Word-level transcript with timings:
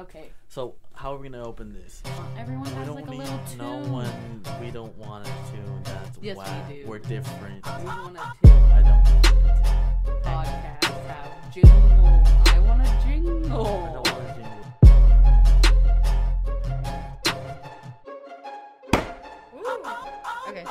Okay. 0.00 0.30
So 0.48 0.74
how 0.94 1.14
are 1.14 1.18
we 1.18 1.28
gonna 1.28 1.46
open 1.46 1.72
this? 1.72 2.02
Uh, 2.04 2.10
everyone 2.38 2.64
We 2.64 2.70
has 2.74 2.86
don't 2.86 2.96
like 2.96 3.06
a 3.06 3.10
need 3.10 3.18
little 3.18 3.40
no 3.58 3.82
tune. 3.82 3.92
one. 3.92 4.42
We 4.60 4.70
don't 4.70 4.96
want 4.96 5.26
a 5.26 5.30
tune. 5.50 5.80
That's 5.84 6.18
Yes, 6.22 6.36
we 6.36 6.42
whack. 6.42 6.68
do. 6.68 6.84
We're 6.86 6.98
different. 7.00 7.66
We 7.66 7.84
want 7.84 8.16
a 8.16 8.32
tune. 8.42 8.52
I 8.72 8.82
don't. 8.82 10.22
Podcast 10.22 11.06
have 11.06 11.52
jingle. 11.52 12.24
I 12.46 12.58
want 12.60 12.82
a 12.82 13.02
jingle. 13.06 13.66
I 13.66 13.92
don't 13.92 14.10
want 14.10 14.30
a 14.30 14.34
jingle. 14.34 15.70
Okay. 20.48 20.64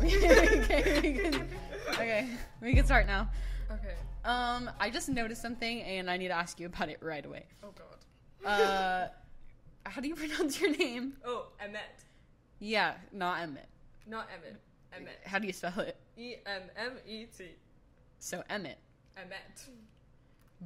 okay, 0.64 1.00
we 1.02 1.12
can, 1.30 1.48
okay, 1.92 2.28
we 2.62 2.74
can 2.74 2.84
start 2.86 3.06
now. 3.06 3.28
Okay. 3.70 3.94
Um, 4.24 4.70
I 4.78 4.90
just 4.90 5.08
noticed 5.08 5.42
something 5.42 5.82
and 5.82 6.10
I 6.10 6.16
need 6.16 6.28
to 6.28 6.34
ask 6.34 6.58
you 6.60 6.66
about 6.66 6.88
it 6.88 6.98
right 7.02 7.24
away. 7.24 7.44
Oh 7.62 7.68
god. 7.76 7.86
Uh, 8.44 9.08
how 9.84 10.00
do 10.00 10.08
you 10.08 10.14
pronounce 10.16 10.60
your 10.60 10.76
name? 10.76 11.14
Oh, 11.24 11.46
Emmet. 11.60 11.82
Yeah, 12.58 12.94
not 13.12 13.40
Emmett. 13.40 13.68
Not 14.06 14.28
Emmett. 14.34 14.60
Emmet. 14.96 15.18
How 15.24 15.38
do 15.38 15.46
you 15.46 15.52
spell 15.52 15.78
it? 15.80 15.96
E 16.16 16.34
M 16.46 16.62
M 16.76 16.92
E 17.06 17.26
T. 17.26 17.44
So 18.18 18.42
Emmett. 18.50 18.78
Emmet. 19.16 19.66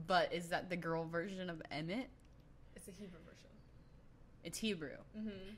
But 0.06 0.32
is 0.32 0.48
that 0.48 0.70
the 0.70 0.76
girl 0.76 1.04
version 1.04 1.48
of 1.50 1.62
Emmett? 1.70 2.08
It's 2.74 2.88
a 2.88 2.90
Hebrew 2.90 3.18
version. 3.24 3.50
It's 4.42 4.58
Hebrew. 4.58 4.96
Mm-hmm. 5.16 5.54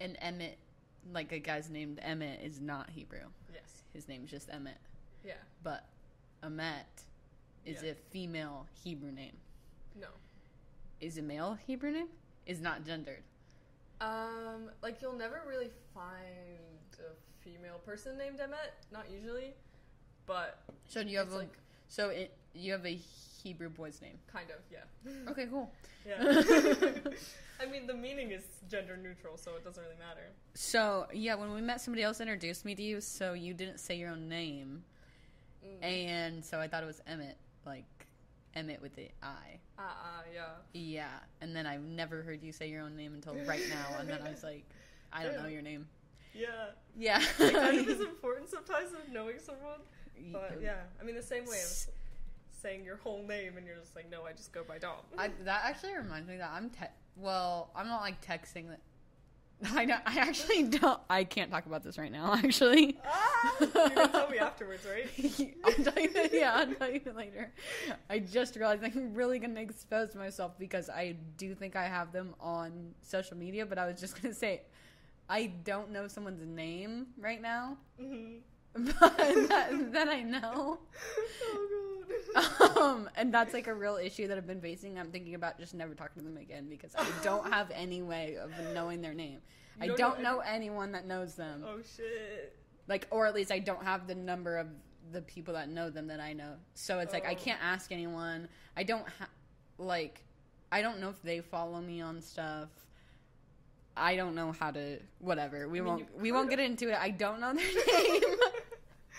And 0.00 0.16
Emmett, 0.20 0.58
like 1.12 1.32
a 1.32 1.38
guy's 1.38 1.68
named 1.70 1.98
Emmett, 2.02 2.40
is 2.42 2.60
not 2.60 2.88
Hebrew. 2.90 3.18
Yes. 3.52 3.82
His 3.92 4.06
name's 4.08 4.30
just 4.30 4.48
Emmett. 4.50 4.78
Yeah. 5.24 5.34
But 5.62 5.86
Emmet 6.42 6.86
is 7.64 7.82
Yeah. 7.82 7.90
a 7.90 7.94
female 8.10 8.66
Hebrew 8.84 9.10
name. 9.10 9.36
No. 10.00 10.08
Is 11.00 11.18
a 11.18 11.22
male 11.22 11.58
Hebrew 11.66 11.90
name? 11.92 12.08
Is 12.46 12.60
not 12.60 12.84
gendered. 12.84 13.22
Um, 14.00 14.70
like 14.82 15.00
you'll 15.00 15.16
never 15.16 15.42
really 15.48 15.70
find 15.94 16.98
a 16.98 17.44
female 17.44 17.78
person 17.84 18.18
named 18.18 18.40
Emmet. 18.40 18.74
Not 18.92 19.06
usually, 19.10 19.54
but 20.26 20.60
So 20.88 21.02
do 21.02 21.08
you 21.10 21.18
have 21.18 21.32
a, 21.32 21.36
like- 21.38 21.58
so 21.88 22.08
it, 22.10 22.36
you 22.54 22.72
have 22.72 22.84
a 22.86 22.98
Hebrew 23.42 23.68
boy's 23.68 24.00
name? 24.02 24.18
kind 24.32 24.48
of. 24.50 24.56
Yeah. 24.70 24.80
Okay, 25.30 25.46
cool. 25.50 25.70
Yeah. 26.06 26.20
I 27.62 27.66
mean, 27.66 27.86
the 27.86 27.94
meaning 27.94 28.32
is 28.32 28.42
gender 28.70 28.96
neutral, 28.96 29.36
so 29.38 29.52
it 29.56 29.64
doesn't 29.64 29.82
really 29.82 29.96
matter. 29.98 30.26
So 30.54 31.06
yeah, 31.12 31.34
when 31.34 31.52
we 31.54 31.60
met, 31.60 31.80
somebody 31.80 32.02
else 32.02 32.20
introduced 32.20 32.64
me 32.64 32.74
to 32.74 32.82
you. 32.82 33.00
So 33.00 33.32
you 33.32 33.54
didn't 33.54 33.78
say 33.78 33.96
your 33.96 34.10
own 34.10 34.28
name, 34.28 34.84
Mm. 35.64 35.82
and 35.82 36.44
so 36.44 36.60
I 36.60 36.68
thought 36.68 36.82
it 36.82 36.86
was 36.86 37.00
Emmett, 37.06 37.38
like 37.64 37.84
Emmett 38.56 38.80
with 38.80 38.94
the 38.94 39.08
I. 39.22 39.58
Ah, 39.78 39.96
ah, 40.02 40.22
yeah. 40.32 40.42
Yeah, 40.72 41.08
and 41.40 41.54
then 41.54 41.66
I've 41.66 41.82
never 41.82 42.22
heard 42.22 42.42
you 42.42 42.52
say 42.52 42.68
your 42.68 42.82
own 42.82 42.96
name 42.96 43.14
until 43.14 43.34
right 43.46 43.62
now, 43.68 43.98
and 43.98 44.08
then 44.08 44.20
I 44.24 44.30
was 44.30 44.42
like, 44.42 44.64
I 45.12 45.24
don't 45.24 45.42
know 45.42 45.48
your 45.48 45.62
name. 45.62 45.86
Yeah. 46.34 46.48
Yeah. 46.96 47.22
It 47.38 47.52
kind 47.52 47.78
of 47.78 47.88
is 47.88 48.00
important 48.00 48.50
sometimes 48.50 48.92
of 48.92 49.12
knowing 49.12 49.38
someone. 49.38 49.80
But 50.32 50.58
yeah, 50.62 50.82
I 51.00 51.04
mean 51.04 51.14
the 51.16 51.22
same 51.22 51.44
way 51.46 51.58
of 51.58 51.86
saying 52.50 52.84
your 52.84 52.96
whole 52.96 53.22
name 53.26 53.56
and 53.56 53.66
you're 53.66 53.76
just 53.76 53.94
like, 53.94 54.10
no, 54.10 54.24
I 54.24 54.32
just 54.32 54.52
go 54.52 54.62
by 54.64 54.78
Dom. 54.78 54.96
I, 55.18 55.30
that 55.44 55.62
actually 55.64 55.94
reminds 55.94 56.28
me 56.28 56.36
that 56.38 56.50
I'm 56.52 56.70
te- 56.70 56.86
well, 57.16 57.70
I'm 57.76 57.88
not 57.88 58.00
like 58.00 58.24
texting 58.24 58.68
that. 58.68 58.80
I 59.74 59.84
know. 59.84 59.96
I 60.04 60.18
actually 60.18 60.64
don't. 60.64 61.00
I 61.08 61.24
can't 61.24 61.50
talk 61.50 61.66
about 61.66 61.82
this 61.82 61.96
right 61.98 62.12
now. 62.12 62.34
Actually, 62.44 62.98
ah! 63.06 63.54
You're 63.60 63.68
gonna 63.68 64.08
tell 64.08 64.28
me 64.28 64.38
afterwards, 64.38 64.86
right? 64.86 65.54
I'll 65.64 65.72
tell 65.84 66.02
you. 66.02 66.10
Yeah, 66.32 66.54
I'll 66.56 66.74
tell 66.74 66.90
you 66.90 67.00
later. 67.16 67.52
I 68.10 68.18
just 68.18 68.56
realized 68.56 68.84
I'm 68.84 69.14
really 69.14 69.38
gonna 69.38 69.60
expose 69.60 70.14
myself 70.14 70.58
because 70.58 70.90
I 70.90 71.16
do 71.36 71.54
think 71.54 71.76
I 71.76 71.84
have 71.84 72.12
them 72.12 72.34
on 72.40 72.94
social 73.02 73.36
media. 73.36 73.64
But 73.64 73.78
I 73.78 73.86
was 73.86 74.00
just 74.00 74.20
gonna 74.20 74.34
say, 74.34 74.62
I 75.28 75.46
don't 75.64 75.90
know 75.90 76.08
someone's 76.08 76.44
name 76.44 77.06
right 77.18 77.40
now, 77.40 77.78
hmm 77.98 78.36
but 78.74 79.16
that, 79.16 79.92
that 79.92 80.08
I 80.08 80.22
know. 80.22 80.78
Oh. 81.54 81.80
Um, 82.80 83.08
and 83.16 83.32
that's 83.32 83.52
like 83.54 83.66
a 83.66 83.74
real 83.74 83.96
issue 83.96 84.28
that 84.28 84.36
I've 84.38 84.46
been 84.46 84.60
facing. 84.60 84.98
I'm 84.98 85.10
thinking 85.10 85.34
about 85.34 85.58
just 85.58 85.74
never 85.74 85.94
talking 85.94 86.22
to 86.22 86.28
them 86.28 86.36
again 86.38 86.66
because 86.68 86.94
I 86.96 87.06
don't 87.22 87.52
have 87.52 87.70
any 87.74 88.02
way 88.02 88.36
of 88.36 88.50
knowing 88.74 89.00
their 89.02 89.14
name. 89.14 89.38
I 89.80 89.86
don't 89.88 89.98
don't 89.98 90.20
know 90.22 90.36
know 90.36 90.38
anyone 90.40 90.92
that 90.92 91.06
knows 91.06 91.34
them. 91.34 91.64
oh 91.66 91.78
shit. 91.96 92.56
Like, 92.86 93.06
or 93.10 93.26
at 93.26 93.34
least 93.34 93.50
I 93.50 93.58
don't 93.60 93.82
have 93.82 94.06
the 94.06 94.14
number 94.14 94.58
of 94.58 94.68
the 95.12 95.22
people 95.22 95.54
that 95.54 95.68
know 95.68 95.90
them 95.90 96.06
that 96.08 96.20
I 96.20 96.32
know. 96.32 96.54
So 96.74 96.98
it's 97.00 97.12
like 97.12 97.26
I 97.26 97.32
Oh. 97.32 97.36
can't 97.36 97.60
ask 97.62 97.90
anyone. 97.92 98.48
I 98.76 98.82
don't 98.82 99.06
ha- 99.18 99.28
like. 99.78 100.20
I 100.72 100.82
don't 100.82 101.00
know 101.00 101.08
if 101.08 101.22
they 101.22 101.40
follow 101.40 101.80
me 101.80 102.00
on 102.00 102.20
stuff. 102.20 102.68
I 103.96 104.16
don't 104.16 104.34
know 104.34 104.52
how 104.52 104.70
to. 104.72 104.98
Whatever. 105.20 105.68
We 105.68 105.80
mean, 105.80 105.86
won't. 105.88 106.20
We 106.20 106.32
won't 106.32 106.50
get 106.50 106.58
into 106.58 106.88
it. 106.90 106.96
I 107.00 107.10
don't 107.10 107.40
know 107.40 107.54
their 107.54 107.64
name. 108.10 108.22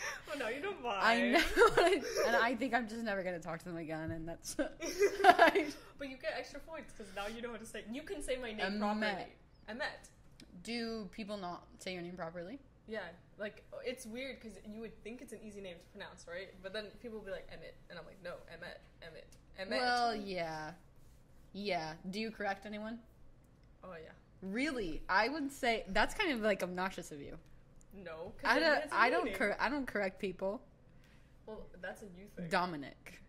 well, 0.27 0.38
no, 0.39 0.49
you 0.49 0.61
don't 0.61 0.81
mind. 0.83 0.99
I 1.01 1.31
know, 1.31 2.01
and 2.27 2.35
I 2.35 2.55
think 2.55 2.73
I'm 2.73 2.88
just 2.88 3.03
never 3.03 3.23
gonna 3.23 3.39
talk 3.39 3.59
to 3.59 3.66
them 3.66 3.77
again, 3.77 4.11
and 4.11 4.27
that's. 4.27 4.55
but 4.55 6.09
you 6.09 6.17
get 6.17 6.33
extra 6.38 6.59
points 6.61 6.93
because 6.95 7.13
now 7.16 7.27
you 7.33 7.41
know 7.41 7.51
how 7.51 7.57
to 7.57 7.66
say. 7.66 7.83
You 7.91 8.01
can 8.01 8.21
say 8.21 8.38
my 8.38 8.51
name 8.51 8.79
properly. 8.79 9.07
Emmet. 9.07 9.29
Emmet. 9.69 10.09
Do 10.63 11.07
people 11.11 11.38
not 11.38 11.65
say 11.79 11.94
your 11.94 12.01
name 12.01 12.15
properly? 12.15 12.59
Yeah, 12.88 12.99
like 13.39 13.63
it's 13.83 14.05
weird 14.05 14.39
because 14.39 14.57
you 14.65 14.81
would 14.81 15.01
think 15.03 15.21
it's 15.21 15.33
an 15.33 15.39
easy 15.44 15.61
name 15.61 15.75
to 15.79 15.85
pronounce, 15.88 16.25
right? 16.27 16.49
But 16.61 16.73
then 16.73 16.85
people 17.01 17.19
will 17.19 17.25
be 17.25 17.31
like 17.31 17.47
Emmett, 17.51 17.75
and 17.89 17.97
I'm 17.97 18.05
like, 18.05 18.23
no, 18.23 18.33
Emmet, 18.53 18.79
Emmet, 19.01 19.27
Emmet. 19.57 19.79
Well, 19.79 20.15
yeah, 20.15 20.71
yeah. 21.53 21.94
Do 22.11 22.19
you 22.19 22.31
correct 22.31 22.65
anyone? 22.65 22.99
oh 23.83 23.94
yeah, 24.03 24.11
Really, 24.41 25.01
I 25.09 25.29
would 25.29 25.51
say 25.51 25.85
that's 25.89 26.13
kind 26.13 26.31
of 26.31 26.41
like 26.41 26.61
obnoxious 26.63 27.11
of 27.11 27.21
you. 27.21 27.38
No. 28.03 28.33
I 28.44 28.59
don't. 28.59 28.83
I 28.91 29.09
don't. 29.09 29.33
Cor- 29.33 29.57
I 29.59 29.69
don't 29.69 29.85
correct 29.85 30.19
people. 30.19 30.61
Well, 31.45 31.66
that's 31.81 32.01
a 32.01 32.06
you 32.06 32.28
thing. 32.35 32.47
Dominic. 32.50 33.22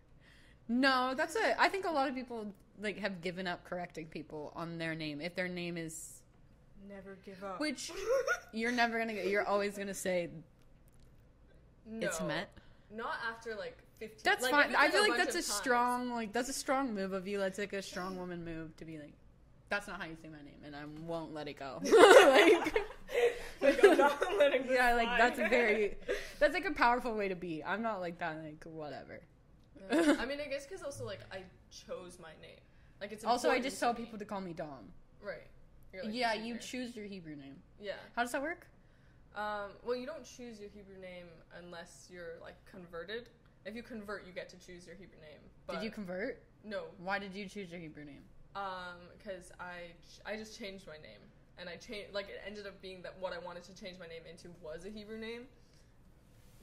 No, 0.67 1.13
that's 1.15 1.35
a. 1.35 1.59
I 1.59 1.69
think 1.69 1.85
a 1.85 1.91
lot 1.91 2.09
of 2.09 2.15
people 2.15 2.53
like 2.81 2.97
have 2.99 3.21
given 3.21 3.47
up 3.47 3.63
correcting 3.63 4.07
people 4.07 4.51
on 4.55 4.77
their 4.77 4.95
name 4.95 5.21
if 5.21 5.35
their 5.35 5.47
name 5.47 5.77
is. 5.77 6.21
Never 6.87 7.17
give 7.25 7.43
up. 7.43 7.59
Which 7.59 7.91
you're 8.53 8.71
never 8.71 8.97
gonna 8.97 9.13
get. 9.13 9.27
You're 9.27 9.47
always 9.47 9.77
gonna 9.77 9.93
say 9.93 10.29
no, 11.89 12.07
it's 12.07 12.21
met. 12.21 12.49
Not 12.93 13.15
after 13.29 13.55
like 13.55 13.77
15. 13.99 14.19
That's 14.23 14.43
like, 14.43 14.51
fine. 14.51 14.75
I 14.75 14.89
feel 14.89 15.01
like 15.01 15.17
that's 15.17 15.35
a 15.35 15.39
times. 15.39 15.45
strong, 15.45 16.11
like 16.11 16.33
that's 16.33 16.49
a 16.49 16.53
strong 16.53 16.93
move 16.93 17.13
of 17.13 17.27
you. 17.27 17.39
That's 17.39 17.59
like 17.59 17.73
a 17.73 17.81
strong 17.81 18.17
woman 18.17 18.43
move 18.45 18.75
to 18.77 18.85
be 18.85 18.97
like, 18.97 19.13
that's 19.69 19.87
not 19.87 19.99
how 19.99 20.05
you 20.05 20.15
say 20.21 20.29
my 20.29 20.37
name, 20.43 20.59
and 20.65 20.75
I 20.75 20.83
won't 21.05 21.33
let 21.33 21.47
it 21.47 21.59
go. 21.59 21.81
like, 21.83 22.85
Like, 23.61 23.83
I'm 23.83 23.97
not 23.97 24.21
letting 24.37 24.63
this 24.67 24.71
yeah, 24.75 24.93
like 24.95 25.17
that's 25.17 25.39
a 25.39 25.47
very, 25.47 25.95
that's 26.39 26.53
like 26.53 26.65
a 26.65 26.71
powerful 26.71 27.15
way 27.15 27.27
to 27.27 27.35
be. 27.35 27.63
I'm 27.63 27.81
not 27.81 27.99
like 27.99 28.19
that. 28.19 28.37
Like 28.43 28.63
whatever. 28.65 29.21
Yeah. 29.91 30.15
I 30.19 30.25
mean, 30.25 30.39
I 30.45 30.47
guess 30.49 30.65
because 30.65 30.83
also 30.83 31.05
like 31.05 31.19
I 31.31 31.39
chose 31.71 32.17
my 32.21 32.31
name. 32.41 32.59
Like 33.01 33.11
it's 33.11 33.23
Also, 33.23 33.49
I 33.49 33.59
just 33.59 33.79
tell 33.79 33.93
me. 33.93 33.99
people 34.01 34.19
to 34.19 34.25
call 34.25 34.41
me 34.41 34.53
Dom. 34.53 34.89
right. 35.21 35.47
Like, 35.93 36.13
yeah, 36.13 36.33
you 36.33 36.55
easier. 36.55 36.57
choose 36.59 36.95
your 36.95 37.05
Hebrew 37.05 37.35
name. 37.35 37.55
Yeah. 37.81 37.93
How 38.15 38.21
does 38.21 38.31
that 38.33 38.41
work? 38.41 38.67
Um, 39.35 39.71
well, 39.83 39.95
you 39.95 40.05
don't 40.05 40.23
choose 40.23 40.59
your 40.59 40.69
Hebrew 40.69 40.99
name 41.01 41.25
unless 41.63 42.07
you're 42.11 42.35
like 42.41 42.55
converted. 42.69 43.29
If 43.65 43.75
you 43.75 43.81
convert, 43.83 44.25
you 44.27 44.33
get 44.33 44.47
to 44.49 44.57
choose 44.57 44.85
your 44.85 44.95
Hebrew 44.95 45.19
name. 45.21 45.39
But 45.65 45.75
did 45.75 45.83
you 45.83 45.91
convert? 45.91 46.43
no, 46.63 46.83
Why 46.99 47.17
did 47.19 47.33
you 47.33 47.47
choose 47.47 47.69
your 47.71 47.79
Hebrew 47.79 48.03
name? 48.05 48.23
um, 48.55 48.97
because 49.17 49.51
I 49.59 49.91
ch- 50.03 50.19
I 50.25 50.35
just 50.35 50.57
changed 50.59 50.85
my 50.87 50.97
name, 50.97 51.21
and 51.59 51.67
I 51.69 51.75
changed 51.75 52.13
like 52.13 52.29
it 52.29 52.41
ended 52.45 52.67
up 52.67 52.81
being 52.81 53.01
that 53.03 53.15
what 53.19 53.33
I 53.33 53.39
wanted 53.39 53.63
to 53.63 53.73
change 53.75 53.97
my 53.99 54.07
name 54.07 54.23
into 54.29 54.49
was 54.61 54.85
a 54.85 54.89
Hebrew 54.89 55.17
name. 55.17 55.43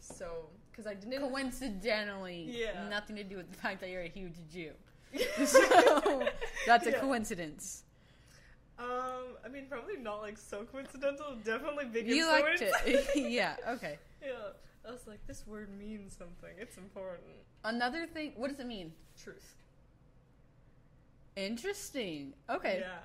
So, 0.01 0.47
because 0.71 0.87
I 0.87 0.95
didn't. 0.95 1.21
Coincidentally, 1.21 2.47
Yeah. 2.49 2.89
nothing 2.89 3.17
to 3.17 3.25
do 3.25 3.37
with 3.37 3.51
the 3.51 3.57
fact 3.57 3.81
that 3.81 3.89
you're 3.91 4.03
a 4.03 4.09
huge 4.09 4.35
Jew. 4.53 4.73
so 5.47 6.29
that's 6.67 6.87
a 6.87 6.91
Yeah. 6.91 7.01
coincidence. 7.01 7.85
Um, 8.79 9.37
I 9.45 9.49
mean, 9.49 9.67
probably 9.69 9.97
not 9.97 10.21
like 10.21 10.37
so 10.37 10.65
coincidental. 10.65 11.37
Definitely 11.37 11.87
big 11.87 12.09
You 12.09 12.27
liked 12.27 12.61
it. 12.61 12.73
yeah, 13.15 13.57
okay. 13.69 13.99
yeah, 14.21 14.33
I 14.87 14.91
was 14.91 15.07
like, 15.07 15.25
this 15.27 15.47
word 15.47 15.71
means 15.79 16.17
something. 16.17 16.51
It's 16.59 16.77
important. 16.77 17.23
Another 17.63 18.07
thing, 18.07 18.33
what 18.37 18.51
does 18.51 18.59
it 18.59 18.67
mean? 18.67 18.93
Truth. 19.23 19.55
Interesting. 21.37 22.35
Okay. 22.49 22.79
Yeah. 22.81 22.99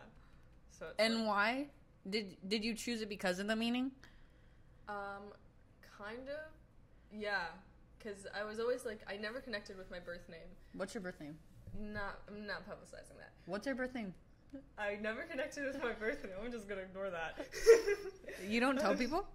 So. 0.71 0.87
It's 0.87 0.95
And 0.99 1.19
like, 1.19 1.27
why? 1.27 1.67
Did 2.09 2.37
did 2.47 2.63
you 2.63 2.73
choose 2.73 3.01
it 3.01 3.09
because 3.09 3.39
of 3.39 3.47
the 3.47 3.55
meaning? 3.55 3.91
um, 4.87 5.33
kind 5.97 6.27
of. 6.29 6.51
Yeah, 7.11 7.45
because 7.97 8.25
I 8.39 8.43
was 8.43 8.59
always 8.59 8.85
like, 8.85 9.01
I 9.07 9.17
never 9.17 9.39
connected 9.39 9.77
with 9.77 9.89
my 9.91 9.99
birth 9.99 10.27
name. 10.29 10.47
What's 10.73 10.93
your 10.93 11.01
birth 11.01 11.19
name? 11.19 11.37
Not, 11.79 12.19
I'm 12.27 12.45
not 12.47 12.67
publicizing 12.67 13.17
that. 13.17 13.31
What's 13.45 13.65
your 13.65 13.75
birth 13.75 13.93
name? 13.95 14.13
I 14.77 14.95
never 15.01 15.23
connected 15.23 15.65
with 15.65 15.81
my 15.83 15.93
birth 15.93 16.23
name. 16.23 16.33
I'm 16.43 16.51
just 16.51 16.67
gonna 16.67 16.81
ignore 16.81 17.09
that. 17.09 17.37
You 18.47 18.59
don't 18.61 18.79
tell 18.79 18.95
people? 19.03 19.27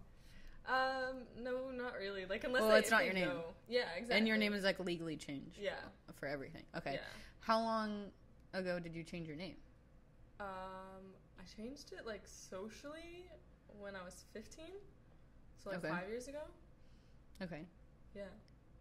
Um, 0.67 1.25
no, 1.43 1.71
not 1.71 1.94
really. 2.00 2.25
Like 2.25 2.44
unless 2.44 2.62
Well, 2.62 2.71
they, 2.71 2.79
it's 2.79 2.91
not 2.91 3.05
your 3.05 3.12
name. 3.15 3.29
know. 3.29 3.44
Yeah, 3.69 3.82
exactly. 3.97 4.17
And 4.19 4.26
your 4.26 4.37
name 4.38 4.55
is 4.55 4.65
like 4.65 4.79
legally 4.81 5.17
changed 5.17 5.59
Yeah. 5.61 5.73
for 6.15 6.26
everything. 6.26 6.62
Okay. 6.76 6.93
Yeah. 6.94 7.00
How 7.41 7.61
long 7.61 8.06
ago 8.55 8.79
did 8.81 8.94
you 8.97 9.03
change 9.05 9.26
your 9.29 9.37
name? 9.37 9.56
Um, 10.41 10.47
I 11.44 11.62
changed 11.62 11.93
it 11.93 12.06
like 12.06 12.23
socially 12.26 13.26
when 13.81 13.94
I 13.96 14.02
was 14.05 14.25
15. 14.32 14.64
So 15.62 15.70
like 15.70 15.79
Okay. 15.81 15.88
five 15.88 16.08
years 16.08 16.29
ago. 16.29 16.41
Okay. 17.43 17.67
Yeah. 18.14 18.23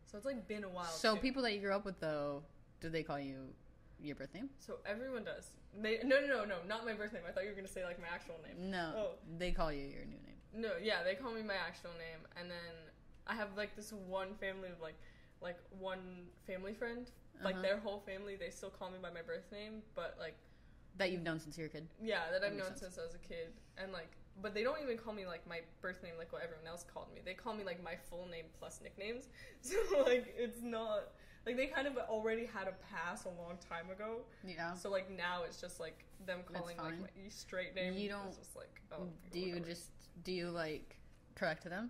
So 0.05 0.17
it's 0.17 0.25
like 0.25 0.47
been 0.47 0.63
a 0.63 0.69
while. 0.69 0.85
So 0.85 1.15
too. 1.15 1.21
people 1.21 1.41
that 1.43 1.53
you 1.53 1.59
grew 1.59 1.73
up 1.73 1.85
with, 1.85 1.99
though, 1.99 2.43
do 2.81 2.89
they 2.89 3.03
call 3.03 3.19
you 3.19 3.53
your 3.99 4.15
birth 4.15 4.33
name? 4.33 4.49
So 4.59 4.77
everyone 4.85 5.23
does. 5.23 5.51
They 5.81 5.99
no 6.03 6.19
no 6.21 6.27
no 6.27 6.45
no 6.45 6.55
not 6.67 6.85
my 6.85 6.93
birth 6.93 7.13
name. 7.13 7.23
I 7.27 7.31
thought 7.31 7.43
you 7.43 7.49
were 7.49 7.55
gonna 7.55 7.67
say 7.67 7.83
like 7.83 7.99
my 7.99 8.07
actual 8.07 8.35
name. 8.45 8.69
No, 8.69 8.93
Oh. 8.95 9.11
they 9.37 9.51
call 9.51 9.71
you 9.71 9.85
your 9.85 10.05
new 10.05 10.19
name. 10.27 10.37
No, 10.53 10.73
yeah, 10.81 11.01
they 11.03 11.15
call 11.15 11.31
me 11.31 11.41
my 11.41 11.55
actual 11.55 11.91
name, 11.97 12.27
and 12.37 12.51
then 12.51 12.75
I 13.25 13.33
have 13.33 13.57
like 13.57 13.75
this 13.75 13.91
one 13.91 14.35
family 14.35 14.69
of 14.69 14.79
like 14.81 14.99
like 15.41 15.57
one 15.79 16.27
family 16.45 16.73
friend. 16.73 17.09
Like 17.43 17.55
Uh-huh. 17.55 17.61
their 17.63 17.77
whole 17.79 17.99
family, 18.01 18.35
they 18.35 18.51
still 18.51 18.69
call 18.69 18.91
me 18.91 18.99
by 19.01 19.09
my 19.09 19.23
birth 19.23 19.51
name, 19.51 19.81
but 19.95 20.15
like 20.19 20.35
That 20.97 21.11
you've 21.11 21.23
known 21.23 21.39
since 21.39 21.57
you 21.57 21.63
were 21.63 21.67
a 21.67 21.71
kid. 21.71 21.87
yeah, 22.01 22.29
that 22.31 22.41
That 22.41 22.51
I've 22.51 22.57
known 22.57 22.67
sense. 22.67 22.79
since 22.81 22.97
I 22.99 23.03
was 23.05 23.15
a 23.15 23.27
kid, 23.27 23.47
and 23.77 23.91
like, 23.91 24.11
but 24.41 24.53
they 24.53 24.63
don't 24.63 24.81
even 24.81 24.97
call 24.97 25.13
me 25.13 25.25
like 25.25 25.47
my 25.47 25.61
birth 25.81 26.01
name 26.03 26.13
like 26.17 26.31
what 26.31 26.41
everyone 26.43 26.67
else 26.67 26.83
called 26.91 27.07
me. 27.13 27.21
They 27.25 27.33
call 27.33 27.53
me 27.55 27.63
like 27.63 27.83
my 27.83 27.95
full 28.09 28.27
name 28.29 28.45
plus 28.59 28.79
nicknames. 28.81 29.29
So 29.61 29.75
like 30.03 30.33
it's 30.37 30.61
not 30.61 31.09
like 31.45 31.57
they 31.57 31.67
kind 31.67 31.87
of 31.87 31.97
already 31.97 32.45
had 32.45 32.67
a 32.67 32.73
pass 32.93 33.25
a 33.25 33.29
long 33.29 33.57
time 33.69 33.89
ago. 33.89 34.21
Yeah. 34.45 34.73
So 34.73 34.89
like 34.89 35.09
now 35.09 35.43
it's 35.45 35.59
just 35.59 35.79
like 35.79 36.03
them 36.25 36.39
calling 36.51 36.77
like 36.77 36.99
my 36.99 37.07
straight 37.29 37.75
name. 37.75 37.93
You 37.95 38.09
don't- 38.09 38.35
just 38.35 38.55
like 38.55 38.81
oh. 38.91 39.07
do 39.31 39.39
you 39.39 39.53
whatever. 39.53 39.67
just 39.69 39.89
do 40.23 40.31
you 40.31 40.49
like 40.49 40.97
correct 41.35 41.63
them? 41.65 41.89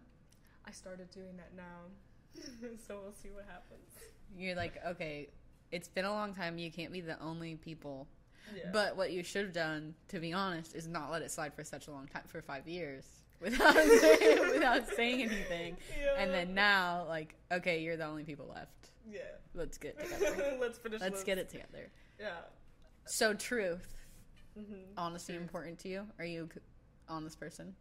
I 0.66 0.72
started 0.72 1.12
doing 1.12 1.36
that 1.38 1.52
now, 1.56 2.42
so 2.88 3.00
we'll 3.04 3.12
see 3.14 3.30
what 3.30 3.46
happens. 3.46 3.90
You're 4.36 4.56
like, 4.56 4.80
okay, 4.88 5.28
it's 5.72 5.88
been 5.90 6.06
a 6.06 6.12
long 6.12 6.34
time. 6.34 6.58
You 6.58 6.72
can't 6.72 6.92
be 6.94 7.02
the 7.02 7.20
only 7.22 7.56
people. 7.56 8.08
Yeah. 8.56 8.70
But 8.72 8.98
what 8.98 9.12
you 9.12 9.24
should 9.24 9.44
have 9.46 9.54
done, 9.54 9.96
to 10.10 10.20
be 10.20 10.34
honest, 10.34 10.76
is 10.76 10.88
not 10.88 11.12
let 11.12 11.22
it 11.22 11.32
slide 11.32 11.54
for 11.54 11.64
such 11.64 11.88
a 11.88 11.92
long 11.92 12.08
time 12.08 12.24
for 12.28 12.42
five 12.42 12.68
years 12.68 13.06
without 13.42 13.74
saying, 13.76 14.40
without 14.52 14.88
saying 14.96 15.22
anything. 15.24 15.78
yeah. 16.02 16.16
And 16.22 16.32
then 16.34 16.54
now, 16.54 17.06
like, 17.08 17.36
okay, 17.52 17.82
you're 17.82 17.98
the 17.98 18.06
only 18.06 18.24
people 18.24 18.48
left. 18.54 18.90
yeah. 19.12 19.20
Let's 19.56 19.78
get 19.78 19.96
it 20.00 20.10
together. 20.20 20.58
Let's 20.60 20.78
finish. 20.80 21.02
Let's 21.02 21.16
this. 21.16 21.24
get 21.24 21.38
it 21.38 21.50
together. 21.50 21.90
Yeah. 22.20 22.30
So, 23.06 23.34
truth, 23.34 23.96
hmm 24.58 24.76
honesty 24.98 25.34
Truth. 25.34 25.42
important 25.44 25.80
to 25.80 25.90
you? 25.90 26.08
Are 26.20 26.26
you 26.26 26.50
c- 26.54 26.60
honest 27.10 27.40
person? 27.40 27.76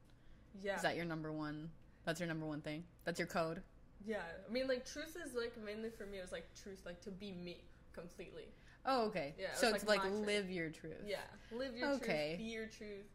Yeah. 0.63 0.77
Is 0.77 0.83
that 0.83 0.97
your 0.97 1.05
number 1.05 1.33
one? 1.33 1.71
That's 2.05 2.19
your 2.21 2.29
number 2.29 2.47
one 2.47 2.61
thing. 2.61 2.85
That's 3.05 3.19
your 3.19 3.29
code. 3.29 3.63
Yeah, 4.05 4.17
I 4.49 4.53
mean, 4.53 4.67
like, 4.69 4.85
truth 4.85 5.17
is 5.25 5.35
like 5.35 5.53
mainly 5.65 5.91
for 5.91 6.07
me. 6.07 6.19
It 6.19 6.23
was 6.23 6.33
like 6.33 6.47
truth, 6.61 6.81
like 6.85 7.01
to 7.03 7.11
be 7.11 7.31
me 7.33 7.59
completely. 7.93 8.49
Oh, 8.85 9.07
okay. 9.07 9.35
Yeah, 9.39 9.47
it 9.47 9.57
so 9.57 9.69
it's 9.75 9.87
like, 9.87 10.03
like 10.03 10.13
live 10.13 10.51
your 10.51 10.71
truth. 10.71 10.95
Yeah, 11.07 11.19
live 11.53 11.77
your 11.77 11.91
Okay. 11.93 12.37
truth, 12.37 12.39
be 12.39 12.53
your 12.53 12.67
truth, 12.67 13.07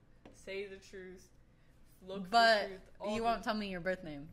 say 0.46 0.66
the 0.68 0.78
truth, 0.78 1.28
look 2.08 2.30
But 2.30 2.68
truth. 2.68 3.14
you 3.14 3.24
won't 3.24 3.44
tell 3.44 3.54
me 3.54 3.68
your 3.70 3.82
birth 3.82 4.04
name. 4.04 4.28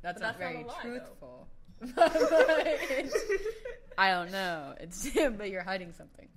That's 0.00 0.20
But 0.20 0.38
not 0.38 0.38
that's 0.38 0.40
not 0.40 0.52
very 0.52 0.62
a 0.62 0.66
lie, 0.66 0.80
truthful. 0.80 1.48
I 3.98 4.10
don't 4.10 4.32
know. 4.32 4.74
It's 4.80 5.10
but 5.36 5.50
you're 5.50 5.62
hiding 5.62 5.92
something. 5.92 6.28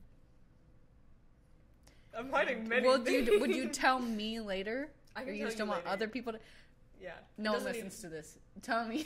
I'm 2.17 2.31
hiding 2.31 2.67
many. 2.67 2.87
Would 2.87 3.05
things. 3.05 3.27
you 3.27 3.39
would 3.39 3.55
you 3.55 3.69
tell 3.69 3.99
me 3.99 4.39
later? 4.39 4.89
I 5.15 5.23
or 5.23 5.31
you 5.31 5.49
still 5.51 5.65
you 5.65 5.71
want 5.71 5.85
other 5.85 6.07
people 6.07 6.33
to? 6.33 6.39
Yeah. 7.01 7.11
No 7.37 7.53
one 7.53 7.63
listens 7.63 7.99
to 8.01 8.09
this. 8.09 8.37
Tell 8.61 8.85
me. 8.85 9.05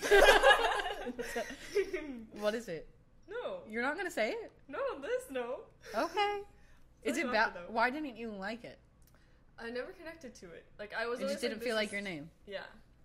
what 2.39 2.55
is 2.55 2.67
it? 2.67 2.87
No, 3.29 3.59
You're 3.69 3.81
not 3.83 3.95
gonna 3.97 4.11
say 4.11 4.31
it? 4.31 4.51
no, 4.67 4.79
this 5.01 5.23
no. 5.29 5.59
Okay. 5.95 6.41
Is 7.03 7.17
it 7.17 7.31
bad? 7.31 7.53
Why 7.69 7.89
didn't 7.89 8.17
you 8.17 8.29
like 8.31 8.63
it? 8.65 8.77
I 9.57 9.69
never 9.69 9.91
connected 9.91 10.35
to 10.35 10.45
it. 10.47 10.65
Like 10.77 10.93
I 10.97 11.05
was. 11.07 11.19
It 11.19 11.27
just 11.29 11.41
didn't 11.41 11.59
this 11.59 11.67
feel 11.67 11.75
like 11.75 11.87
is- 11.87 11.93
your 11.93 12.01
name. 12.01 12.29
Yeah, 12.47 12.59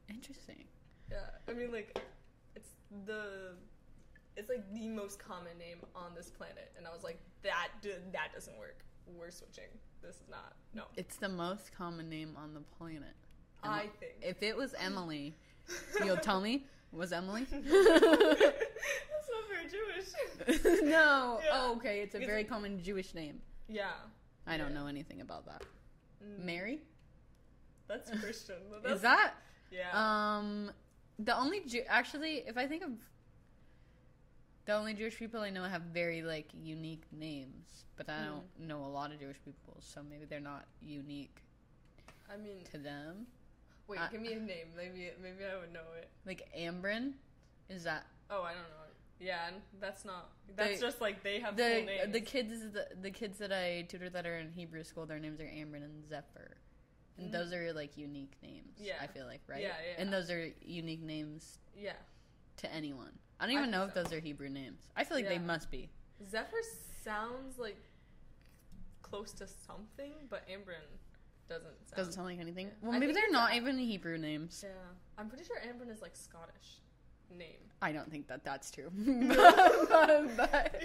Interesting. 0.08 0.64
yeah. 1.10 1.18
I 1.48 1.52
mean, 1.52 1.70
like, 1.72 1.98
it's 2.56 2.70
the. 3.06 3.54
It's 4.36 4.48
like 4.48 4.64
the 4.74 4.88
most 4.88 5.18
common 5.20 5.56
name 5.58 5.78
on 5.94 6.12
this 6.16 6.30
planet, 6.30 6.72
and 6.76 6.86
I 6.88 6.90
was 6.92 7.04
like, 7.04 7.18
that 7.44 7.68
d- 7.82 7.90
that 8.12 8.32
doesn't 8.34 8.56
work. 8.58 8.78
We're 9.16 9.30
switching. 9.30 9.68
This 10.02 10.16
is 10.16 10.28
not. 10.30 10.54
No, 10.74 10.84
It's 10.96 11.16
the 11.16 11.28
most 11.28 11.72
common 11.76 12.08
name 12.08 12.36
on 12.36 12.52
the 12.52 12.60
planet. 12.78 13.14
I 13.62 13.88
think. 14.00 14.14
If 14.22 14.42
it 14.42 14.56
was 14.56 14.74
Emily, 14.78 15.34
you'll 16.04 16.16
tell 16.16 16.40
me. 16.40 16.66
Was 16.94 17.12
Emily? 17.12 17.44
That's 17.50 17.64
not 17.64 19.44
very 19.48 19.68
Jewish. 19.70 20.82
no. 20.82 21.40
Yeah. 21.44 21.50
Oh, 21.52 21.72
okay. 21.76 22.00
It's 22.00 22.14
a 22.14 22.18
It's- 22.18 22.28
very 22.30 22.44
common 22.44 22.82
Jewish 22.82 23.14
name. 23.14 23.40
Yeah. 23.68 23.90
I 24.46 24.56
don't 24.56 24.72
Yeah. 24.72 24.80
know 24.80 24.86
anything 24.86 25.20
about 25.20 25.46
that. 25.46 25.62
Mm, 26.24 26.44
Mary? 26.44 26.80
That's 27.88 28.10
Christian. 28.22 28.56
That's, 28.82 28.96
Is 28.96 29.02
that? 29.02 29.34
Yeah. 29.70 29.90
Um, 29.92 30.70
the 31.18 31.36
only 31.36 31.60
Jew. 31.66 31.82
Actually, 31.88 32.44
if 32.46 32.56
I 32.56 32.66
think 32.66 32.82
of 32.84 32.90
the 34.66 34.74
only 34.74 34.94
Jewish 34.94 35.18
people 35.18 35.40
I 35.40 35.50
know 35.50 35.64
have 35.64 35.82
very 35.82 36.22
like 36.22 36.48
unique 36.54 37.04
names, 37.12 37.84
but 37.96 38.08
I 38.08 38.24
don't 38.24 38.44
Hmm. 38.58 38.66
know 38.68 38.84
a 38.84 38.88
lot 38.88 39.12
of 39.12 39.18
Jewish 39.20 39.36
people, 39.44 39.76
so 39.80 40.02
maybe 40.02 40.24
they're 40.26 40.40
not 40.40 40.66
unique 40.80 41.42
I 42.32 42.36
mean, 42.36 42.64
to 42.72 42.78
them. 42.78 43.26
Wait. 43.86 44.00
I- 44.00 44.10
give 44.10 44.20
me 44.20 44.32
a 44.32 44.40
name. 44.40 44.68
Maybe 44.76 45.10
maybe 45.22 45.44
I 45.44 45.58
would 45.58 45.72
know 45.72 45.92
it. 45.98 46.08
Like 46.26 46.48
Ambrin, 46.56 47.12
is 47.68 47.84
that 47.84 48.06
Oh, 48.30 48.42
I 48.42 48.52
don't 48.52 48.62
know. 48.62 48.84
Yeah, 49.20 49.48
and 49.48 49.56
that's 49.80 50.04
not. 50.04 50.30
That's 50.56 50.80
The- 50.80 50.86
just 50.86 51.00
like 51.00 51.22
they 51.22 51.40
have 51.40 51.56
full 51.56 51.64
the 51.64 51.82
names. 51.82 52.12
the 52.12 52.20
kids 52.20 52.60
the, 52.72 52.88
the 53.00 53.10
kids 53.10 53.38
that 53.38 53.52
I 53.52 53.82
tutor 53.88 54.10
that 54.10 54.26
are 54.26 54.36
in 54.36 54.50
Hebrew 54.52 54.84
school? 54.84 55.06
Their 55.06 55.18
names 55.18 55.40
are 55.40 55.44
Ambrin 55.44 55.84
and 55.84 56.06
Zephyr, 56.08 56.56
and 57.18 57.32
those 57.32 57.52
mm. 57.52 57.56
are 57.56 57.72
like 57.72 57.96
unique 57.96 58.36
names. 58.42 58.78
Yeah. 58.78 58.94
I 59.00 59.06
feel 59.06 59.26
like 59.26 59.40
right. 59.46 59.62
Yeah, 59.62 59.68
yeah. 59.68 60.02
And 60.02 60.12
those 60.12 60.30
are 60.30 60.50
unique 60.60 61.02
names 61.02 61.58
yeah. 61.76 61.92
to 62.58 62.72
anyone. 62.72 63.12
I 63.40 63.46
don't 63.46 63.56
I 63.56 63.58
even 63.58 63.70
know 63.70 63.86
think 63.86 63.96
if 63.96 64.04
those 64.04 64.12
are 64.12 64.20
Hebrew 64.20 64.48
names. 64.48 64.82
I 64.96 65.04
feel 65.04 65.16
like 65.16 65.28
they 65.28 65.38
must 65.38 65.70
be. 65.70 65.90
Zephyr 66.30 66.62
sounds 67.04 67.58
like 67.58 67.76
close 69.02 69.32
to 69.34 69.46
something, 69.46 70.12
but 70.28 70.46
Ambrin 70.48 70.86
doesn't 71.48 71.64
sound. 71.88 71.96
Doesn't 71.96 72.12
sound 72.14 72.26
like 72.28 72.40
anything. 72.40 72.66
Yeah. 72.68 72.72
Well, 72.82 72.92
I 72.94 72.98
maybe 72.98 73.12
they're 73.12 73.30
not 73.30 73.52
a- 73.52 73.56
even 73.56 73.78
Hebrew 73.78 74.18
names. 74.18 74.62
Yeah, 74.64 74.70
I'm 75.18 75.28
pretty 75.28 75.44
sure 75.44 75.56
Ambrin 75.58 75.90
is 75.92 76.00
like 76.02 76.16
Scottish 76.16 76.80
name. 77.30 77.60
I 77.82 77.92
don't 77.92 78.10
think 78.10 78.28
that 78.28 78.44
that's 78.44 78.70
true. 78.70 78.90
but, 80.36 80.82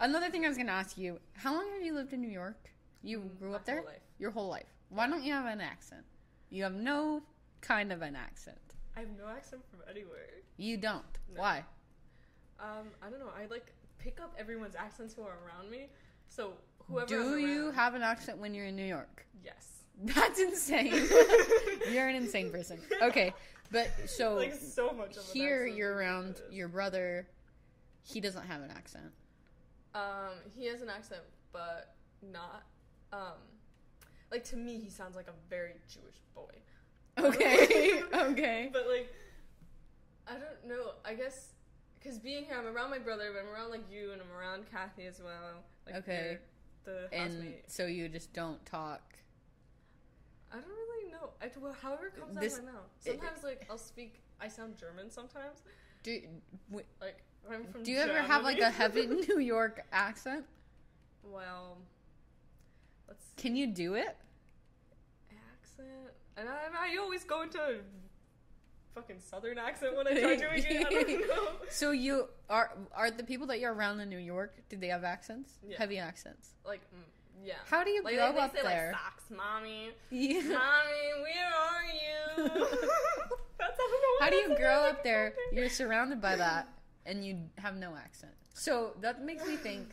another 0.00 0.30
thing 0.30 0.44
I 0.44 0.48
was 0.48 0.56
going 0.56 0.66
to 0.66 0.72
ask 0.72 0.96
you: 0.98 1.18
How 1.34 1.54
long 1.54 1.70
have 1.72 1.82
you 1.82 1.94
lived 1.94 2.12
in 2.12 2.20
New 2.20 2.28
York? 2.30 2.70
You 3.02 3.20
Mm, 3.20 3.38
grew 3.38 3.54
up 3.54 3.64
there 3.64 3.76
whole 3.78 3.86
life. 3.86 4.00
your 4.18 4.30
whole 4.30 4.48
life. 4.48 4.66
Why 4.90 5.06
don't 5.08 5.22
you 5.22 5.32
have 5.32 5.46
an 5.46 5.60
accent? 5.60 6.04
You 6.50 6.64
have 6.64 6.74
no 6.74 7.22
kind 7.62 7.92
of 7.92 8.02
an 8.02 8.16
accent. 8.16 8.58
I 8.96 9.00
have 9.00 9.08
no 9.16 9.28
accent 9.28 9.62
from 9.70 9.80
anywhere. 9.88 10.26
You 10.58 10.76
don't. 10.76 11.04
No. 11.34 11.40
Why? 11.40 11.64
Um, 12.58 12.88
I 13.02 13.08
don't 13.08 13.20
know. 13.20 13.30
I 13.34 13.46
like 13.46 13.72
pick 13.98 14.20
up 14.20 14.34
everyone's 14.38 14.74
accents 14.74 15.14
who 15.14 15.22
are 15.22 15.38
around 15.46 15.70
me. 15.70 15.86
So 16.28 16.52
whoever. 16.90 17.06
Do 17.06 17.38
you 17.38 17.66
around- 17.66 17.74
have 17.74 17.94
an 17.94 18.02
accent 18.02 18.38
when 18.38 18.54
you're 18.54 18.66
in 18.66 18.76
New 18.76 18.84
York? 18.84 19.26
Yes. 19.44 19.84
That's 20.02 20.40
insane. 20.40 20.92
you're 21.90 22.08
an 22.08 22.16
insane 22.16 22.50
person. 22.50 22.80
Okay, 23.02 23.32
but 23.70 23.90
so 24.06 24.34
like 24.36 24.54
so 24.54 24.92
much 24.92 25.16
of 25.16 25.24
here 25.32 25.66
you're 25.66 25.94
around 25.94 26.40
your 26.50 26.68
brother. 26.68 27.26
He 28.02 28.20
doesn't 28.20 28.46
have 28.46 28.62
an 28.62 28.70
accent. 28.70 29.12
Um, 29.94 30.38
he 30.56 30.66
has 30.66 30.82
an 30.82 30.88
accent, 30.88 31.22
but 31.52 31.94
not. 32.22 32.62
Um, 33.12 33.38
like 34.30 34.44
to 34.44 34.56
me, 34.56 34.78
he 34.78 34.88
sounds 34.88 35.16
like 35.16 35.26
a 35.28 35.34
very 35.48 35.74
Jewish 35.88 36.20
boy. 36.34 36.54
Okay. 37.18 38.02
okay. 38.14 38.70
But 38.72 38.86
like, 38.88 39.12
I 40.26 40.32
don't 40.32 40.68
know. 40.68 40.92
I 41.04 41.14
guess 41.14 41.48
because 41.98 42.18
being 42.18 42.44
here, 42.44 42.56
I'm 42.56 42.74
around 42.74 42.90
my 42.90 42.98
brother, 42.98 43.30
but 43.34 43.40
I'm 43.46 43.52
around 43.52 43.70
like 43.70 43.84
you, 43.90 44.12
and 44.12 44.22
I'm 44.22 44.32
around 44.36 44.70
Kathy 44.70 45.06
as 45.06 45.20
well. 45.22 45.62
Like 45.86 45.96
Okay. 45.96 46.38
The 46.84 47.08
And 47.12 47.32
housemate. 47.34 47.70
so 47.70 47.86
you 47.86 48.08
just 48.08 48.32
don't 48.32 48.64
talk. 48.66 49.02
I 50.52 50.56
don't 50.56 50.64
really 50.68 51.12
know. 51.12 51.30
I, 51.42 51.50
well, 51.60 51.76
however 51.80 52.06
it 52.06 52.16
comes 52.18 52.36
This- 52.36 52.54
out 52.54 52.58
of 52.60 52.64
my 52.66 52.72
mouth. 52.72 52.90
it- 53.04 53.18
Sometimes 53.20 53.44
like 53.44 53.66
I'll 53.70 53.78
speak. 53.78 54.20
I 54.40 54.48
sound 54.48 54.76
German 54.76 55.10
sometimes. 55.10 55.62
Do 56.02 56.20
w- 56.70 56.86
Like 57.00 57.22
I'm 57.50 57.64
from. 57.66 57.82
Do 57.82 57.92
you 57.92 57.98
ever 57.98 58.20
have 58.20 58.42
like 58.42 58.58
a 58.60 58.70
heavy 58.70 59.06
New 59.28 59.38
York 59.38 59.84
accent? 59.92 60.46
well, 61.22 61.76
let's 63.06 63.24
see. 63.26 63.32
Can 63.36 63.54
you 63.56 63.66
do 63.66 63.94
it? 63.94 64.16
accent, 65.52 65.88
and 66.36 66.48
I, 66.48 66.92
I 66.94 66.96
always 66.98 67.24
go 67.24 67.42
into 67.42 67.80
fucking 68.94 69.20
southern 69.20 69.58
accent 69.58 69.96
when 69.96 70.06
I 70.06 70.12
try 70.14 70.36
doing 70.36 70.64
it. 70.66 70.86
I 70.86 70.90
don't 70.90 71.20
know. 71.28 71.48
So 71.68 71.90
you 71.92 72.28
are 72.48 72.70
are 72.94 73.10
the 73.10 73.24
people 73.24 73.46
that 73.48 73.60
you're 73.60 73.72
around 73.74 74.00
in 74.00 74.08
New 74.08 74.18
York? 74.18 74.54
Do 74.68 74.76
they 74.76 74.88
have 74.88 75.04
accents? 75.04 75.52
Yeah. 75.66 75.76
Heavy 75.78 75.98
accents. 75.98 76.50
Like, 76.66 76.80
mm, 76.94 77.02
yeah. 77.44 77.54
How 77.68 77.84
do 77.84 77.90
you 77.90 78.02
like, 78.02 78.14
grow 78.16 78.28
they, 78.28 78.32
they 78.34 78.40
up 78.40 78.56
say 78.56 78.62
there? 78.62 78.92
like 78.92 79.00
socks, 79.00 79.24
mommy. 79.30 79.90
Yeah. 80.10 80.40
Mommy, 80.42 81.10
where 81.22 81.52
are 81.66 81.84
you? 81.84 82.66
That's 83.58 83.78
how 83.78 84.24
How 84.24 84.30
do 84.30 84.36
you 84.36 84.56
grow 84.56 84.84
up 84.88 85.02
there? 85.04 85.34
You're 85.52 85.68
surrounded 85.68 86.20
by 86.20 86.36
that, 86.36 86.68
and 87.06 87.24
you 87.24 87.38
have 87.58 87.76
no 87.76 87.94
accent. 87.96 88.32
So 88.54 88.92
that 89.00 89.22
makes 89.24 89.46
me 89.46 89.56
think 89.56 89.90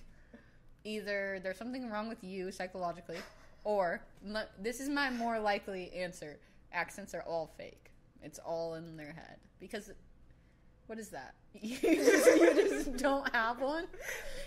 either 0.84 1.40
there's 1.44 1.58
something 1.58 1.90
wrong 1.90 2.08
with 2.08 2.24
you 2.24 2.52
psychologically, 2.52 3.18
Or 3.64 4.02
this 4.62 4.80
is 4.80 4.88
my 4.90 5.10
more 5.10 5.40
likely 5.40 5.92
answer: 5.94 6.40
accents 6.72 7.14
are 7.14 7.24
all 7.24 7.52
fake. 7.58 7.87
It's 8.24 8.40
all 8.40 8.76
in 8.76 8.98
their 8.98 9.14
head 9.14 9.38
because. 9.60 9.92
What 10.88 11.00
is 11.00 11.10
that? 11.10 11.34
You 11.62 11.76
just, 11.82 12.26
you 12.40 12.54
just 12.56 12.98
don't 13.04 13.28
have 13.36 13.60
one. 13.60 13.88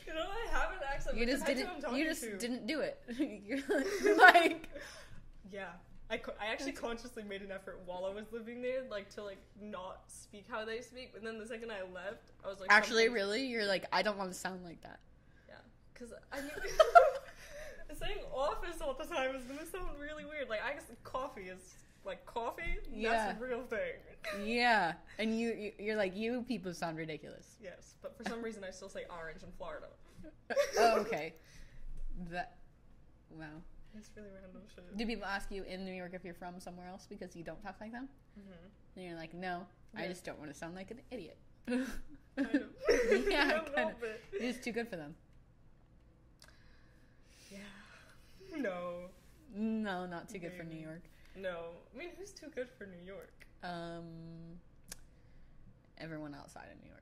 You 0.06 0.14
know, 0.14 0.22
I 0.22 0.50
have 0.58 0.70
an 0.70 0.78
accent. 0.90 1.18
You 1.18 1.26
just 1.26 1.44
didn't. 1.44 1.66
who 1.66 1.74
I'm 1.74 1.80
talking 1.82 1.98
You 1.98 2.04
just 2.06 2.22
to. 2.22 2.38
didn't 2.38 2.66
do 2.66 2.80
it. 2.80 2.98
You're 3.46 4.16
like, 4.16 4.68
Yeah. 5.52 5.66
I, 6.08 6.16
co- 6.16 6.32
I 6.40 6.46
actually 6.46 6.72
consciously 6.72 7.22
made 7.24 7.42
an 7.42 7.52
effort 7.52 7.80
while 7.84 8.04
I 8.04 8.12
was 8.14 8.24
living 8.32 8.62
there, 8.62 8.82
like 8.90 9.10
to 9.16 9.22
like 9.22 9.38
not 9.60 10.00
speak 10.08 10.46
how 10.50 10.64
they 10.64 10.80
speak. 10.80 11.10
But 11.12 11.22
then 11.22 11.38
the 11.38 11.46
second 11.46 11.70
I 11.70 11.82
left, 11.94 12.32
I 12.44 12.48
was 12.48 12.58
like, 12.58 12.68
actually, 12.72 13.08
really, 13.10 13.44
you're 13.46 13.66
like, 13.66 13.84
I 13.92 14.00
don't 14.02 14.16
want 14.18 14.32
to 14.32 14.36
sound 14.38 14.64
like 14.64 14.80
that. 14.82 14.98
Yeah, 15.48 15.54
because 15.92 16.12
I 16.32 16.40
mean, 16.40 16.50
saying 17.98 18.18
office 18.34 18.80
all 18.80 18.94
the 18.94 19.04
time 19.04 19.36
is 19.36 19.44
gonna 19.44 19.66
sound 19.66 19.90
really 20.00 20.24
weird. 20.24 20.48
Like 20.48 20.60
I 20.64 20.72
guess 20.72 20.84
coffee 21.04 21.42
is 21.48 21.74
like 22.04 22.24
coffee. 22.26 22.78
Yeah. 22.92 23.12
That's 23.12 23.40
a 23.40 23.44
real 23.44 23.62
thing. 23.62 24.44
Yeah, 24.44 24.94
and 25.18 25.38
you, 25.38 25.52
you 25.52 25.72
you're 25.78 25.96
like, 25.96 26.16
you 26.16 26.44
people 26.46 26.72
sound 26.74 26.96
ridiculous. 26.96 27.56
yes, 27.62 27.94
but 28.02 28.16
for 28.16 28.28
some 28.28 28.42
reason 28.42 28.64
I 28.64 28.70
still 28.70 28.88
say 28.88 29.04
orange 29.10 29.42
in 29.42 29.50
Florida. 29.56 29.86
oh, 30.78 30.96
okay. 31.00 31.34
That. 32.30 32.56
Wow. 33.30 33.46
It's 33.96 34.10
really 34.16 34.28
random 34.30 34.62
shit. 34.72 34.96
Do 34.96 35.06
people 35.06 35.24
ask 35.24 35.50
you 35.50 35.64
in 35.64 35.84
New 35.84 35.92
York 35.92 36.12
if 36.14 36.24
you're 36.24 36.34
from 36.34 36.60
somewhere 36.60 36.86
else 36.88 37.06
because 37.08 37.34
you 37.34 37.42
don't 37.42 37.60
talk 37.62 37.76
like 37.80 37.92
them? 37.92 38.08
hmm 38.36 38.52
And 38.96 39.04
you're 39.04 39.16
like, 39.16 39.34
no, 39.34 39.66
I 39.96 40.06
just 40.06 40.24
don't 40.24 40.38
want 40.38 40.50
to 40.52 40.56
sound 40.56 40.74
like 40.76 40.90
an 40.90 41.00
idiot. 41.10 41.38
Kind 41.66 42.54
of. 42.54 43.28
Yeah, 43.28 43.60
kinda. 43.74 43.94
It's 44.32 44.62
too 44.64 44.72
good 44.72 44.88
for 44.88 44.96
them. 44.96 45.14
Yeah. 47.50 47.58
No. 48.56 49.08
No, 49.54 50.06
not 50.06 50.28
too 50.28 50.38
good 50.38 50.52
for 50.56 50.62
New 50.62 50.78
York. 50.78 51.02
No. 51.40 51.70
I 51.94 51.98
mean, 51.98 52.08
who's 52.18 52.32
too 52.32 52.46
good 52.54 52.68
for 52.76 52.86
New 52.86 53.04
York? 53.04 53.46
Um, 53.62 54.04
everyone 55.98 56.34
outside 56.34 56.68
of 56.72 56.78
New 56.82 56.88
York. 56.88 56.96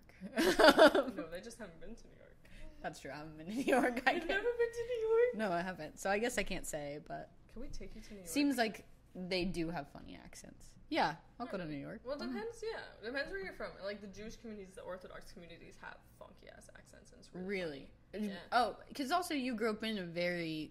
No, 1.16 1.24
they 1.30 1.40
just 1.40 1.58
haven't 1.58 1.80
been 1.80 1.94
to 1.94 2.02
New 2.04 2.16
York. 2.18 2.34
That's 2.82 3.00
true. 3.00 3.10
I 3.12 3.16
haven't 3.18 3.36
been 3.38 3.46
to 3.46 3.52
New 3.56 3.62
York. 3.62 4.02
I 4.06 4.12
You've 4.12 4.20
can't. 4.20 4.28
never 4.28 4.42
been 4.42 4.72
to 4.72 4.84
New 4.88 5.08
York? 5.08 5.36
No, 5.36 5.52
I 5.52 5.62
haven't. 5.62 5.98
So 5.98 6.10
I 6.10 6.18
guess 6.18 6.38
I 6.38 6.42
can't 6.42 6.66
say, 6.66 6.98
but 7.06 7.30
Can 7.52 7.62
we 7.62 7.68
take 7.68 7.94
you 7.94 8.00
to 8.02 8.10
New 8.10 8.16
York? 8.18 8.28
seems 8.28 8.56
like 8.56 8.84
they 9.14 9.44
do 9.44 9.70
have 9.70 9.88
funny 9.92 10.18
accents. 10.22 10.66
Yeah, 10.90 11.14
I'll 11.38 11.46
go 11.46 11.58
to 11.58 11.66
New 11.66 11.76
York. 11.76 12.00
Well, 12.04 12.16
it 12.16 12.20
depends. 12.26 12.62
Yeah, 12.62 12.78
depends 13.06 13.30
where 13.30 13.40
you're 13.42 13.52
from. 13.52 13.68
Like 13.84 14.00
the 14.00 14.06
Jewish 14.06 14.36
communities, 14.36 14.74
the 14.74 14.80
Orthodox 14.82 15.32
communities 15.32 15.74
have 15.82 15.96
funky 16.18 16.48
ass 16.56 16.68
accents, 16.76 17.12
and 17.12 17.20
it's 17.20 17.28
really, 17.34 17.88
Really? 18.14 18.28
Yeah. 18.28 18.34
Oh, 18.52 18.76
because 18.88 19.12
also 19.12 19.34
you 19.34 19.54
grew 19.54 19.70
up 19.70 19.84
in 19.84 19.98
a 19.98 20.04
very 20.04 20.70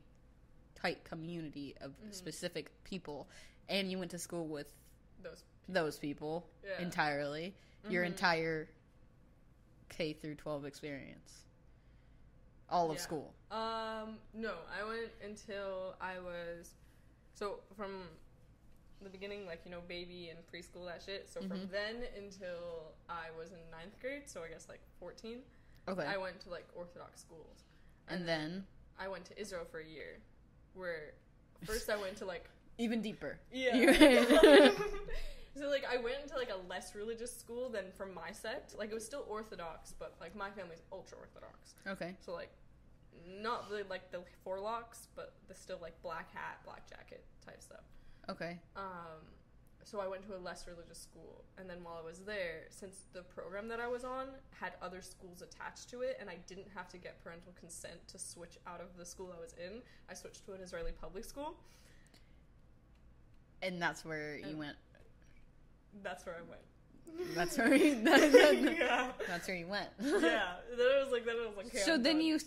tight 0.75 1.03
community 1.03 1.75
of 1.81 1.91
Mhm. 1.91 2.13
specific 2.13 2.71
people, 2.83 3.27
and 3.69 3.91
you 3.91 3.97
went 3.99 4.11
to 4.11 4.19
school 4.19 4.47
with 4.47 4.67
those. 5.21 5.43
those 5.67 5.97
people 5.99 6.47
Yeah. 6.63 6.79
entirely. 6.81 7.55
Your 7.89 8.03
Mhm. 8.03 8.07
entire 8.07 8.69
K 9.89 10.13
through 10.13 10.35
12 10.35 10.65
experience. 10.65 11.43
All 12.69 12.91
of 12.91 12.97
Yeah. 12.97 13.03
school. 13.03 13.33
Um, 13.51 14.19
no, 14.33 14.57
I 14.69 14.83
went 14.83 15.11
until 15.21 15.95
I 16.01 16.19
was 16.19 16.73
so 17.33 17.61
from 17.75 18.09
the 19.01 19.09
beginning, 19.09 19.45
like 19.45 19.63
you 19.63 19.71
know, 19.71 19.81
baby 19.81 20.29
and 20.29 20.39
preschool 20.47 20.85
that 20.87 21.01
shit. 21.03 21.29
So 21.29 21.39
from 21.41 21.67
Mhm. 21.67 21.69
then 21.69 22.03
until 22.17 22.93
I 23.07 23.29
was 23.31 23.51
in 23.51 23.69
ninth 23.69 23.97
grade, 24.01 24.27
so 24.29 24.43
I 24.43 24.49
guess 24.49 24.67
like 24.67 24.81
fourteen, 24.99 25.43
Okay. 25.87 26.03
I 26.05 26.17
went 26.17 26.41
to 26.41 26.49
like 26.49 26.67
Orthodox 26.75 27.21
schools, 27.21 27.63
and 28.07 28.27
then 28.27 28.65
I 28.97 29.07
went 29.07 29.25
to 29.27 29.39
Israel 29.39 29.65
for 29.65 29.79
a 29.79 29.85
year, 29.85 30.19
where 30.73 31.13
first 31.63 31.89
I 31.89 31.95
went 31.95 32.17
to 32.17 32.25
like 32.25 32.49
even 32.77 33.01
deeper. 33.01 33.39
Yeah. 33.51 34.71
So 35.59 35.69
like 35.69 35.85
I 35.91 35.97
went 35.97 36.17
into 36.21 36.35
like 36.35 36.51
a 36.51 36.69
less 36.69 36.93
religious 36.93 37.35
school 37.35 37.69
than 37.69 37.85
from 37.97 38.13
my 38.13 38.31
sect. 38.31 38.77
Like 38.77 38.91
it 38.91 38.93
was 38.93 39.05
still 39.05 39.25
Orthodox, 39.27 39.93
but 39.97 40.15
like 40.21 40.35
my 40.35 40.51
family's 40.51 40.83
ultra 40.91 41.17
Orthodox. 41.17 41.73
Okay. 41.87 42.15
So 42.23 42.33
like 42.33 42.51
not 43.41 43.69
the 43.69 43.83
like 43.89 44.11
the 44.11 44.21
four 44.43 44.59
locks, 44.59 45.07
but 45.15 45.33
the 45.47 45.55
still 45.55 45.79
like 45.81 45.99
black 46.03 46.31
hat, 46.33 46.59
black 46.63 46.87
jacket 46.87 47.23
type 47.43 47.61
stuff. 47.61 47.85
Okay. 48.29 48.59
Um 48.75 49.25
so 49.83 50.01
I 50.01 50.07
went 50.07 50.27
to 50.27 50.35
a 50.35 50.37
less 50.37 50.67
religious 50.67 50.99
school, 50.99 51.45
and 51.57 51.69
then 51.69 51.77
while 51.81 51.97
I 51.97 52.05
was 52.05 52.19
there, 52.19 52.65
since 52.69 53.05
the 53.13 53.21
program 53.21 53.69
that 53.69 53.79
I 53.79 53.87
was 53.87 54.03
on 54.03 54.27
had 54.51 54.73
other 54.81 55.01
schools 55.01 55.41
attached 55.41 55.89
to 55.91 56.01
it, 56.01 56.17
and 56.19 56.29
I 56.29 56.35
didn't 56.45 56.67
have 56.75 56.89
to 56.89 56.97
get 56.97 57.23
parental 57.23 57.53
consent 57.57 58.05
to 58.09 58.19
switch 58.19 58.57
out 58.67 58.81
of 58.81 58.97
the 58.97 59.05
school 59.05 59.33
I 59.33 59.39
was 59.39 59.53
in, 59.53 59.81
I 60.09 60.13
switched 60.13 60.45
to 60.45 60.51
an 60.51 60.59
Israeli 60.59 60.91
public 60.91 61.23
school. 61.23 61.55
And 63.61 63.81
that's 63.81 64.05
where 64.05 64.37
you 64.37 64.57
went. 64.57 64.75
That's 66.03 66.25
where 66.25 66.35
I 66.35 66.41
went. 66.49 67.35
That's 67.35 67.57
where 67.57 67.73
you, 67.73 67.95
yeah. 68.77 69.11
that's 69.27 69.47
where 69.47 69.57
you 69.57 69.67
went. 69.67 69.89
yeah. 69.99 70.11
Then 70.11 70.21
it 70.79 71.03
was 71.03 71.11
like 71.11 71.25
then 71.25 71.35
it 71.35 71.47
was 71.47 71.57
like. 71.57 71.65
okay, 71.67 71.79
So 71.79 71.95
I'm 71.95 72.03
then 72.03 72.17
done. 72.17 72.25
you, 72.25 72.39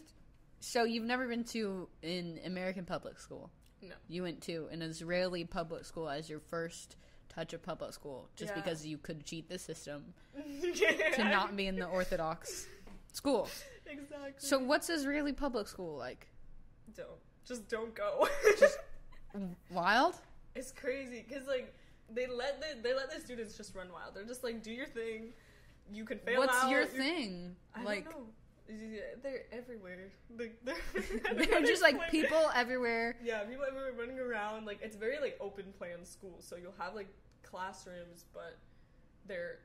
so 0.60 0.84
you've 0.84 1.04
never 1.04 1.26
been 1.26 1.44
to 1.44 1.88
an 2.02 2.38
American 2.44 2.84
public 2.84 3.18
school. 3.18 3.50
No. 3.82 3.94
You 4.08 4.22
went 4.22 4.42
to 4.42 4.68
an 4.70 4.82
Israeli 4.82 5.44
public 5.44 5.84
school 5.84 6.08
as 6.08 6.28
your 6.28 6.40
first 6.40 6.96
touch 7.30 7.52
of 7.54 7.62
public 7.62 7.92
school, 7.94 8.28
just 8.36 8.50
Yeah. 8.54 8.60
because 8.62 8.86
you 8.86 8.98
could 8.98 9.24
cheat 9.24 9.48
the 9.48 9.58
system 9.58 10.12
yeah. 10.62 11.10
to 11.14 11.24
not 11.24 11.56
be 11.56 11.66
in 11.66 11.76
the 11.76 11.86
Orthodox 11.86 12.66
school. 13.12 13.48
exactly. 13.86 14.32
So 14.36 14.58
what's 14.58 14.90
Israeli 14.90 15.32
public 15.32 15.66
school 15.66 15.96
like? 15.96 16.28
don't 16.94 17.08
just 17.46 17.68
don't 17.68 17.94
go. 17.94 18.28
Wild? 19.70 20.14
It's 20.54 20.72
crazy 20.72 21.24
because 21.26 21.46
like 21.46 21.72
they 22.12 22.26
let 22.26 22.60
the 22.60 22.80
they 22.82 22.94
let 22.94 23.10
the 23.12 23.20
students 23.20 23.56
just 23.56 23.74
run 23.74 23.88
wild. 23.92 24.14
They're 24.14 24.24
just 24.24 24.42
like 24.44 24.62
do 24.62 24.72
your 24.72 24.86
thing. 24.86 25.32
You 25.92 26.04
can 26.04 26.18
fail 26.18 26.38
What's 26.40 26.56
out. 26.56 26.70
your 26.70 26.82
you- 26.82 26.86
thing? 26.86 27.56
I 27.74 27.82
like. 27.84 28.06
They're 29.22 29.42
everywhere. 29.50 30.10
Like, 30.38 30.56
they're 30.64 30.76
they're 31.46 31.62
just 31.62 31.82
like 31.82 32.10
people 32.10 32.50
everywhere. 32.54 33.16
Yeah, 33.22 33.40
people 33.40 33.64
everywhere 33.66 33.92
running 33.98 34.20
around. 34.20 34.64
Like 34.66 34.78
it's 34.82 34.94
very 34.96 35.18
like 35.20 35.36
open 35.40 35.64
plan 35.76 36.04
school. 36.04 36.36
So 36.38 36.54
you'll 36.56 36.74
have 36.78 36.94
like 36.94 37.08
classrooms, 37.42 38.26
but 38.32 38.56
they're 39.26 39.58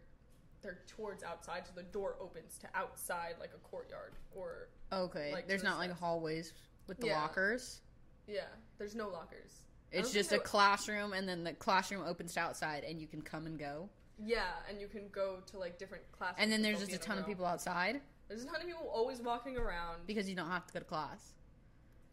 they're 0.63 0.79
towards 0.87 1.23
outside, 1.23 1.67
so 1.67 1.71
the 1.75 1.83
door 1.83 2.15
opens 2.19 2.57
to 2.57 2.67
outside 2.73 3.35
like 3.39 3.51
a 3.53 3.59
courtyard. 3.69 4.13
Or 4.35 4.69
Okay, 4.91 5.31
Like, 5.31 5.47
there's 5.47 5.61
not 5.63 5.77
like 5.77 5.91
hallways 5.91 6.53
with 6.87 6.99
the 6.99 7.07
Yeah. 7.07 7.21
lockers. 7.21 7.81
yeah, 8.27 8.45
there's 8.79 8.95
no 8.95 9.09
lockers. 9.09 9.64
It's 9.95 10.11
just 10.11 10.31
a 10.31 10.39
classroom, 10.39 11.13
and 11.13 11.27
then 11.27 11.43
the 11.43 11.53
classroom 11.53 12.03
opens 12.05 12.33
to 12.33 12.39
outside, 12.39 12.83
and 12.83 12.99
you 12.99 13.07
can 13.07 13.21
come 13.21 13.45
and 13.45 13.57
go. 13.57 13.89
Yeah, 14.23 14.43
and 14.69 14.79
you 14.79 14.87
can 14.87 15.09
go 15.11 15.39
to 15.51 15.57
like 15.59 15.77
different 15.77 16.09
classes. 16.11 16.37
And 16.39 16.51
then 16.51 16.61
there's 16.61 16.79
just 16.79 16.93
a 16.93 16.97
ton 16.97 17.17
of 17.17 17.25
people 17.25 17.45
outside 17.45 18.01
There's 18.29 18.43
a 18.43 18.45
ton 18.47 18.55
of 18.61 18.67
people 18.67 18.89
always 18.93 19.21
walking 19.21 19.57
around. 19.57 20.07
because 20.07 20.29
you 20.29 20.35
don't 20.35 20.49
have 20.49 20.65
to 20.67 20.73
go 20.73 20.79
to 20.79 20.85
class. 20.85 21.33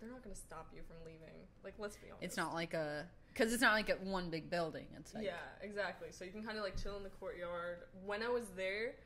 They're 0.00 0.10
not 0.10 0.22
gonna 0.22 0.34
stop 0.34 0.68
you 0.74 0.82
from 0.82 0.96
leaving. 1.04 1.46
Like, 1.62 1.74
let's 1.78 1.96
be 1.96 2.08
honest. 2.10 2.24
It's 2.24 2.36
not 2.36 2.54
like 2.54 2.74
a 2.74 3.06
because 3.32 3.52
it's 3.52 3.62
not 3.62 3.72
like 3.74 3.88
a 3.88 3.94
one 3.94 4.30
big 4.30 4.50
building. 4.50 4.86
It's 4.98 5.14
like 5.14 5.24
yeah, 5.24 5.36
exactly. 5.60 6.08
So 6.10 6.24
you 6.24 6.32
can 6.32 6.42
kind 6.42 6.58
of 6.58 6.64
like 6.64 6.80
chill 6.82 6.96
in 6.96 7.04
the 7.04 7.08
courtyard. 7.08 7.84
When 8.04 8.22
I 8.22 8.28
was 8.28 8.48
there, 8.56 8.96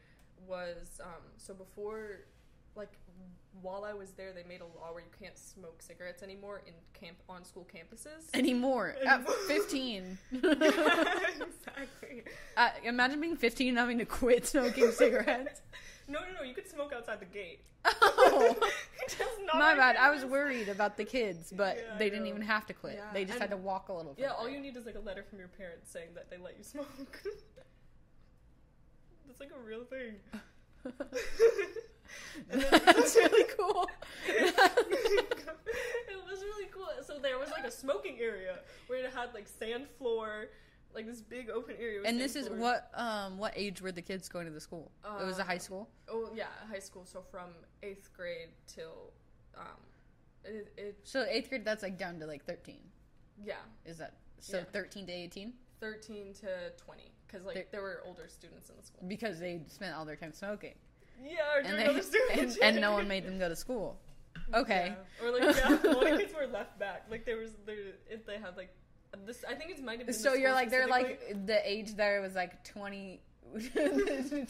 was 0.49 1.01
um 1.05 1.23
so 1.37 1.53
before, 1.53 2.21
like 2.77 2.93
while 3.63 3.85
I 3.85 3.95
was 3.95 4.11
there, 4.13 4.33
they 4.33 4.45
made 4.47 4.61
a 4.61 4.65
law 4.65 4.93
where 4.93 5.03
you 5.03 5.11
can't 5.19 5.37
smoke 5.39 5.81
cigarettes 5.83 6.23
anymore 6.23 6.63
in 6.67 6.75
camp 6.93 7.17
on 7.29 7.45
school 7.45 7.67
campuses. 7.75 8.29
anymore 8.35 8.95
at 9.07 9.15
Anymore. 9.21 9.35
15. 9.49 10.19
exactly. 10.33 12.23
uh, 12.57 12.69
imagine 12.85 13.21
being 13.21 13.37
15 13.37 13.71
and 13.71 13.79
having 13.79 13.99
to 13.99 14.05
quit 14.05 14.47
smoking 14.47 14.91
cigarettes. 14.93 15.63
No, 16.09 16.21
no, 16.21 16.27
no. 16.39 16.43
You 16.45 16.55
could 16.55 16.69
smoke 16.69 16.93
outside 16.95 17.19
the 17.21 17.25
gate. 17.27 17.61
Oh. 17.85 18.57
Not 19.45 19.57
My 19.59 19.75
bad. 19.75 19.97
I 19.97 20.11
was 20.11 20.25
worried 20.25 20.69
about 20.69 20.97
the 20.97 21.05
kids, 21.05 21.53
but 21.57 21.77
Yeah, 21.77 21.99
they 21.99 22.11
didn't 22.11 22.27
even 22.27 22.43
have 22.43 22.67
to 22.67 22.75
quit. 22.75 22.97
Yeah, 22.97 23.13
They 23.13 23.25
just 23.25 23.39
had 23.39 23.51
to 23.51 23.57
walk 23.57 23.89
a 23.89 23.93
little. 23.93 24.13
Bit. 24.15 24.23
Yeah, 24.23 24.29
further. 24.31 24.41
all 24.41 24.49
you 24.49 24.61
need 24.61 24.77
is 24.77 24.87
like 24.87 24.97
a 24.97 25.01
letter 25.01 25.25
from 25.29 25.39
your 25.39 25.49
parents 25.49 25.91
saying 25.91 26.11
that 26.15 26.31
they 26.31 26.37
let 26.37 26.57
you 26.59 26.65
smoke. 26.65 26.87
That's 29.27 29.41
like 29.41 29.51
a 29.57 29.61
real 29.67 29.85
thing. 29.85 30.17
That's 32.51 33.15
really 33.17 33.45
cool. 33.57 33.89
it 34.29 36.19
was 36.29 36.41
really 36.43 36.69
cool. 36.73 36.87
So 37.07 37.19
there 37.19 37.39
was 37.39 37.51
like 37.51 37.65
a 37.65 37.71
smoking 37.71 38.19
area 38.21 38.61
where 38.87 39.05
it 39.05 39.13
had 39.13 39.35
like 39.35 39.47
sand 39.49 39.87
floor, 39.99 40.47
like 40.95 41.07
this 41.07 41.21
big 41.21 41.51
open 41.51 41.77
area. 41.81 42.01
and 42.05 42.21
this 42.21 42.37
is 42.37 42.47
floor. 42.49 42.59
what 42.59 42.91
um 42.95 43.39
what 43.39 43.53
age 43.57 43.81
were 43.81 43.93
the 43.93 44.03
kids 44.03 44.29
going 44.29 44.47
to 44.47 44.53
the 44.53 44.61
school? 44.61 44.91
it 45.21 45.25
was 45.25 45.39
a 45.39 45.45
high 45.45 45.57
Uh, 45.57 45.59
school. 45.59 45.89
Oh 46.09 46.31
yeah, 46.35 46.47
high 46.71 46.79
school. 46.79 47.05
So 47.05 47.23
from 47.31 47.51
eighth 47.83 48.11
grade 48.17 48.51
till, 48.67 49.13
um, 49.57 49.65
it, 50.45 50.73
it 50.77 50.99
So 51.05 51.25
eighth 51.29 51.49
grade, 51.49 51.65
that's 51.65 51.83
like 51.83 51.99
down 51.99 52.19
to 52.21 52.27
like 52.27 52.45
13. 52.45 52.77
yeah, 53.45 53.55
Is 53.85 53.99
that 53.99 54.15
so? 54.41 54.59
Yeah. 54.59 54.65
13 54.73 55.07
to 55.07 55.13
18 55.13 55.53
thirteen 55.79 56.33
to 56.33 56.71
twenty, 56.83 57.13
because 57.27 57.45
like 57.45 57.71
there 57.71 57.83
were 57.83 58.01
older 58.07 58.27
students 58.29 58.71
in 58.71 58.77
the 58.79 58.83
school. 58.83 59.03
because 59.09 59.39
they 59.39 59.61
spent 59.69 59.95
all 59.95 60.07
their 60.07 60.17
time 60.17 60.33
smoking, 60.33 60.73
Yeah, 61.25 61.41
and 61.65 61.79
they 61.79 62.01
and, 62.41 62.57
and 62.63 62.81
no 62.81 62.93
one 62.93 63.09
made 63.09 63.25
them 63.27 63.39
go 63.39 63.49
to 63.49 63.57
school. 63.57 63.97
Okay. 64.55 64.95
Yeah. 64.95 65.27
Or 65.27 65.33
like 65.33 65.57
yeah, 65.57 65.79
a 65.83 65.91
lot 65.93 66.07
of 66.07 66.19
kids 66.21 66.33
were 66.33 66.47
left 66.47 66.79
back. 66.79 67.07
Like 67.11 67.25
there 67.25 67.37
was 67.39 67.51
there 67.67 67.77
if 68.09 68.25
they 68.27 68.35
had 68.39 68.57
like 68.57 68.71
this. 69.27 69.45
I 69.49 69.55
think 69.55 69.71
it 69.73 69.83
might 69.83 69.99
have 69.99 70.07
been. 70.07 70.15
the 70.15 70.23
So 70.23 70.35
you're 70.35 70.53
like 70.53 70.71
they're 70.71 70.87
like 70.87 71.47
the 71.47 71.59
age 71.69 71.95
there 71.97 72.21
was 72.21 72.37
like 72.37 72.63
20 72.63 73.21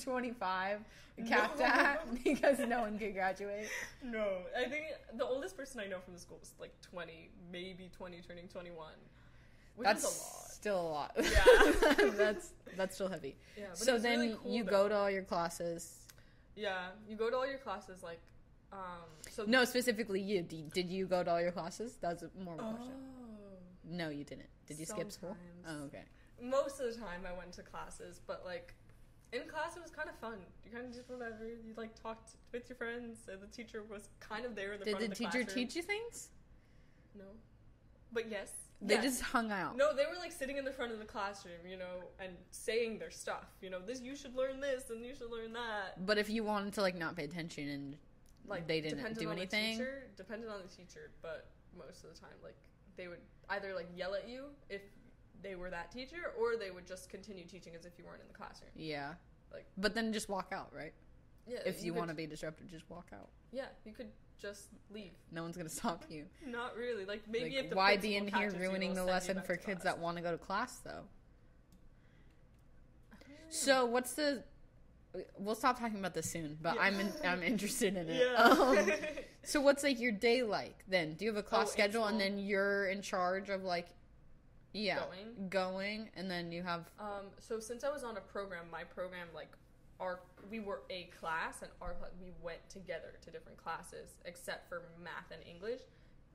25 0.03 0.81
capped 1.29 1.59
No. 1.59 1.65
at 1.65 2.25
because 2.25 2.59
no 2.59 2.81
one 2.83 2.99
could 2.99 3.15
graduate. 3.15 3.69
no. 4.05 4.27
I 4.59 4.69
think 4.69 4.87
the 5.17 5.25
oldest 5.25 5.57
person 5.57 5.81
I 5.81 5.87
know 5.87 5.99
from 6.01 6.13
the 6.15 6.21
school 6.21 6.39
was 6.41 6.53
like 6.61 6.75
20, 6.83 7.31
maybe 7.51 7.91
20, 7.97 8.21
turning 8.27 8.49
21, 8.49 8.89
which 9.77 9.87
That's 9.87 10.05
is 10.05 10.11
a 10.21 10.25
lot. 10.25 10.51
still 10.51 10.81
a 10.81 10.89
lot. 10.91 11.13
Yeah. 11.17 12.11
that's 12.17 12.51
that's 12.77 12.95
still 12.97 13.09
heavy. 13.09 13.37
Yeah. 13.57 13.67
So 13.75 13.99
then 13.99 14.19
really 14.21 14.37
cool, 14.43 14.53
you 14.53 14.65
though. 14.65 14.71
go 14.71 14.89
to 14.89 14.95
all 14.97 15.11
your 15.11 15.23
classes. 15.23 16.06
Yeah, 16.57 16.89
you 17.09 17.17
go 17.17 17.31
to 17.31 17.37
all 17.37 17.47
your 17.47 17.59
classes 17.59 18.03
like. 18.03 18.21
Um, 18.73 19.07
so 19.31 19.45
No, 19.47 19.65
specifically 19.65 20.21
you. 20.21 20.43
Did, 20.43 20.73
did 20.73 20.91
you 20.91 21.07
go 21.07 21.23
to 21.23 21.31
all 21.31 21.41
your 21.41 21.53
classes? 21.53 21.97
That's 22.01 22.25
more 22.43 22.55
of 22.55 22.61
a 22.61 22.63
Oh. 22.65 22.73
question. 22.75 22.95
No, 23.85 24.09
you 24.09 24.25
didn't. 24.25 24.49
Did 24.67 24.79
you 24.81 24.87
skip 24.87 25.13
school? 25.13 25.37
Oh, 25.69 25.85
okay. 25.85 26.05
most 26.43 26.81
of 26.81 26.93
the 26.93 26.99
time 27.01 27.23
I 27.27 27.33
went 27.39 27.53
to 27.53 27.63
classes, 27.63 28.21
but 28.27 28.43
like 28.45 28.75
in 29.33 29.43
class 29.49 29.77
it 29.77 29.83
was 29.83 29.91
kind 29.91 30.09
of 30.09 30.17
fun. 30.19 30.39
You 30.65 30.71
kind 30.73 30.87
of 30.87 30.93
just 30.95 31.09
whatever. 31.09 31.47
You 31.47 31.73
like 31.77 31.95
talked 32.01 32.31
with 32.53 32.69
your 32.69 32.77
friends, 32.77 33.29
and 33.31 33.41
the 33.41 33.47
teacher 33.47 33.83
was 33.89 34.09
kind 34.19 34.45
of 34.45 34.55
there 34.57 34.73
in 34.73 34.81
the 34.81 34.85
Did 34.87 34.91
front 34.97 35.01
the 35.07 35.13
of 35.13 35.19
the 35.19 35.25
teacher 35.25 35.45
classroom. 35.45 35.67
teach 35.67 35.77
you 35.77 35.83
things? 35.83 36.29
No, 37.15 37.25
but 38.13 38.29
yes, 38.31 38.51
They 38.83 38.95
Yes. 38.95 39.04
just 39.04 39.23
hung 39.23 39.50
out. 39.50 39.76
No, 39.76 39.95
they 39.95 40.04
were 40.06 40.16
like 40.18 40.33
sitting 40.33 40.59
in 40.59 40.64
the 40.64 40.73
front 40.73 40.92
of 40.92 40.99
the 40.99 41.04
classroom, 41.06 41.66
you 41.66 41.76
know, 41.78 42.11
and 42.21 42.37
saying 42.50 42.99
their 42.99 43.11
stuff. 43.11 43.47
You 43.62 43.71
know, 43.71 43.80
this 43.80 44.00
you 44.02 44.14
should 44.14 44.35
learn 44.35 44.61
this 44.61 44.90
and 44.90 45.04
you 45.04 45.14
should 45.14 45.30
learn 45.30 45.52
that. 45.54 46.04
But 46.04 46.18
if 46.18 46.28
you 46.28 46.45
wanted 46.45 46.75
to 46.75 46.83
like 46.83 46.95
not 46.95 47.16
pay 47.16 47.25
attention 47.25 47.68
and 47.68 47.97
Like 48.47 48.66
they 48.68 48.80
didn't 48.80 49.18
do 49.18 49.28
on 49.30 49.37
anything, 49.38 49.78
The 49.78 49.85
teacher, 49.85 50.02
depended 50.16 50.49
on 50.50 50.61
the 50.62 50.68
teacher, 50.68 51.11
but 51.23 51.49
most 51.76 52.04
of 52.04 52.14
the 52.14 52.21
time, 52.21 52.35
like 52.42 52.54
they 52.97 53.09
would 53.09 53.21
either 53.49 53.75
like 53.75 53.88
yell 53.97 54.14
at 54.14 54.28
you 54.28 54.50
if 54.68 54.83
they 55.42 55.54
were 55.54 55.71
that 55.71 55.90
teacher, 55.90 56.33
or 56.38 56.56
they 56.56 56.71
would 56.71 56.87
just 56.87 57.09
continue 57.09 57.45
teaching 57.45 57.75
as 57.75 57.85
if 57.87 57.99
you 57.99 58.04
weren't 58.04 58.21
in 58.23 58.28
the 58.28 58.35
classroom. 58.35 58.71
yeah. 58.75 59.14
Like- 59.52 59.66
but 59.78 59.95
then 59.95 60.12
just 60.12 60.28
walk 60.28 60.52
out, 60.52 60.73
right? 60.75 60.92
Yeah, 61.47 61.61
If 61.64 61.83
you, 61.85 61.92
could- 61.92 61.99
want 61.99 62.09
to 62.11 62.14
be 62.14 62.26
disruptive, 62.26 62.68
just 62.68 62.88
walk 62.90 63.09
out. 63.12 63.28
Yeah, 63.52 63.68
you 63.85 63.92
could 63.92 64.11
just 64.40 64.69
leave. 64.90 65.12
No 65.33 65.43
one's 65.43 65.57
gonna 65.57 65.69
stop 65.69 66.05
you. 66.09 66.25
Not 66.47 66.76
really. 66.76 67.05
Like 67.05 67.23
maybe 67.28 67.57
Like, 67.57 67.64
if 67.64 67.71
the 67.71 67.76
why 67.76 67.97
be 67.97 68.16
in 68.16 68.28
here 68.28 68.50
ruining 68.59 68.95
the 68.95 69.05
lesson 69.05 69.43
for 69.43 69.57
kids 69.57 69.83
that 69.85 69.99
want 69.99 70.16
to 70.16 70.23
go 70.23 70.31
to 70.33 70.38
class 70.38 70.78
though? 70.78 71.02
I 73.12 73.16
don't 73.21 73.28
know. 73.31 73.35
So 73.50 73.87
what's 73.87 74.12
the? 74.14 74.45
We'll 75.38 75.55
stop 75.55 75.78
talking 75.81 75.99
about 75.99 76.12
this 76.14 76.31
soon, 76.31 76.59
but 76.61 76.75
Yeah. 76.75 76.83
I'm 76.83 77.00
in, 77.00 77.12
I'm 77.25 77.43
interested 77.43 77.97
in 77.97 78.09
it. 78.11 78.28
yeah. 78.31 78.43
Um, 78.43 78.90
so 79.45 79.61
what's 79.62 79.83
like 79.83 79.99
your 79.99 80.12
day 80.12 80.43
like 80.43 80.85
then? 80.88 81.14
Do 81.14 81.25
you 81.25 81.31
have 81.31 81.38
a 81.38 81.43
class 81.43 81.69
Oh, 81.69 81.71
schedule 81.71 82.05
and 82.05 82.21
then 82.21 82.38
you're 82.38 82.87
in 82.88 83.00
charge 83.00 83.49
of 83.49 83.62
like, 83.64 83.88
yeah, 84.75 84.99
Going? 84.99 85.49
going, 85.49 86.11
and 86.16 86.31
then 86.31 86.52
you 86.52 86.62
have 86.62 86.90
Um, 87.00 87.26
so 87.38 87.59
since 87.61 87.83
I 87.83 87.88
was 87.88 88.05
on 88.05 88.19
a 88.19 88.21
program, 88.21 88.66
my 88.71 88.85
program 88.85 89.28
like 89.35 89.49
our 90.00 90.21
we 90.50 90.61
were 90.61 90.83
a 90.91 91.05
class 91.19 91.62
and 91.62 91.71
our 91.81 91.97
we 92.21 92.31
went 92.43 92.59
together 92.69 93.15
to 93.23 93.31
different 93.31 93.59
classes 93.59 94.17
except 94.25 94.69
for 94.69 94.83
math 95.03 95.31
and 95.31 95.43
English 95.49 95.81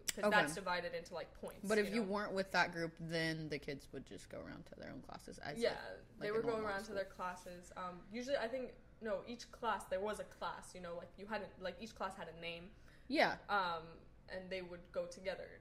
because 0.07 0.25
Okay. 0.25 0.35
that's 0.41 0.55
divided 0.55 0.93
into 0.93 1.13
like 1.13 1.33
points. 1.39 1.59
But 1.67 1.77
if 1.77 1.93
you 1.93 2.01
know? 2.01 2.07
weren't 2.07 2.33
with 2.33 2.51
that 2.51 2.73
group, 2.73 2.91
then 2.99 3.47
the 3.49 3.57
kids 3.59 3.87
would 3.93 4.05
just 4.05 4.29
go 4.29 4.39
around 4.39 4.65
to 4.65 4.75
their 4.77 4.89
own 4.89 5.01
classes. 5.01 5.39
As 5.39 5.57
yeah, 5.57 5.69
like, 5.69 5.77
they 6.19 6.25
like 6.27 6.29
a 6.31 6.33
would 6.33 6.43
go 6.43 6.49
normal 6.53 6.67
around 6.67 6.83
to 6.85 6.93
their 6.93 7.05
classes. 7.05 7.71
Um, 7.77 7.99
usually, 8.11 8.35
I 8.37 8.47
think 8.47 8.71
no, 9.01 9.19
each 9.27 9.49
class 9.51 9.85
there 9.85 10.01
was 10.01 10.19
a 10.19 10.25
class. 10.25 10.71
You 10.75 10.81
know, 10.81 10.95
like 10.97 11.09
you 11.17 11.25
had 11.27 11.41
a, 11.41 11.63
like 11.63 11.75
each 11.79 11.95
class 11.95 12.13
had 12.17 12.27
a 12.35 12.41
name. 12.41 12.65
yeah. 13.07 13.35
Um, 13.49 13.83
and 14.33 14.49
they 14.49 14.61
would 14.61 14.79
go 14.93 15.05
together. 15.05 15.59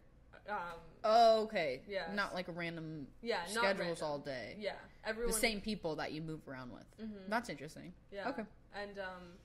Um, 0.51 0.79
Oh, 1.03 1.43
okay. 1.45 1.81
Yeah. 1.89 2.13
Not 2.15 2.35
like 2.35 2.47
random 2.49 3.07
yeah, 3.23 3.47
schedules 3.47 4.03
all 4.03 4.19
day. 4.19 4.57
Yeah, 4.59 4.73
everyone 5.05 5.33
The 5.33 5.39
same 5.39 5.61
people 5.61 5.97
that 5.97 6.13
you 6.13 6.21
move 6.21 6.47
around 6.47 6.73
with. 6.73 6.85
Mhm. 7.01 7.29
That's 7.29 7.49
interesting. 7.49 7.95
Yeah. 8.13 8.29
Okay. 8.29 8.45
And 8.75 8.99
um, 8.99 9.39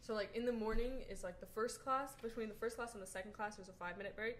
so 0.00 0.14
like 0.14 0.34
in 0.34 0.46
the 0.46 0.52
morning 0.52 1.02
is 1.10 1.22
like 1.22 1.38
the 1.40 1.46
first 1.46 1.82
class. 1.82 2.14
Between 2.22 2.48
the 2.48 2.54
first 2.54 2.76
class 2.76 2.94
and 2.94 3.02
the 3.02 3.06
second 3.06 3.32
class, 3.34 3.56
there's 3.56 3.68
a 3.68 3.74
five 3.74 3.98
minute 3.98 4.16
break, 4.16 4.38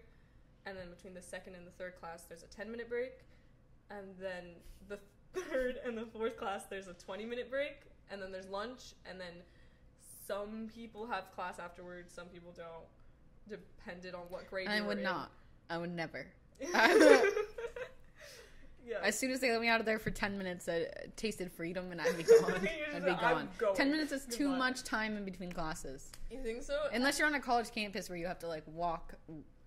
and 0.65 0.75
then 0.77 0.89
between 0.89 1.13
the 1.13 1.21
second 1.21 1.55
and 1.55 1.67
the 1.67 1.71
third 1.71 1.95
class, 1.99 2.23
there's 2.23 2.43
a 2.43 2.47
ten 2.47 2.71
minute 2.71 2.89
break, 2.89 3.19
and 3.91 4.15
then 4.19 4.55
the 4.87 4.99
third 5.39 5.79
and 5.85 5.95
the 5.97 6.05
fourth 6.07 6.37
class, 6.37 6.65
there's 6.65 6.87
a 6.87 6.93
twenty 6.93 7.25
minute 7.25 7.51
break, 7.51 7.81
and 8.09 8.19
then 8.21 8.31
there's 8.31 8.47
lunch, 8.47 8.93
and 9.05 9.19
then 9.19 9.43
some 10.25 10.69
people 10.73 11.05
have 11.05 11.31
class 11.35 11.59
afterwards, 11.59 12.13
some 12.13 12.27
people 12.27 12.51
don't, 12.55 12.87
depended 13.47 14.15
on 14.15 14.21
what 14.29 14.49
grade. 14.49 14.67
I 14.67 14.81
would 14.81 14.97
in. 14.97 15.03
not. 15.03 15.31
I 15.69 15.77
would 15.77 15.91
never. 15.95 16.25
yeah. 16.61 17.21
As 19.01 19.17
soon 19.17 19.31
as 19.31 19.39
they 19.39 19.51
let 19.51 19.61
me 19.61 19.67
out 19.67 19.79
of 19.79 19.85
there 19.85 19.99
for 19.99 20.11
10 20.11 20.37
minutes, 20.37 20.67
I 20.67 20.87
tasted 21.15 21.51
freedom 21.51 21.91
and 21.91 22.01
I'd 22.01 22.17
be 22.17 22.23
gone. 22.23 22.53
I'd 22.95 23.03
be 23.05 23.11
like, 23.11 23.57
gone. 23.57 23.75
10 23.75 23.91
minutes 23.91 24.11
is 24.11 24.25
too 24.25 24.49
much 24.49 24.83
time 24.83 25.15
in 25.17 25.25
between 25.25 25.51
classes. 25.51 26.11
you 26.29 26.39
think 26.43 26.63
so? 26.63 26.77
Unless 26.93 27.17
you're 27.19 27.27
on 27.27 27.35
a 27.35 27.39
college 27.39 27.71
campus 27.71 28.09
where 28.09 28.17
you 28.17 28.27
have 28.27 28.39
to 28.39 28.47
like 28.47 28.63
walk 28.67 29.13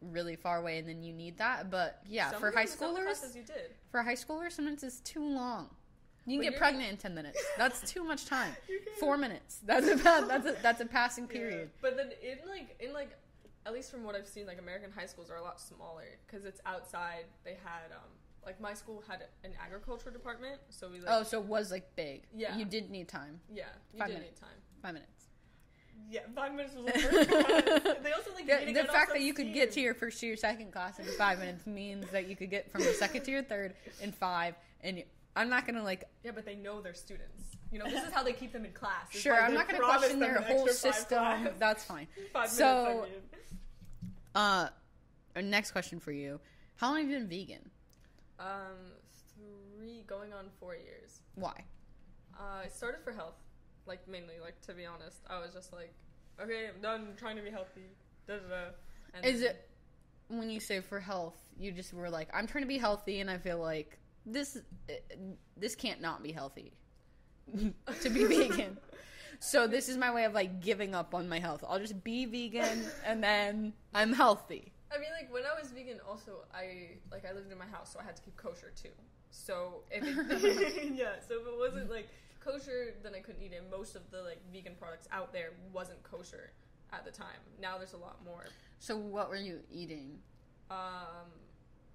really 0.02 0.36
far 0.36 0.58
away 0.58 0.78
and 0.78 0.88
then 0.88 1.02
you 1.02 1.12
need 1.12 1.38
that. 1.38 1.70
But 1.70 2.00
yeah, 2.08 2.30
Some 2.30 2.40
for 2.40 2.50
high 2.52 2.66
schoolers, 2.66 3.04
classes 3.04 3.34
you 3.34 3.42
did. 3.42 3.70
for 3.90 4.02
high 4.02 4.14
schoolers, 4.14 4.52
sometimes 4.52 4.82
it's 4.82 5.00
too 5.00 5.24
long. 5.24 5.70
You 6.28 6.38
can 6.40 6.46
But 6.48 6.50
get 6.52 6.58
pregnant 6.58 6.90
in 6.90 6.96
10 6.96 7.14
minutes. 7.14 7.42
That's 7.56 7.80
too 7.90 8.04
much 8.04 8.26
time. 8.36 8.54
Four 9.00 9.16
minutes. 9.16 9.60
That's 9.64 9.86
a 9.86 9.94
that's 9.94 10.46
a 10.46 10.56
that's 10.60 10.80
a 10.80 10.86
passing 10.86 11.24
Yeah. 11.24 11.32
period. 11.38 11.70
But 11.80 11.96
then 11.96 12.10
in 12.22 12.38
like 12.48 12.76
in 12.80 12.92
like 12.92 13.10
at 13.66 13.72
least 13.72 13.90
from 13.90 14.04
what 14.04 14.14
I've 14.14 14.26
seen, 14.28 14.46
like 14.46 14.58
American 14.58 14.90
high 14.92 15.06
schools 15.06 15.30
are 15.30 15.36
a 15.36 15.42
lot 15.42 15.60
smaller 15.60 16.04
because 16.26 16.44
it's 16.44 16.60
outside. 16.64 17.24
They 17.44 17.56
had 17.64 17.92
um 17.92 18.10
like 18.44 18.60
my 18.60 18.74
school 18.74 19.02
had 19.08 19.24
an 19.44 19.50
agriculture 19.62 20.10
department, 20.10 20.60
so 20.70 20.88
we 20.88 21.00
like 21.00 21.08
Oh, 21.10 21.22
so 21.24 21.40
it 21.40 21.46
was 21.46 21.70
like 21.72 21.94
big. 21.96 22.22
Yeah. 22.34 22.56
You 22.56 22.64
did 22.64 22.90
need 22.90 23.08
time. 23.08 23.40
yeah 23.52 23.64
you 23.92 23.98
five 23.98 24.08
did 24.08 24.18
minutes. 24.18 24.40
need 24.40 24.46
time. 24.46 24.56
Five 24.82 24.94
minutes. 24.94 25.12
Yeah, 26.08 26.20
five 26.34 26.52
minutes 26.54 26.74
was 26.76 26.84
the 26.84 26.92
first 27.00 27.28
class. 27.30 27.96
They 28.02 28.12
also 28.12 28.30
like 28.34 28.46
The, 28.46 28.72
the 28.72 28.84
fact 28.84 29.10
that 29.12 29.22
you 29.22 29.34
could 29.34 29.52
get 29.52 29.72
to 29.72 29.80
your 29.80 29.94
first 29.94 30.22
year, 30.22 30.36
second 30.36 30.70
class 30.70 30.98
in 31.00 31.06
five 31.06 31.38
minutes 31.40 31.66
means 31.66 32.06
that 32.12 32.28
you 32.28 32.36
could 32.36 32.50
get 32.50 32.70
from 32.70 32.82
your 32.82 32.92
second 32.92 33.24
to 33.24 33.30
your 33.32 33.42
third 33.42 33.74
in 34.02 34.12
five. 34.12 34.54
And 34.82 35.02
I'm 35.34 35.48
not 35.48 35.66
gonna 35.66 35.82
like. 35.82 36.04
yeah, 36.22 36.30
but 36.34 36.44
they 36.44 36.54
know 36.54 36.80
their 36.80 36.94
students. 36.94 37.42
You 37.72 37.80
know, 37.80 37.86
this 37.90 38.04
is 38.04 38.12
how 38.12 38.22
they 38.22 38.32
keep 38.32 38.52
them 38.52 38.64
in 38.64 38.72
class. 38.72 39.06
It's 39.10 39.20
Sure, 39.20 39.32
like 39.32 39.42
I'm 39.42 39.54
not 39.54 39.68
gonna 39.68 39.80
question 39.82 40.20
their 40.20 40.40
whole 40.42 40.68
system. 40.68 41.18
class. 41.18 41.48
That's 41.58 41.82
fine. 41.84 42.06
Five 42.32 42.48
So- 42.50 42.84
minutes. 42.84 43.00
I 43.00 43.10
mean. 43.10 43.35
Uh, 44.36 44.68
next 45.42 45.72
question 45.72 45.98
for 45.98 46.12
you: 46.12 46.38
How 46.76 46.90
long 46.90 47.00
have 47.00 47.08
you 47.10 47.18
been 47.18 47.28
vegan? 47.28 47.70
Um, 48.38 48.92
three 49.34 50.04
going 50.06 50.32
on 50.34 50.46
four 50.60 50.74
years. 50.74 51.20
Why? 51.36 51.54
Uh, 52.38 52.64
I 52.64 52.68
started 52.68 53.00
for 53.02 53.12
health, 53.12 53.38
like 53.86 54.06
mainly. 54.06 54.34
Like 54.40 54.60
to 54.66 54.74
be 54.74 54.84
honest, 54.84 55.22
I 55.30 55.38
was 55.40 55.54
just 55.54 55.72
like, 55.72 55.94
okay, 56.40 56.68
I'm 56.74 56.82
done 56.82 57.14
trying 57.16 57.36
to 57.36 57.42
be 57.42 57.50
healthy. 57.50 57.88
Da 58.28 58.34
da 58.34 58.40
da. 58.48 58.64
And 59.14 59.24
Is 59.24 59.40
then- 59.40 59.50
it 59.50 59.68
when 60.28 60.50
you 60.50 60.60
say 60.60 60.80
for 60.80 61.00
health? 61.00 61.40
You 61.58 61.72
just 61.72 61.94
were 61.94 62.10
like, 62.10 62.28
I'm 62.34 62.46
trying 62.46 62.64
to 62.64 62.68
be 62.68 62.76
healthy, 62.78 63.20
and 63.20 63.30
I 63.30 63.38
feel 63.38 63.58
like 63.58 63.98
this 64.26 64.58
uh, 64.90 64.92
this 65.56 65.74
can't 65.74 66.02
not 66.02 66.22
be 66.22 66.32
healthy 66.32 66.72
to 68.02 68.10
be 68.10 68.24
vegan. 68.32 68.76
So 69.40 69.66
this 69.66 69.88
is 69.88 69.96
my 69.96 70.12
way 70.12 70.24
of 70.24 70.34
like 70.34 70.60
giving 70.60 70.94
up 70.94 71.14
on 71.14 71.28
my 71.28 71.38
health. 71.38 71.64
I'll 71.68 71.78
just 71.78 72.02
be 72.04 72.24
vegan, 72.26 72.84
and 73.04 73.22
then 73.22 73.72
I'm 73.94 74.12
healthy. 74.12 74.72
I 74.94 74.98
mean, 74.98 75.10
like 75.18 75.32
when 75.32 75.42
I 75.44 75.58
was 75.60 75.70
vegan, 75.72 75.98
also 76.08 76.44
I 76.54 76.98
like 77.10 77.24
I 77.24 77.32
lived 77.32 77.50
in 77.50 77.58
my 77.58 77.66
house, 77.66 77.92
so 77.92 78.00
I 78.00 78.04
had 78.04 78.16
to 78.16 78.22
keep 78.22 78.36
kosher 78.36 78.72
too. 78.80 78.90
So 79.30 79.82
if 79.90 80.02
it, 80.04 80.92
yeah, 80.94 81.14
so 81.26 81.40
if 81.40 81.46
it 81.46 81.58
wasn't 81.58 81.90
like 81.90 82.08
kosher, 82.40 82.94
then 83.02 83.14
I 83.14 83.20
couldn't 83.20 83.42
eat 83.42 83.52
it. 83.52 83.64
Most 83.70 83.96
of 83.96 84.10
the 84.10 84.22
like 84.22 84.40
vegan 84.52 84.74
products 84.78 85.08
out 85.12 85.32
there 85.32 85.50
wasn't 85.72 86.02
kosher 86.02 86.52
at 86.92 87.04
the 87.04 87.10
time. 87.10 87.40
Now 87.60 87.76
there's 87.78 87.92
a 87.94 87.98
lot 87.98 88.24
more. 88.24 88.44
So 88.78 88.96
what 88.96 89.28
were 89.28 89.36
you 89.36 89.60
eating? 89.70 90.18
Um, 90.70 91.28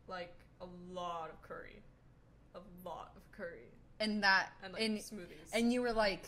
like 0.08 0.34
a 0.62 0.65
lot 0.93 1.30
of 1.32 1.41
curry, 1.41 1.82
a 2.56 2.60
lot 2.86 3.13
of 3.15 3.21
curry, 3.32 3.69
And 3.99 4.21
that 4.23 4.49
and 4.63 4.73
like 4.73 4.82
and 4.84 4.97
smoothies. 4.99 5.49
and 5.54 5.71
you 5.73 5.82
were 5.82 5.93
like, 5.93 6.23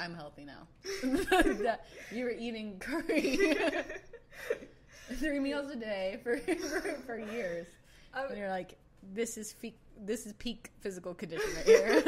I'm 0.00 0.14
healthy 0.14 0.44
now. 0.46 0.66
You 2.12 2.24
were 2.24 2.30
eating 2.32 2.78
curry 2.80 3.38
three 5.14 5.38
meals 5.38 5.70
a 5.70 5.76
day 5.76 6.18
for 6.22 6.38
for, 6.38 6.80
for 7.06 7.18
years. 7.18 7.66
I- 8.14 8.24
And 8.26 8.38
you're 8.38 8.48
like, 8.48 8.76
this 9.12 9.36
is 9.36 9.52
fe- 9.52 9.76
this 10.00 10.26
is 10.26 10.32
peak 10.34 10.70
physical 10.80 11.14
condition 11.14 11.48
right 11.56 11.66
here. 11.66 12.02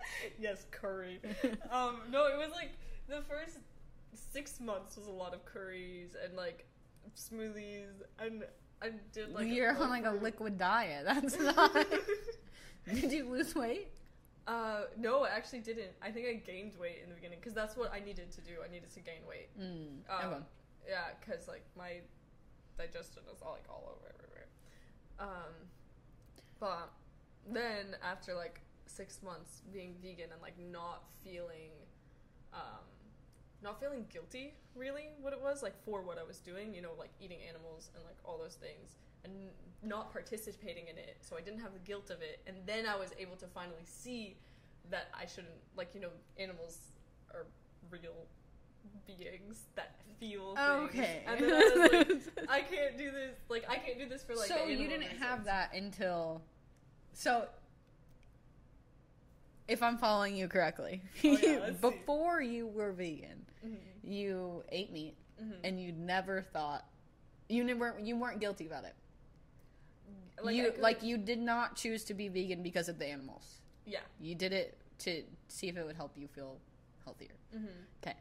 yes, 0.40 0.66
curry. 0.70 1.20
um, 1.70 1.96
no, 2.10 2.26
it 2.26 2.36
was 2.38 2.50
like 2.52 2.70
the 3.08 3.22
first 3.28 3.58
six 4.32 4.60
months 4.60 4.96
was 4.96 5.06
a 5.06 5.10
lot 5.10 5.34
of 5.34 5.44
curries 5.44 6.14
and 6.24 6.36
like 6.36 6.66
smoothies, 7.16 7.88
and 8.20 8.44
I 8.82 8.90
did 9.12 9.32
like 9.32 9.48
you're 9.48 9.76
on 9.76 9.90
like 9.90 10.06
a 10.06 10.12
liquid 10.12 10.58
diet. 10.58 11.04
That's 11.06 11.38
not. 11.38 11.74
Did 12.86 13.12
you 13.12 13.28
lose 13.28 13.54
weight? 13.54 13.88
Uh, 14.48 14.84
no, 14.96 15.24
I 15.24 15.28
actually 15.28 15.60
didn't. 15.60 15.92
I 16.02 16.10
think 16.10 16.26
I 16.26 16.32
gained 16.34 16.72
weight 16.80 17.00
in 17.02 17.08
the 17.10 17.14
beginning 17.14 17.38
because 17.38 17.54
that's 17.54 17.76
what 17.76 17.92
I 17.92 18.00
needed 18.00 18.32
to 18.32 18.40
do. 18.40 18.52
I 18.66 18.70
needed 18.72 18.90
to 18.94 19.00
gain 19.00 19.20
weight. 19.28 19.50
Mm, 19.60 20.00
Um, 20.08 20.32
okay. 20.32 20.42
Yeah, 20.88 21.04
because 21.20 21.46
like 21.46 21.64
my 21.76 22.00
digestion 22.78 23.22
was 23.28 23.42
all 23.42 23.52
like 23.52 23.68
all 23.68 23.84
over 23.94 24.06
everywhere. 24.14 24.48
Um, 25.20 25.52
but 26.58 26.90
then 27.46 27.94
after 28.02 28.34
like 28.34 28.60
six 28.86 29.22
months 29.22 29.62
being 29.72 29.94
vegan 30.02 30.32
and 30.32 30.40
like 30.40 30.58
not 30.58 31.04
feeling, 31.22 31.72
um, 32.54 32.88
not 33.62 33.78
feeling 33.80 34.06
guilty 34.10 34.54
really 34.74 35.08
what 35.20 35.32
it 35.32 35.40
was 35.42 35.62
like 35.62 35.74
for 35.84 36.00
what 36.02 36.16
I 36.18 36.22
was 36.22 36.38
doing, 36.38 36.72
you 36.72 36.80
know, 36.80 36.92
like 36.98 37.10
eating 37.20 37.38
animals 37.46 37.90
and 37.94 38.04
like 38.04 38.16
all 38.24 38.38
those 38.38 38.54
things 38.54 38.96
and 39.24 39.32
not 39.82 40.12
participating 40.12 40.88
in 40.88 40.96
it. 40.98 41.16
So 41.20 41.36
I 41.36 41.40
didn't 41.40 41.60
have 41.60 41.72
the 41.72 41.78
guilt 41.80 42.10
of 42.10 42.20
it. 42.22 42.40
And 42.46 42.56
then 42.66 42.86
I 42.86 42.96
was 42.96 43.10
able 43.18 43.36
to 43.36 43.46
finally 43.46 43.84
see 43.84 44.36
that 44.90 45.08
I 45.18 45.26
shouldn't 45.26 45.54
like, 45.76 45.94
you 45.94 46.00
know, 46.00 46.08
animals 46.38 46.78
are 47.34 47.46
real 47.90 48.26
beings 49.06 49.66
that 49.76 49.94
feel 50.18 50.54
things. 50.56 50.90
Okay. 50.90 51.22
And 51.26 51.40
then 51.40 51.52
I 51.52 51.58
was 52.08 52.26
like, 52.36 52.48
I 52.48 52.60
can't 52.62 52.96
do 52.98 53.10
this. 53.10 53.36
Like, 53.48 53.64
I 53.68 53.76
can't 53.76 53.98
do 53.98 54.08
this 54.08 54.22
for 54.24 54.34
like. 54.34 54.48
so 54.48 54.64
you 54.66 54.88
didn't 54.88 55.02
have 55.20 55.44
that 55.44 55.72
until 55.74 56.42
so 57.12 57.46
if 59.66 59.82
i'm 59.82 59.98
following 59.98 60.36
you 60.36 60.48
correctly 60.48 61.02
Oh, 61.24 61.28
yeah, 61.42 61.58
let's 61.60 61.74
see. 61.76 61.80
before 61.80 62.40
you 62.40 62.66
were 62.68 62.92
vegan 62.92 63.44
Mhm. 63.66 63.76
you 64.04 64.62
ate 64.70 64.92
meat 64.92 65.14
Mhm. 65.42 65.56
and 65.64 65.80
you 65.82 65.92
never 65.92 66.42
thought 66.42 66.84
you 67.48 67.64
never 67.64 67.96
you 68.02 68.16
weren't 68.16 68.40
guilty 68.40 68.66
about 68.66 68.84
it 68.84 68.94
Like, 70.42 70.54
you 70.56 70.72
like 70.78 71.02
you 71.02 71.18
did 71.18 71.38
not 71.40 71.76
choose 71.76 72.04
to 72.04 72.14
be 72.14 72.28
vegan 72.28 72.62
because 72.62 72.88
of 72.88 72.98
the 72.98 73.06
animals 73.06 73.58
Yeah. 73.86 74.00
you 74.20 74.34
did 74.34 74.52
it 74.52 74.76
to 75.00 75.22
see 75.48 75.68
if 75.68 75.76
it 75.76 75.84
would 75.84 75.96
help 75.96 76.12
you 76.16 76.28
feel 76.28 76.58
healthier 77.04 77.28
Mm-hmm. 77.56 77.66
okay 78.02 78.16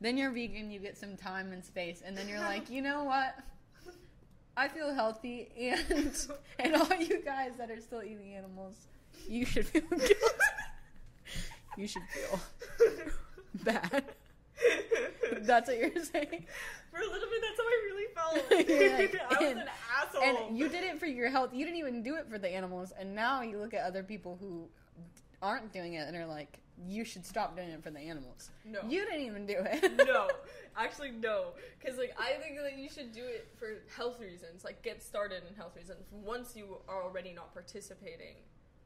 then 0.00 0.16
you're 0.16 0.30
vegan 0.30 0.70
you 0.70 0.78
get 0.78 0.96
some 0.96 1.16
time 1.16 1.52
and 1.52 1.64
space 1.64 2.02
and 2.04 2.16
then 2.16 2.28
you're 2.28 2.40
like 2.54 2.70
you 2.70 2.82
know 2.82 3.04
what 3.04 3.36
I 4.58 4.68
feel 4.68 4.94
healthy, 4.94 5.48
and 5.60 6.16
and 6.58 6.74
all 6.76 6.88
you 6.98 7.20
guys 7.22 7.52
that 7.58 7.70
are 7.70 7.78
still 7.78 8.02
eating 8.02 8.32
animals, 8.34 8.74
you 9.28 9.44
should 9.44 9.66
feel 9.66 9.82
guilty. 9.90 10.14
you 11.76 11.86
should 11.86 12.02
feel 12.08 12.40
bad. 13.62 14.02
That's 15.44 15.68
what 15.68 15.78
you're 15.78 15.90
saying. 16.04 16.46
For 16.90 16.98
a 16.98 17.04
little 17.04 17.28
bit, 17.28 17.42
that's 17.42 17.58
how 17.58 17.64
I 17.64 17.82
really 17.84 18.06
felt. 18.14 18.50
Like, 18.50 19.20
I 19.30 19.34
was 19.42 19.50
and- 19.50 19.60
an 19.60 19.68
asshole. 20.00 20.46
And 20.48 20.58
you 20.58 20.68
did 20.68 20.84
it 20.84 20.98
for 20.98 21.06
your 21.06 21.30
health. 21.30 21.50
You 21.52 21.64
didn't 21.64 21.78
even 21.78 22.02
do 22.02 22.16
it 22.16 22.28
for 22.30 22.38
the 22.38 22.48
animals, 22.48 22.92
and 22.98 23.14
now 23.14 23.42
you 23.42 23.58
look 23.58 23.74
at 23.74 23.82
other 23.84 24.02
people 24.02 24.38
who 24.40 24.68
aren't 25.42 25.72
doing 25.72 25.94
it 25.94 26.06
and 26.08 26.16
are 26.16 26.26
like, 26.26 26.58
you 26.86 27.04
should 27.04 27.24
stop 27.24 27.56
doing 27.56 27.68
it 27.70 27.82
for 27.82 27.90
the 27.90 27.98
animals. 28.00 28.50
no. 28.64 28.80
You 28.86 29.04
didn't 29.06 29.22
even 29.26 29.46
do 29.46 29.54
it. 29.58 30.06
no, 30.06 30.28
actually 30.76 31.10
no, 31.10 31.52
because 31.78 31.96
like 31.98 32.14
I 32.18 32.34
think 32.42 32.58
that 32.62 32.78
you 32.78 32.88
should 32.90 33.12
do 33.12 33.24
it 33.24 33.48
for 33.58 33.78
health 33.96 34.20
reasons, 34.20 34.62
like 34.64 34.82
get 34.82 35.02
started 35.02 35.42
in 35.48 35.54
health 35.56 35.74
reasons. 35.76 36.04
Once 36.10 36.54
you 36.54 36.76
are 36.88 37.02
already 37.02 37.32
not 37.32 37.54
participating, 37.54 38.36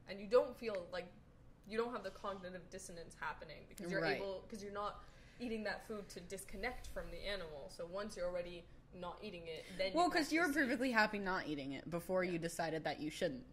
and 0.09 0.19
you 0.21 0.27
don't 0.27 0.55
feel 0.57 0.85
like 0.93 1.05
you 1.69 1.77
don't 1.77 1.91
have 1.91 2.03
the 2.03 2.11
cognitive 2.11 2.61
dissonance 2.69 3.15
happening 3.19 3.57
because 3.69 3.91
you're 3.91 4.01
Right. 4.01 4.17
able 4.17 4.43
because 4.47 4.63
you're 4.63 4.73
not 4.73 5.03
eating 5.41 5.63
that 5.63 5.87
food 5.87 6.07
to 6.09 6.19
disconnect 6.21 6.87
from 6.93 7.03
the 7.11 7.27
animal. 7.27 7.69
So 7.75 7.85
once 7.91 8.15
you're 8.15 8.27
already 8.27 8.63
not 8.99 9.17
eating 9.23 9.43
it, 9.47 9.65
then 9.77 9.91
Well, 9.93 10.09
because 10.09 10.31
you 10.31 10.39
were 10.39 10.45
actually 10.45 10.61
see- 10.63 10.67
perfectly 10.67 10.91
happy 10.91 11.19
not 11.19 11.47
eating 11.47 11.73
it 11.73 11.89
before 11.89 12.23
you 12.23 12.37
decided 12.37 12.83
that 12.83 12.99
you 13.01 13.09
shouldn't. 13.09 13.43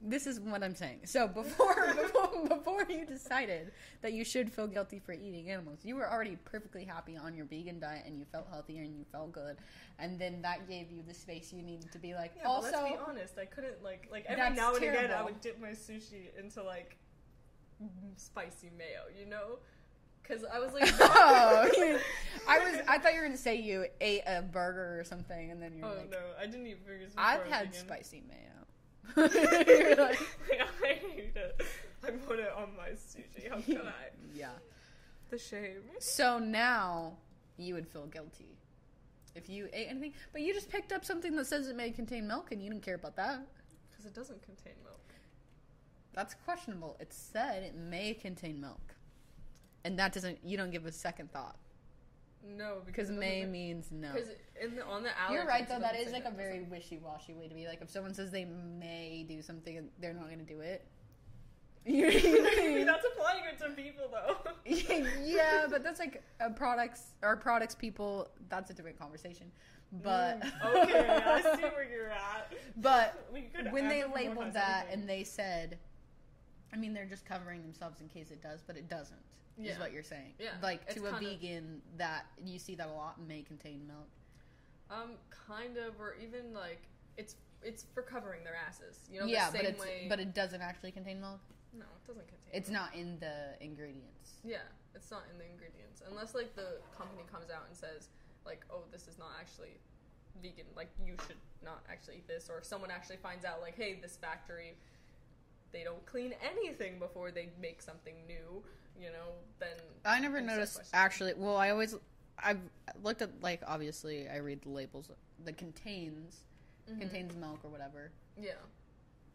This 0.00 0.28
is 0.28 0.38
what 0.38 0.62
I'm 0.62 0.76
saying. 0.76 1.00
So 1.06 1.26
before 1.26 1.92
before 2.02 2.46
before 2.48 2.86
you 2.88 3.04
decided 3.04 3.72
that 4.00 4.12
you 4.12 4.24
should 4.24 4.52
feel 4.52 4.68
guilty 4.68 5.00
for 5.00 5.12
eating 5.12 5.50
animals, 5.50 5.80
you 5.82 5.96
were 5.96 6.08
already 6.08 6.36
perfectly 6.44 6.84
happy 6.84 7.16
on 7.16 7.34
your 7.34 7.46
vegan 7.46 7.80
diet 7.80 8.04
and 8.06 8.16
you 8.16 8.24
felt 8.30 8.46
healthier 8.48 8.82
and 8.82 8.96
you 8.96 9.04
felt 9.10 9.32
good, 9.32 9.56
and 9.98 10.16
then 10.16 10.40
that 10.42 10.68
gave 10.68 10.92
you 10.92 11.02
the 11.06 11.14
space 11.14 11.52
you 11.52 11.62
needed 11.62 11.90
to 11.90 11.98
be 11.98 12.14
like. 12.14 12.30
Yeah, 12.36 12.46
also, 12.46 12.70
let's 12.70 12.92
be 12.92 12.96
honest. 13.08 13.38
I 13.38 13.46
couldn't 13.46 13.82
like 13.82 14.06
like 14.08 14.24
every 14.26 14.54
now 14.54 14.74
and 14.76 14.84
again 14.84 15.10
I 15.10 15.24
would 15.24 15.40
dip 15.40 15.60
my 15.60 15.70
sushi 15.70 16.26
into 16.38 16.62
like 16.62 16.96
spicy 18.16 18.70
mayo, 18.76 19.02
you 19.18 19.26
know, 19.26 19.58
because 20.28 20.44
I 20.44 20.58
was 20.58 20.72
like, 20.74 20.92
oh, 21.00 21.68
you- 21.76 21.98
I 22.48 22.58
was. 22.60 22.80
I 22.88 22.98
thought 22.98 23.12
you 23.14 23.20
were 23.20 23.26
gonna 23.26 23.36
say 23.36 23.56
you 23.56 23.86
ate 24.00 24.22
a 24.26 24.42
burger 24.42 24.98
or 25.00 25.04
something, 25.04 25.50
and 25.50 25.62
then 25.62 25.74
you're 25.76 25.86
oh 25.86 25.94
like, 25.94 26.10
no, 26.10 26.18
I 26.40 26.46
didn't 26.46 26.66
eat 26.66 26.84
burgers. 26.86 27.10
Before 27.10 27.22
I've 27.24 27.46
had 27.46 27.66
vegan. 27.72 27.80
spicy 27.80 28.22
mayo. 28.28 29.28
You're 29.34 29.96
like, 29.96 30.20
I 30.82 30.86
hate 30.86 31.32
it. 31.34 31.62
I 32.04 32.10
put 32.10 32.38
it 32.38 32.52
on 32.56 32.70
my 32.76 32.90
sushi. 32.90 33.48
How 33.50 33.60
can 33.60 33.86
I? 33.86 34.10
yeah. 34.34 34.50
The 35.30 35.38
shame. 35.38 35.82
So 35.98 36.38
now 36.38 37.14
you 37.58 37.74
would 37.74 37.86
feel 37.86 38.06
guilty 38.06 38.56
if 39.34 39.48
you 39.48 39.68
ate 39.72 39.88
anything, 39.90 40.12
but 40.32 40.40
you 40.42 40.54
just 40.54 40.70
picked 40.70 40.92
up 40.92 41.04
something 41.04 41.36
that 41.36 41.46
says 41.46 41.68
it 41.68 41.76
may 41.76 41.90
contain 41.90 42.26
milk 42.26 42.50
and 42.52 42.62
you 42.62 42.70
didn't 42.70 42.82
care 42.82 42.94
about 42.94 43.16
that. 43.16 43.40
Because 43.90 44.06
it 44.06 44.14
doesn't 44.14 44.42
contain 44.42 44.74
milk. 44.84 45.00
That's 46.14 46.34
questionable. 46.34 46.96
It 46.98 47.12
said 47.12 47.62
it 47.62 47.74
may 47.76 48.14
contain 48.14 48.60
milk. 48.60 48.94
And 49.88 49.98
that 49.98 50.12
doesn't 50.12 50.38
you 50.44 50.58
don't 50.58 50.70
give 50.70 50.84
a 50.84 50.92
second 50.92 51.32
thought 51.32 51.56
No, 52.46 52.82
because 52.84 53.10
may 53.10 53.46
means 53.46 53.88
no. 53.90 54.12
Because 54.12 54.28
on 54.86 55.02
the 55.02 55.08
You're 55.32 55.46
right 55.46 55.66
though. 55.66 55.78
That 55.78 55.96
is 55.96 56.12
like 56.12 56.26
a 56.26 56.30
very 56.30 56.60
wishy-washy 56.60 57.32
way 57.32 57.48
to 57.48 57.54
be. 57.54 57.66
Like 57.66 57.80
if 57.80 57.88
someone 57.88 58.12
says 58.12 58.30
they 58.30 58.44
may 58.44 59.24
do 59.26 59.40
something, 59.40 59.88
they're 59.98 60.12
not 60.12 60.26
going 60.26 60.40
to 60.40 60.44
do 60.44 60.60
it. 60.60 60.86
You 61.86 62.02
know 62.02 62.42
what 62.42 62.58
I 62.58 62.68
mean? 62.68 62.86
That's 62.86 63.06
applying 63.12 63.44
it 63.50 63.58
to 63.60 63.70
people 63.70 64.10
though. 64.12 64.36
yeah, 65.24 65.66
but 65.70 65.82
that's 65.82 65.98
like 65.98 66.22
products 66.54 67.14
or 67.22 67.34
products 67.36 67.74
people. 67.74 68.28
That's 68.50 68.70
a 68.70 68.74
different 68.74 68.98
conversation. 68.98 69.50
But 69.90 70.42
Mm, 70.42 70.82
okay, 70.82 71.22
I 71.24 71.56
see 71.56 71.62
where 71.62 71.88
you're 71.90 72.10
at. 72.10 72.52
But 72.76 73.26
when 73.70 73.88
they 73.88 74.04
labeled 74.04 74.52
that 74.52 74.88
anything. 74.88 75.00
and 75.00 75.08
they 75.08 75.24
said, 75.24 75.78
I 76.74 76.76
mean, 76.76 76.92
they're 76.92 77.06
just 77.06 77.24
covering 77.24 77.62
themselves 77.62 78.02
in 78.02 78.08
case 78.08 78.30
it 78.30 78.42
does, 78.42 78.60
but 78.66 78.76
it 78.76 78.90
doesn't. 78.90 79.22
Yeah. 79.58 79.72
Is 79.72 79.78
what 79.78 79.92
you're 79.92 80.02
saying? 80.02 80.34
Yeah, 80.38 80.50
Like 80.62 80.82
it's 80.86 80.94
to 80.94 81.06
a 81.06 81.12
vegan, 81.18 81.82
that 81.96 82.26
you 82.44 82.58
see 82.58 82.74
that 82.76 82.88
a 82.88 82.92
lot 82.92 83.16
may 83.26 83.42
contain 83.42 83.86
milk. 83.86 84.08
Um, 84.90 85.18
kind 85.30 85.76
of, 85.76 86.00
or 86.00 86.16
even 86.22 86.54
like 86.54 86.82
it's 87.16 87.34
it's 87.62 87.84
for 87.92 88.02
covering 88.02 88.44
their 88.44 88.54
asses. 88.54 89.00
You 89.10 89.20
know, 89.20 89.26
yeah, 89.26 89.50
the 89.50 89.58
but 89.58 89.66
it's 89.66 89.80
way. 89.80 90.06
but 90.08 90.20
it 90.20 90.34
doesn't 90.34 90.62
actually 90.62 90.92
contain 90.92 91.20
milk. 91.20 91.40
no, 91.74 91.84
it 91.84 92.06
doesn't 92.06 92.28
contain. 92.28 92.52
It's 92.52 92.70
milk. 92.70 92.82
not 92.82 92.94
in 92.94 93.18
the 93.18 93.58
ingredients. 93.60 94.38
Yeah, 94.44 94.58
it's 94.94 95.10
not 95.10 95.24
in 95.32 95.38
the 95.38 95.44
ingredients 95.44 96.02
unless 96.08 96.34
like 96.34 96.54
the 96.54 96.78
company 96.96 97.22
comes 97.30 97.50
out 97.50 97.64
and 97.66 97.76
says 97.76 98.08
like, 98.46 98.64
oh, 98.70 98.82
this 98.92 99.08
is 99.08 99.18
not 99.18 99.32
actually 99.40 99.76
vegan. 100.40 100.66
Like 100.76 100.90
you 101.04 101.14
should 101.26 101.42
not 101.64 101.82
actually 101.90 102.16
eat 102.16 102.28
this, 102.28 102.48
or 102.48 102.62
someone 102.62 102.90
actually 102.90 103.18
finds 103.18 103.44
out 103.44 103.60
like, 103.60 103.76
hey, 103.76 103.98
this 104.00 104.16
factory 104.16 104.76
they 105.72 105.84
don't 105.84 106.04
clean 106.06 106.34
anything 106.42 106.98
before 106.98 107.30
they 107.30 107.50
make 107.60 107.82
something 107.82 108.14
new. 108.26 108.62
You 109.00 109.10
know, 109.12 109.28
then 109.60 109.76
I 110.04 110.20
never 110.20 110.40
noticed 110.40 110.80
actually. 110.92 111.34
Well, 111.36 111.56
I 111.56 111.70
always 111.70 111.94
I've 112.38 112.60
looked 113.02 113.22
at 113.22 113.30
like 113.42 113.62
obviously 113.66 114.28
I 114.28 114.38
read 114.38 114.62
the 114.62 114.70
labels. 114.70 115.08
that 115.44 115.56
contains 115.56 116.40
Mhm. 116.90 117.00
contains 117.00 117.36
milk 117.36 117.60
or 117.64 117.70
whatever. 117.70 118.10
yeah. 118.36 118.52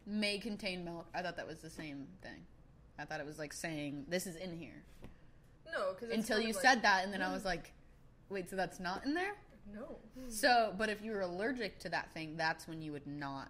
May 0.06 0.38
contain 0.38 0.84
milk. 0.84 1.06
I 1.14 1.22
thought 1.22 1.36
that 1.36 1.46
was 1.46 1.60
the 1.62 1.70
same 1.70 2.06
thing. 2.20 2.44
I 2.98 3.04
thought 3.06 3.20
it 3.20 3.26
was 3.26 3.38
like 3.38 3.52
saying 3.54 4.04
this 4.08 4.26
is 4.26 4.36
in 4.36 4.52
here. 4.58 4.82
No, 5.72 5.94
because 5.94 6.10
until 6.10 6.40
you 6.40 6.52
said 6.52 6.82
that, 6.82 7.04
and 7.04 7.12
then 7.12 7.22
I 7.22 7.32
was 7.32 7.44
like, 7.44 7.72
wait, 8.28 8.50
so 8.50 8.56
that's 8.56 8.78
not 8.80 9.04
in 9.06 9.14
there? 9.14 9.34
no. 9.72 9.96
So, 10.28 10.74
but 10.76 10.90
if 10.90 11.00
you 11.02 11.12
were 11.12 11.22
allergic 11.22 11.78
to 11.80 11.88
that 11.88 12.12
thing, 12.12 12.36
that's 12.36 12.68
when 12.68 12.82
you 12.82 12.92
would 12.92 13.06
not 13.06 13.48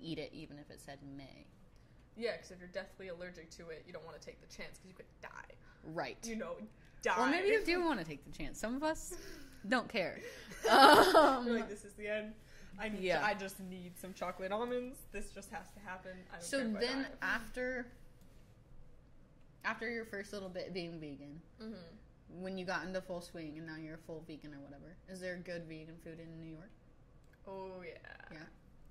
eat 0.00 0.18
it, 0.18 0.30
even 0.32 0.58
if 0.58 0.70
it 0.70 0.80
said 0.80 0.98
may. 1.16 1.44
Yeah, 2.16 2.32
because 2.32 2.50
if 2.50 2.58
you're 2.60 2.68
deathly 2.68 3.08
allergic 3.08 3.50
to 3.52 3.68
it, 3.68 3.84
you 3.86 3.92
don't 3.92 4.04
want 4.04 4.18
to 4.20 4.24
take 4.24 4.40
the 4.40 4.46
chance 4.46 4.78
because 4.78 4.88
you 4.88 4.94
could 4.94 5.06
die. 5.22 5.54
Right. 5.94 6.16
You 6.24 6.36
know, 6.36 6.56
die. 7.02 7.14
Well, 7.16 7.28
maybe 7.30 7.48
you 7.48 7.62
do 7.66 7.84
want 7.84 7.98
to 8.00 8.04
take 8.04 8.24
the 8.24 8.36
chance. 8.36 8.58
Some 8.58 8.74
of 8.76 8.82
us 8.82 9.14
don't 9.68 9.88
care. 9.88 10.18
Um, 10.68 11.46
like, 11.46 11.68
this 11.68 11.84
is 11.84 11.92
the 11.94 12.08
end. 12.08 12.32
I 12.80 12.88
need. 12.88 13.00
Yeah. 13.02 13.24
I 13.24 13.34
just 13.34 13.60
need 13.60 13.96
some 13.96 14.12
chocolate 14.14 14.50
almonds. 14.50 14.98
This 15.12 15.30
just 15.30 15.50
has 15.52 15.66
to 15.74 15.80
happen. 15.88 16.10
I 16.32 16.36
don't 16.36 16.42
so 16.44 16.58
care 16.58 16.68
if 16.70 16.76
I 16.76 16.80
then 16.80 17.06
after 17.22 17.86
after 19.64 19.88
your 19.90 20.04
first 20.04 20.32
little 20.32 20.48
bit 20.48 20.72
being 20.74 20.98
vegan, 21.00 21.40
Mhm. 21.60 21.76
when 22.40 22.58
you 22.58 22.64
got 22.64 22.84
into 22.84 23.00
full 23.00 23.20
swing 23.20 23.58
and 23.58 23.66
now 23.66 23.76
you're 23.76 23.94
a 23.94 23.98
full 23.98 24.22
vegan 24.26 24.54
or 24.54 24.60
whatever, 24.60 24.96
is 25.08 25.20
there 25.20 25.36
good 25.36 25.64
vegan 25.68 25.96
food 26.02 26.18
in 26.20 26.38
New 26.40 26.50
York? 26.52 26.70
Oh 27.46 27.82
yeah. 27.82 27.98
Yeah. 28.32 28.38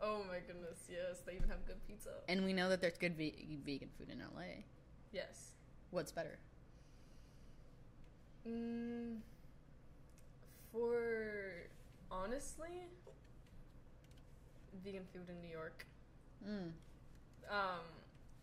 Oh 0.01 0.23
my 0.27 0.39
goodness, 0.45 0.79
yes. 0.89 1.21
They 1.25 1.33
even 1.35 1.49
have 1.49 1.65
good 1.65 1.85
pizza. 1.87 2.09
And 2.27 2.43
we 2.45 2.53
know 2.53 2.69
that 2.69 2.81
there's 2.81 2.97
good 2.97 3.15
ve- 3.17 3.59
vegan 3.65 3.89
food 3.97 4.09
in 4.09 4.19
LA. 4.19 4.63
Yes. 5.11 5.51
What's 5.91 6.11
better? 6.11 6.37
Mm, 8.47 9.17
for 10.71 11.63
honestly, 12.11 12.83
vegan 14.83 15.03
food 15.13 15.27
in 15.29 15.41
New 15.41 15.51
York. 15.51 15.85
Mm, 16.47 16.71
Um, 17.49 17.79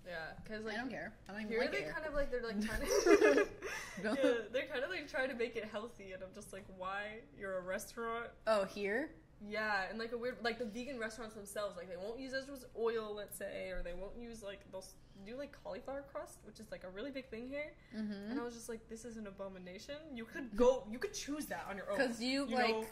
yeah, 0.06 0.32
because 0.42 0.64
like 0.64 0.74
I 0.74 0.78
don't 0.78 0.90
care. 0.90 1.12
I 1.28 1.32
don't 1.32 1.42
even 1.42 1.52
Here 1.52 1.60
like 1.60 1.70
they 1.72 1.78
it. 1.78 1.94
kind 1.94 2.06
of 2.06 2.14
like 2.14 2.30
they're 2.32 2.42
like 2.42 2.60
trying 2.64 2.80
to 3.04 3.46
yeah, 4.02 4.14
they're 4.52 4.66
kind 4.66 4.82
of 4.82 4.90
like 4.90 5.08
trying 5.08 5.28
to 5.28 5.36
make 5.36 5.54
it 5.54 5.68
healthy, 5.70 6.12
and 6.12 6.22
I'm 6.22 6.34
just 6.34 6.52
like, 6.52 6.64
why? 6.76 7.18
You're 7.38 7.58
a 7.58 7.62
restaurant? 7.62 8.26
Oh, 8.48 8.64
here? 8.64 9.10
Yeah, 9.48 9.82
and 9.90 9.98
like 9.98 10.12
a 10.12 10.16
weird, 10.16 10.36
like 10.42 10.58
the 10.58 10.64
vegan 10.64 10.98
restaurants 10.98 11.34
themselves, 11.34 11.76
like 11.76 11.88
they 11.88 11.96
won't 11.96 12.18
use 12.20 12.32
as 12.32 12.46
much 12.46 12.60
oil, 12.78 13.12
let's 13.16 13.36
say, 13.36 13.70
or 13.70 13.82
they 13.82 13.92
won't 13.94 14.16
use 14.16 14.42
like 14.42 14.60
they'll 14.70 14.84
do 15.26 15.36
like 15.36 15.56
cauliflower 15.64 16.04
crust, 16.12 16.38
which 16.44 16.60
is 16.60 16.70
like 16.70 16.84
a 16.84 16.90
really 16.90 17.10
big 17.10 17.28
thing 17.28 17.48
here. 17.48 17.72
Mm-hmm. 17.96 18.30
And 18.30 18.40
I 18.40 18.44
was 18.44 18.54
just 18.54 18.68
like, 18.68 18.88
this 18.88 19.04
is 19.04 19.16
an 19.16 19.26
abomination. 19.26 19.96
You 20.14 20.24
could 20.24 20.56
go, 20.56 20.84
you 20.90 20.98
could 20.98 21.12
choose 21.12 21.46
that 21.46 21.66
on 21.68 21.76
your 21.76 21.90
own. 21.90 21.98
Because 21.98 22.20
you, 22.22 22.46
You 22.48 22.54
like, 22.54 22.68
know, 22.70 22.84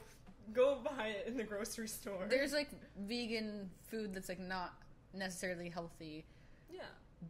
go 0.52 0.78
buy 0.84 1.08
it 1.08 1.24
in 1.28 1.36
the 1.36 1.44
grocery 1.44 1.88
store. 1.88 2.26
there's 2.28 2.52
like 2.52 2.70
vegan 2.98 3.70
food 3.88 4.12
that's 4.12 4.28
like 4.28 4.40
not 4.40 4.74
necessarily 5.14 5.68
healthy, 5.68 6.24
yeah, 6.72 6.80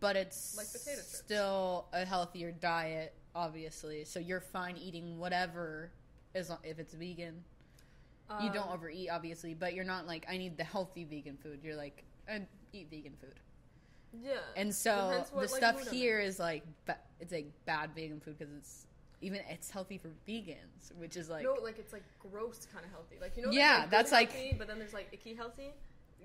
but 0.01 0.17
it's 0.17 0.57
Like 0.57 0.67
potato 0.73 0.97
chips. 0.97 1.19
still 1.19 1.87
a 1.93 2.05
healthier 2.07 2.53
diet, 2.53 3.15
obviously. 3.35 4.05
So 4.05 4.19
you're 4.19 4.41
fine 4.41 4.77
eating 4.79 5.19
whatever, 5.19 5.93
as 6.35 6.49
long, 6.49 6.59
if 6.63 6.79
it's 6.79 6.95
vegan. 6.95 7.45
You 8.43 8.53
don't 8.53 8.69
Um, 8.69 8.75
overeat, 8.75 9.09
obviously, 9.11 9.55
but 9.55 9.75
you're 9.75 9.85
not 9.85 10.07
like 10.07 10.25
I 10.29 10.37
need 10.37 10.57
the 10.57 10.65
healthy 10.65 11.05
vegan 11.05 11.37
food. 11.37 11.61
You're 11.63 11.77
like 11.77 12.05
I 12.29 12.47
eat 12.73 12.89
vegan 12.91 13.15
food, 13.21 13.35
Yeah, 14.23 14.39
and 14.57 14.75
so 14.75 15.25
what, 15.33 15.47
the 15.49 15.53
like, 15.53 15.63
stuff 15.63 15.91
here 15.91 16.21
is 16.21 16.39
like 16.39 16.63
ba- 16.87 16.99
it's 17.19 17.33
like 17.33 17.51
bad 17.67 17.91
vegan 17.95 18.21
food 18.21 18.39
because 18.39 18.53
it's 18.55 18.87
even 19.23 19.41
it's 19.49 19.71
healthy 19.71 19.99
for 19.99 20.11
vegans, 20.29 20.95
which 20.97 21.17
is 21.17 21.29
like 21.29 21.45
no, 21.45 21.55
like 21.63 21.79
it's 21.79 21.93
like 21.93 22.05
gross 22.19 22.67
kind 22.73 22.85
of 22.85 22.91
healthy. 22.93 23.17
Like 23.21 23.37
you 23.37 23.45
know, 23.45 23.51
Yeah, 23.51 23.79
like, 23.81 23.91
that's 23.91 24.13
like- 24.13 24.33
healthy, 24.33 24.55
but 24.59 24.67
then 24.69 24.79
there's 24.79 24.95
like 24.95 25.09
icky 25.13 25.35
healthy. 25.35 25.73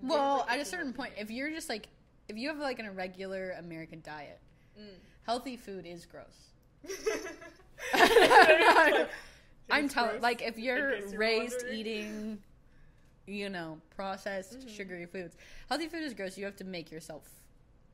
Well 0.01 0.39
like, 0.39 0.51
at 0.51 0.59
a 0.59 0.65
certain 0.65 0.87
healthy 0.93 0.97
point, 0.97 1.13
if 1.17 1.31
you're 1.31 1.49
just 1.49 1.69
like 1.69 1.87
if 2.29 2.37
you 2.37 2.47
have 2.49 2.57
like 2.59 2.79
an 2.79 2.85
irregular 2.85 3.51
American 3.59 4.01
diet, 4.01 4.39
Mm. 4.79 4.97
healthy 5.23 5.55
food 5.57 5.85
is 5.85 6.05
gross. 6.05 6.51
I'm 9.69 9.89
telling, 9.89 10.21
like, 10.21 10.41
if 10.41 10.57
you're 10.57 10.97
you're 10.97 11.17
raised 11.17 11.57
wondering. 11.61 11.73
eating, 11.79 12.43
you 13.27 13.49
know, 13.49 13.79
processed 13.95 14.59
Mhm. 14.59 14.69
sugary 14.69 15.05
foods, 15.05 15.35
healthy 15.69 15.87
food 15.87 16.03
is 16.03 16.13
gross. 16.13 16.37
You 16.37 16.45
have 16.45 16.55
to 16.57 16.63
make 16.63 16.91
yourself 16.91 17.27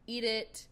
eat 0.08 0.24
it, 0.24 0.68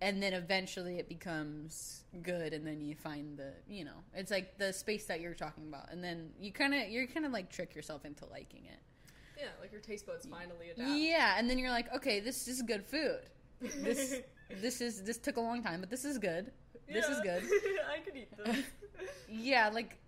and 0.00 0.22
then 0.22 0.34
eventually 0.34 0.98
it 0.98 1.08
becomes 1.08 2.04
good, 2.22 2.52
and 2.52 2.66
then 2.66 2.80
you 2.84 2.94
find 2.94 3.38
the, 3.38 3.52
you 3.68 3.84
know, 3.84 4.04
it's 4.14 4.30
like 4.30 4.58
the 4.58 4.72
space 4.72 5.06
that 5.06 5.20
you're 5.20 5.34
talking 5.34 5.66
about, 5.68 5.90
and 5.90 6.04
then 6.04 6.32
you 6.38 6.52
kind 6.52 6.74
of, 6.74 6.88
you're 6.88 7.06
kind 7.06 7.24
of 7.24 7.32
like 7.32 7.50
trick 7.50 7.74
yourself 7.74 8.04
into 8.04 8.26
liking 8.26 8.64
it. 8.66 8.78
Yeah, 9.38 9.48
like 9.60 9.72
your 9.72 9.80
taste 9.80 10.06
buds 10.06 10.26
finally 10.26 10.70
adapt. 10.70 10.88
Yeah, 10.90 11.34
and 11.38 11.48
then 11.48 11.58
you're 11.58 11.70
like, 11.70 11.92
okay, 11.94 12.20
this 12.20 12.48
is 12.48 12.62
good 12.62 12.84
food. 12.84 13.20
This, 13.60 14.20
this 14.60 14.80
is 14.80 15.02
this 15.02 15.18
took 15.18 15.36
a 15.36 15.40
long 15.40 15.62
time, 15.62 15.80
but 15.80 15.88
this 15.90 16.04
is 16.04 16.18
good. 16.18 16.52
This 16.88 17.08
is 17.08 17.20
good. 17.20 17.42
I 17.90 17.98
could 18.00 18.16
eat 18.16 18.28
this. 18.36 18.64
Yeah, 19.46 19.70
like. 19.72 19.98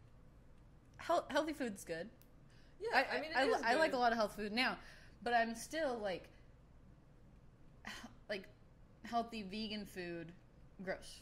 Health, 0.96 1.26
healthy 1.30 1.52
food's 1.52 1.84
good. 1.84 2.08
Yeah, 2.80 2.88
I, 2.92 3.16
I, 3.16 3.20
mean, 3.20 3.30
it 3.30 3.36
I, 3.36 3.44
is 3.44 3.62
I 3.64 3.74
like 3.76 3.92
a 3.92 3.96
lot 3.96 4.10
of 4.10 4.18
health 4.18 4.34
food 4.34 4.52
now, 4.52 4.76
but 5.22 5.32
I'm 5.32 5.54
still 5.54 5.98
like, 6.02 6.28
like, 8.28 8.44
healthy 9.04 9.42
vegan 9.42 9.86
food, 9.86 10.32
gross. 10.82 11.20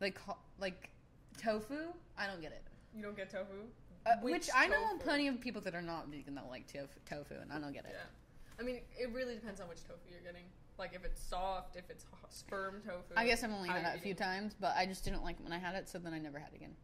Like, 0.00 0.18
like 0.60 0.90
tofu, 1.36 1.74
I 2.16 2.26
don't 2.28 2.40
get 2.40 2.52
it. 2.52 2.62
You 2.94 3.02
don't 3.02 3.16
get 3.16 3.30
tofu. 3.30 3.66
Uh, 4.06 4.10
Which 4.22 4.32
which 4.32 4.48
I 4.56 4.68
know 4.68 4.80
tofu? 4.92 4.98
plenty 5.04 5.28
of 5.28 5.40
people 5.40 5.60
that 5.62 5.74
are 5.74 5.82
not 5.82 6.08
vegan 6.08 6.36
that 6.36 6.48
like 6.48 6.66
tofu, 6.66 6.98
tofu, 7.08 7.34
and 7.40 7.52
I 7.52 7.58
don't 7.58 7.72
get 7.72 7.84
it. 7.84 7.92
Yeah, 7.92 8.60
I 8.60 8.62
mean, 8.62 8.80
it 8.98 9.12
really 9.12 9.34
depends 9.34 9.60
on 9.60 9.68
which 9.68 9.82
tofu 9.82 10.00
you're 10.10 10.20
getting. 10.20 10.44
Like 10.78 10.94
if 10.94 11.04
it's 11.04 11.22
soft, 11.22 11.76
if 11.76 11.90
it's 11.90 12.06
firm 12.48 12.82
tofu. 12.86 13.14
I 13.16 13.26
guess 13.26 13.42
I've 13.44 13.52
only 13.52 13.68
had 13.68 13.84
that 13.84 13.96
a 13.96 14.00
few 14.00 14.14
times, 14.14 14.54
but 14.58 14.74
I 14.76 14.86
just 14.86 15.04
didn't 15.04 15.24
like 15.24 15.38
it 15.38 15.42
when 15.42 15.52
I 15.52 15.58
had 15.58 15.74
it, 15.74 15.88
so 15.88 15.98
then 15.98 16.14
I 16.14 16.18
never 16.18 16.38
had 16.38 16.48
it 16.52 16.56
again. 16.56 16.74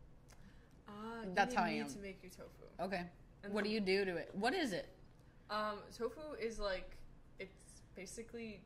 Ah, 0.88 0.92
That's 1.34 1.54
how 1.54 1.62
I 1.64 1.70
am. 1.70 1.88
to 1.88 1.98
make 1.98 2.18
you 2.22 2.30
tofu. 2.30 2.48
Okay, 2.80 3.04
And 3.44 3.52
what 3.52 3.64
do 3.64 3.70
you 3.70 3.80
do 3.80 4.04
to 4.04 4.16
it? 4.16 4.30
What 4.32 4.54
is 4.54 4.72
it? 4.72 4.88
Um, 5.50 5.78
tofu 5.96 6.20
is 6.40 6.58
like 6.58 6.96
it's 7.38 7.82
basically 7.96 8.60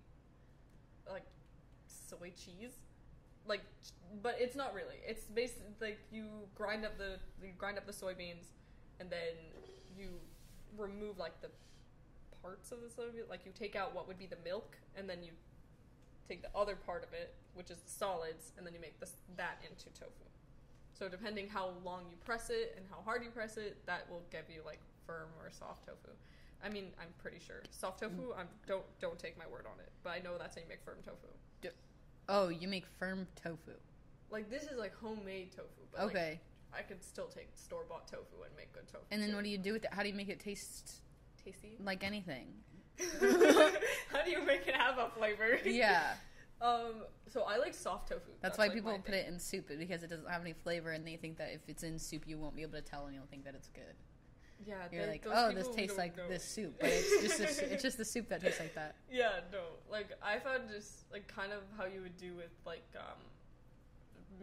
like 1.11 1.25
soy 1.87 2.31
cheese, 2.31 2.73
like, 3.47 3.61
but 4.23 4.37
it's 4.39 4.57
not 4.57 4.75
really. 4.75 4.97
It's 5.07 5.25
basically 5.25 5.67
like 5.81 5.99
you 6.11 6.27
grind 6.55 6.85
up 6.85 6.99
the 6.99 7.19
you 7.43 7.53
grind 7.59 7.79
up 7.79 7.87
the 7.87 7.93
soybeans, 7.93 8.47
and 9.01 9.11
then 9.11 9.35
you 9.97 10.09
remove 10.77 11.19
like 11.19 11.41
the 11.41 11.51
parts 12.43 12.73
of 12.73 12.79
the 12.81 12.89
soybean. 12.89 13.29
Like 13.31 13.45
you 13.47 13.53
take 13.55 13.77
out 13.77 13.95
what 13.95 14.07
would 14.09 14.19
be 14.19 14.27
the 14.27 14.39
milk, 14.45 14.77
and 14.97 15.09
then 15.09 15.23
you 15.23 15.31
take 16.29 16.43
the 16.43 16.51
other 16.57 16.77
part 16.77 17.03
of 17.05 17.13
it, 17.13 17.35
which 17.55 17.71
is 17.71 17.79
the 17.79 17.91
solids, 17.91 18.53
and 18.57 18.67
then 18.67 18.75
you 18.75 18.81
make 18.81 18.99
this 19.01 19.15
that 19.37 19.59
into 19.69 19.87
tofu. 19.99 20.25
So 20.92 21.09
depending 21.09 21.48
how 21.48 21.70
long 21.85 22.02
you 22.11 22.16
press 22.24 22.50
it 22.50 22.74
and 22.76 22.87
how 22.90 22.98
hard 23.05 23.24
you 23.24 23.31
press 23.31 23.57
it, 23.57 23.76
that 23.87 24.09
will 24.11 24.22
give 24.31 24.44
you 24.48 24.61
like 24.64 24.78
firm 25.07 25.28
or 25.40 25.50
soft 25.50 25.87
tofu. 25.87 26.14
I 26.64 26.68
mean, 26.68 26.87
I'm 27.00 27.09
pretty 27.20 27.38
sure 27.44 27.62
soft 27.70 28.00
mm. 28.00 28.09
tofu. 28.09 28.35
I'm 28.38 28.48
don't 28.66 28.85
don't 29.00 29.18
take 29.18 29.37
my 29.38 29.46
word 29.50 29.66
on 29.66 29.81
it, 29.81 29.90
but 30.02 30.11
I 30.11 30.18
know 30.18 30.38
that's 30.38 30.55
how 30.57 30.62
you 30.62 30.68
make 30.68 30.85
firm 30.85 30.98
tofu. 31.05 31.28
Oh, 32.28 32.48
you 32.48 32.68
make 32.68 32.87
firm 32.98 33.26
tofu. 33.42 33.72
Like 34.31 34.48
this 34.48 34.64
is 34.64 34.78
like 34.78 34.94
homemade 34.96 35.50
tofu, 35.50 35.68
but 35.92 36.00
like, 36.07 36.11
Okay, 36.11 36.40
I 36.76 36.83
could 36.83 37.02
still 37.02 37.26
take 37.26 37.48
store 37.55 37.85
bought 37.88 38.07
tofu 38.07 38.42
and 38.44 38.57
make 38.57 38.72
good 38.72 38.87
tofu. 38.87 39.05
and 39.11 39.20
then 39.20 39.31
too. 39.31 39.37
what 39.37 39.44
do 39.44 39.50
you 39.50 39.59
do 39.59 39.72
with 39.72 39.85
it? 39.85 39.92
How 39.92 40.02
do 40.02 40.09
you 40.09 40.14
make 40.14 40.28
it 40.28 40.40
taste 40.40 41.00
tasty? 41.44 41.76
like 41.85 42.05
anything? 42.05 42.46
how 43.20 44.22
do 44.24 44.31
you 44.31 44.44
make 44.44 44.66
it 44.68 44.76
have 44.76 44.98
a 44.98 45.11
flavor? 45.11 45.59
Yeah, 45.64 46.14
Um. 46.62 47.05
So 47.29 47.42
I 47.42 47.57
like 47.57 47.75
soft 47.75 48.09
tofu. 48.09 48.31
that's, 48.40 48.59
why 48.59 48.64
like, 48.64 48.75
people 48.75 48.92
put 48.92 49.07
thing. 49.07 49.14
it 49.14 49.29
in 49.29 49.38
soup 49.38 49.68
because 49.68 50.03
it 50.03 50.11
doesn't 50.11 50.29
have 50.29 50.42
any 50.42 50.53
flavor, 50.53 50.92
and 50.92 51.07
they 51.07 51.16
think 51.16 51.38
that 51.38 51.51
if 51.53 51.61
it's 51.66 51.83
in 51.83 51.98
soup, 51.98 52.22
you 52.27 52.38
won't 52.38 52.55
be 52.55 52.62
able 52.62 52.75
to 52.75 52.83
tell, 52.83 53.07
and 53.07 53.14
you'll 53.14 53.27
think 53.27 53.44
that 53.44 53.55
it's 53.55 53.68
good. 53.68 53.94
Yeah. 54.66 54.75
You're 54.92 55.07
like, 55.07 55.27
oh, 55.29 55.53
this 55.53 55.68
tastes 55.68 55.98
like 55.98 56.16
know. 56.16 56.29
this 56.29 56.44
soup, 56.44 56.75
but 56.81 56.90
it's 56.90 57.38
just 57.38 57.40
it's 57.62 57.83
just 57.83 57.98
the 57.98 58.05
soup 58.05 58.29
that 58.29 58.42
tastes 58.42 58.61
like 58.61 58.75
that. 58.75 58.96
Yeah, 59.11 59.40
no. 59.51 59.61
Like 59.90 60.11
I 60.22 60.38
found 60.38 60.68
just 60.70 61.11
like 61.11 61.27
kind 61.27 61.53
of 61.53 61.61
how 61.77 61.85
you 61.85 62.03
would 62.03 62.16
do 62.16 62.35
with 62.35 62.53
like 62.64 62.85
um 62.96 63.18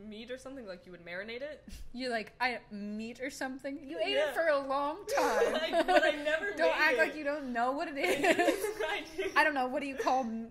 meat 0.07 0.31
or 0.31 0.37
something. 0.37 0.65
Like 0.67 0.85
you 0.85 0.91
would 0.91 1.05
marinate 1.05 1.41
it. 1.41 1.63
You're 1.93 2.11
like, 2.11 2.33
I 2.39 2.59
meat 2.71 3.19
or 3.21 3.29
something. 3.29 3.79
You 3.85 3.97
ate 4.03 4.11
Yeah. 4.15 4.29
it 4.29 4.33
for 4.33 4.47
a 4.47 4.59
long 4.59 4.97
time. 5.17 5.53
Like, 5.53 5.87
but 5.87 6.03
I 6.03 6.11
never 6.23 6.51
don't 6.57 6.75
act 6.77 6.93
it. 6.93 6.97
like 6.97 7.15
you 7.15 7.23
don't 7.23 7.51
know 7.53 7.71
what 7.71 7.87
it 7.91 7.95
I 7.97 9.03
do. 9.17 9.23
I 9.35 9.43
don't 9.43 9.53
know. 9.53 9.67
What 9.67 9.81
do 9.81 9.87
you 9.87 9.95
call 9.95 10.21
m- 10.21 10.49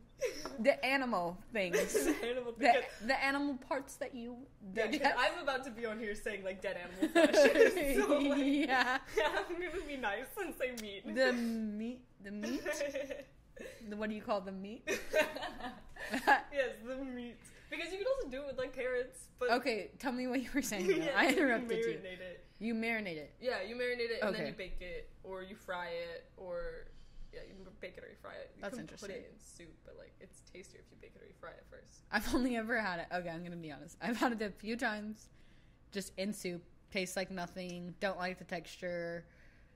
the 0.58 0.84
animal 0.84 1.38
things? 1.52 1.96
Animal 2.22 2.54
The, 2.58 2.72
the 3.06 3.24
animal 3.24 3.56
parts 3.68 3.96
that 3.96 4.14
you 4.14 4.36
yeah? 4.74 5.14
I'm 5.16 5.42
about 5.42 5.64
to 5.64 5.70
be 5.70 5.86
on 5.86 5.98
here 5.98 6.14
saying 6.14 6.42
like 6.44 6.60
dead 6.60 6.76
animal 6.76 7.08
flesh. 7.12 7.96
so, 7.96 8.18
like, 8.18 8.66
yeah. 8.68 8.98
I'm 9.24 9.54
gonna 9.54 9.86
be 9.86 9.96
nice 9.96 10.26
and 10.40 10.54
say 10.58 10.72
meat. 10.82 11.14
The 11.14 11.32
meat. 11.32 12.00
The 12.24 12.30
meat. 12.32 12.62
The, 13.88 13.96
what 13.96 14.08
do 14.08 14.14
you 14.14 14.22
call 14.22 14.40
the 14.40 14.52
meat? 14.52 14.82
yes, 14.86 16.70
the 16.86 16.96
meat. 17.04 17.36
Because 17.70 17.92
you 17.92 17.98
can 17.98 18.06
also 18.16 18.28
do 18.28 18.42
it 18.42 18.46
with 18.46 18.58
like 18.58 18.74
carrots. 18.74 19.28
But 19.38 19.50
okay, 19.52 19.90
tell 19.98 20.12
me 20.12 20.26
what 20.26 20.42
you 20.42 20.48
were 20.54 20.62
saying. 20.62 20.86
yeah, 20.96 21.10
I 21.16 21.28
interrupted 21.28 21.78
you. 21.78 21.84
marinate 21.84 22.20
it. 22.20 22.44
You 22.58 22.74
marinate 22.74 23.16
it. 23.16 23.34
Yeah, 23.40 23.62
you 23.66 23.76
marinate 23.76 24.10
it 24.10 24.18
and 24.22 24.34
then 24.34 24.46
you 24.46 24.52
bake 24.52 24.78
it, 24.80 25.10
or 25.22 25.42
you 25.42 25.54
fry 25.54 25.88
it, 25.88 26.30
or 26.36 26.88
yeah, 27.32 27.40
you 27.46 27.54
can 27.54 27.64
bake 27.80 27.96
it 27.96 28.04
or 28.04 28.08
you 28.08 28.16
fry 28.20 28.32
it. 28.32 28.50
You 28.56 28.62
That's 28.62 28.74
can 28.74 28.82
interesting. 28.82 29.08
Put 29.10 29.16
it 29.16 29.30
in 29.32 29.38
soup, 29.38 29.74
but 29.84 29.96
like 29.98 30.12
it's 30.20 30.40
tastier 30.52 30.80
if 30.80 30.90
you 30.90 30.96
bake 31.00 31.12
it 31.14 31.22
or 31.22 31.26
you 31.26 31.34
fry 31.40 31.50
it 31.50 31.64
first. 31.70 32.00
I've 32.10 32.34
only 32.34 32.56
ever 32.56 32.80
had 32.80 33.00
it. 33.00 33.06
Okay, 33.14 33.28
I'm 33.28 33.44
gonna 33.44 33.56
be 33.56 33.70
honest. 33.70 33.96
I've 34.02 34.16
had 34.16 34.32
it 34.32 34.42
a 34.42 34.50
few 34.50 34.76
times, 34.76 35.28
just 35.92 36.12
in 36.18 36.32
soup. 36.32 36.62
Tastes 36.90 37.16
like 37.16 37.30
nothing. 37.30 37.94
Don't 38.00 38.18
like 38.18 38.38
the 38.38 38.44
texture. 38.44 39.26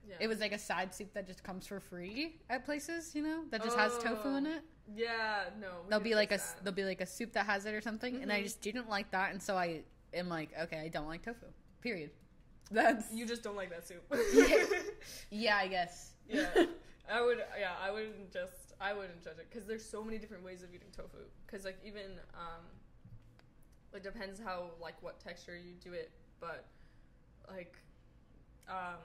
Yeah. 0.07 0.15
It 0.19 0.27
was 0.27 0.39
like 0.39 0.51
a 0.51 0.57
side 0.57 0.93
soup 0.93 1.13
that 1.13 1.27
just 1.27 1.43
comes 1.43 1.65
for 1.67 1.79
free 1.79 2.41
at 2.49 2.65
places, 2.65 3.15
you 3.15 3.21
know, 3.21 3.43
that 3.51 3.63
just 3.63 3.77
has 3.77 3.97
tofu 3.99 4.35
in 4.35 4.47
Oh, 4.47 4.51
it. 4.57 4.63
Yeah, 4.95 5.45
no. 5.59 5.69
There'll 5.87 6.03
be 6.03 6.15
like 6.15 6.31
a 6.31 6.37
that. 6.37 6.57
there'll 6.63 6.75
be 6.75 6.83
like 6.83 7.01
a 7.01 7.05
soup 7.05 7.33
that 7.33 7.45
has 7.45 7.65
it 7.65 7.73
or 7.73 7.81
something, 7.81 8.21
and 8.21 8.31
I 8.31 8.39
Mhm. 8.41 8.43
just 8.43 8.61
didn't 8.61 8.89
like 8.89 9.11
that, 9.11 9.31
and 9.31 9.41
so 9.41 9.55
I 9.57 9.83
am 10.13 10.29
like, 10.29 10.49
okay, 10.63 10.79
I 10.79 10.87
don't 10.89 11.07
like 11.07 11.23
tofu. 11.23 11.45
Period. 11.81 12.11
That's 12.71 13.11
You 13.13 13.25
just 13.25 13.43
don't 13.43 13.55
like 13.55 13.69
that 13.69 13.87
soup. 13.87 14.03
Yeah. 14.33 14.65
yeah, 15.29 15.57
I 15.57 15.67
guess. 15.67 16.13
yeah. 16.27 16.65
I 17.09 17.21
would. 17.21 17.37
Yeah, 17.59 17.73
I 17.81 17.91
wouldn't 17.91 18.31
just. 18.31 18.73
I 18.81 18.93
wouldn't 18.93 19.23
judge 19.23 19.37
it 19.39 19.47
because 19.49 19.67
there's 19.67 19.83
so 19.87 20.03
many 20.03 20.17
different 20.17 20.43
ways 20.43 20.63
of 20.63 20.73
eating 20.73 20.89
tofu. 20.95 21.17
Because 21.45 21.63
like 21.65 21.77
even 21.85 22.19
um, 22.33 22.63
it 23.93 24.03
depends 24.03 24.39
how 24.39 24.71
like 24.81 25.01
what 25.01 25.19
texture 25.19 25.55
you 25.57 25.73
do 25.83 25.93
it, 25.93 26.11
but 26.39 26.65
like 27.49 27.75
um, 28.69 28.99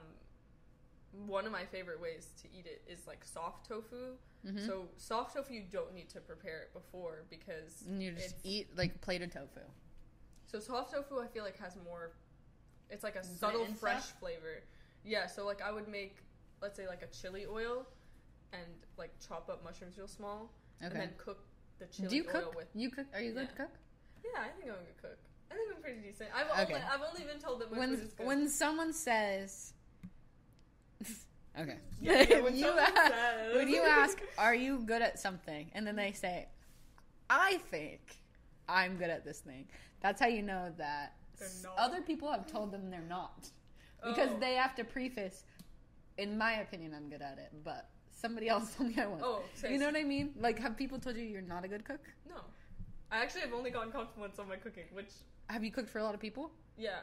one 1.11 1.45
of 1.45 1.51
my 1.51 1.65
favorite 1.65 1.99
ways 2.01 2.31
to 2.41 2.47
eat 2.55 2.65
it 2.65 2.81
is 2.87 3.07
like 3.07 3.23
soft 3.25 3.67
tofu. 3.67 4.15
Mhm. 4.45 4.65
So 4.65 4.87
soft 4.97 5.33
tofu 5.35 5.53
you 5.53 5.63
don't 5.69 5.93
need 5.93 6.09
to 6.09 6.21
prepare 6.21 6.61
it 6.61 6.73
before 6.73 7.23
because 7.29 7.81
and 7.87 8.01
you 8.01 8.11
just 8.11 8.35
eat 8.43 8.75
like 8.77 9.01
plated 9.01 9.31
tofu. 9.31 9.61
So 10.45 10.59
soft 10.59 10.91
tofu, 10.93 11.19
I 11.19 11.27
feel 11.27 11.43
like 11.43 11.57
has 11.57 11.75
more. 11.83 12.11
It's 12.89 13.03
like 13.03 13.15
a 13.15 13.23
subtle 13.23 13.65
fresh 13.75 14.03
flavor. 14.19 14.63
Yeah. 15.03 15.27
So 15.27 15.45
like 15.45 15.61
I 15.61 15.71
would 15.71 15.87
make, 15.87 16.17
let's 16.61 16.75
say 16.77 16.87
like 16.87 17.01
a 17.03 17.07
chili 17.07 17.45
oil, 17.45 17.85
and 18.53 18.65
like 18.97 19.11
chop 19.19 19.49
up 19.49 19.63
mushrooms 19.63 19.97
real 19.97 20.07
small, 20.07 20.51
and 20.81 20.91
then 20.93 21.11
cook 21.17 21.43
the 21.79 21.85
chili 21.87 22.09
Do 22.09 22.15
you 22.15 22.23
oil 22.25 22.31
cook? 22.31 22.55
with. 22.55 22.67
You 22.73 22.89
cook? 22.89 23.07
Are 23.13 23.21
you 23.21 23.33
good 23.33 23.43
Yeah. 23.43 23.47
to 23.49 23.55
cook? 23.55 23.71
Yeah, 24.23 24.41
I 24.41 24.49
think 24.49 24.65
I'm 24.71 24.75
a 24.79 24.83
good 24.83 24.97
cook. 25.01 25.17
I 25.51 25.55
think 25.55 25.75
I'm 25.75 25.81
pretty 25.81 26.01
decent. 26.01 26.29
I've 26.33 26.49
Okay. 26.51 26.75
only 26.75 26.85
I've 26.85 27.01
only 27.01 27.23
been 27.25 27.39
told 27.39 27.61
that 27.61 27.71
my 27.71 27.77
when 27.79 27.89
food 27.95 27.99
is 28.05 28.13
good. 28.13 28.27
when 28.27 28.47
someone 28.49 28.93
says 28.93 29.73
Okay. 31.59 31.77
Yeah, 31.99 32.25
yeah, 32.29 32.41
when 32.41 32.55
you 32.63 32.67
ask, 32.69 32.95
says- 32.95 33.55
when 33.55 33.67
you 33.67 33.81
ask, 33.81 34.21
"Are 34.37 34.55
you 34.55 34.79
good 34.79 35.01
at 35.01 35.19
something?" 35.19 35.69
and 35.73 35.85
then 35.85 35.95
they 35.95 36.11
say, 36.13 36.47
"I 37.29 37.57
think 37.69 38.01
I'm 38.69 38.95
good 38.97 39.09
at 39.09 39.25
this 39.25 39.39
thing," 39.39 39.67
that's 39.99 40.21
how 40.21 40.27
you 40.27 40.41
know 40.43 40.71
that 40.77 41.15
They're 41.37 41.47
s- 41.47 41.63
not. 41.63 41.73
other 41.77 42.01
people 42.01 42.31
have 42.31 42.45
told 42.47 42.71
them 42.71 42.89
they're 42.89 43.01
not, 43.01 43.49
because 44.05 44.29
Oh. 44.31 44.39
they 44.39 44.53
have 44.53 44.75
to 44.75 44.83
preface. 44.85 45.43
In 46.17 46.37
my 46.37 46.53
opinion, 46.61 46.93
I'm 46.93 47.09
good 47.09 47.21
at 47.21 47.37
it, 47.39 47.51
but 47.63 47.89
somebody 48.11 48.47
else 48.47 48.73
told 48.75 48.95
me 48.95 49.01
I 49.01 49.07
was. 49.07 49.21
Oh, 49.23 49.41
you 49.67 49.79
know 49.79 49.87
what 49.87 49.95
I 49.97 50.03
mean? 50.03 50.35
Like, 50.39 50.59
have 50.59 50.77
people 50.77 50.99
told 50.99 51.17
you 51.17 51.23
you're 51.23 51.41
not 51.41 51.65
a 51.65 51.67
good 51.67 51.83
cook? 51.83 52.01
No. 52.29 52.41
I 53.11 53.17
actually 53.23 53.41
have 53.41 53.53
only 53.53 53.71
gotten 53.71 53.91
compliments 53.91 54.37
on 54.39 54.47
my 54.47 54.55
cooking, 54.55 54.85
which 54.93 55.09
Have 55.49 55.63
you 55.63 55.71
cooked 55.71 55.89
for 55.89 55.99
a 55.99 56.03
lot 56.03 56.13
of 56.13 56.21
people? 56.21 56.51
yeah, 56.77 56.99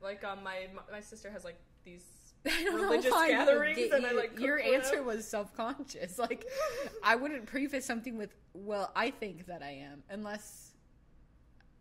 like 0.00 0.22
um, 0.22 0.44
my 0.44 0.68
my 0.92 1.00
sister 1.00 1.30
has 1.30 1.42
like 1.44 1.58
these. 1.82 2.04
I 2.50 2.64
don't 2.64 2.74
Religious 2.80 3.04
know 3.10 3.16
why 3.16 3.26
you 3.26 3.32
gatherings 3.32 3.76
get- 3.78 3.92
and 3.92 4.06
I, 4.06 4.12
like, 4.12 4.38
your 4.38 4.58
answer 4.60 4.96
them. 4.96 5.06
was 5.06 5.26
self-conscious. 5.26 6.18
Like 6.26 6.46
I 7.02 7.16
wouldn't 7.16 7.46
preface 7.46 7.84
something 7.84 8.16
with 8.16 8.34
"Well, 8.54 8.90
I 8.96 9.10
think 9.10 9.46
that 9.46 9.62
I 9.62 9.70
am," 9.90 10.02
unless 10.10 10.72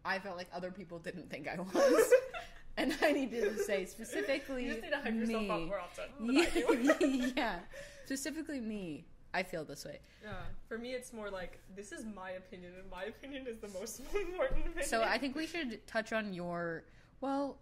I 0.04 0.20
felt 0.20 0.38
like 0.38 0.48
other 0.54 0.72
people 0.72 1.00
didn't 1.00 1.30
think 1.30 1.48
I 1.48 1.60
was, 1.60 2.14
and 2.78 2.96
I 3.02 3.12
needed 3.12 3.58
to 3.58 3.64
say 3.64 3.86
specifically 3.86 4.66
You 4.66 4.72
just 4.72 4.84
need 4.84 4.90
to 4.92 4.98
hype 4.98 5.14
yourself 5.16 5.42
me. 5.44 5.50
up 5.50 5.62
more 5.62 5.80
often 5.80 6.06
than 6.20 6.38
I 6.38 6.42
Yeah, 6.44 6.94
do. 7.00 7.32
yeah, 7.36 7.60
specifically 8.06 8.60
me. 8.62 9.06
I 9.34 9.44
feel 9.44 9.66
this 9.66 9.84
way. 9.84 10.00
Yeah, 10.24 10.32
for 10.70 10.78
me, 10.78 10.94
it's 10.94 11.12
more 11.12 11.30
like 11.30 11.60
this 11.76 11.92
is 11.92 12.06
my 12.06 12.32
opinion, 12.32 12.72
and 12.80 12.90
my 12.90 13.04
opinion 13.06 13.48
is 13.48 13.58
the 13.58 13.68
most 13.70 14.00
important 14.16 14.62
opinion. 14.62 14.86
So 14.86 15.02
I 15.04 15.18
think 15.18 15.36
we 15.36 15.46
should 15.48 15.86
touch 15.88 16.14
on 16.14 16.34
your. 16.34 16.84
Well, 17.22 17.58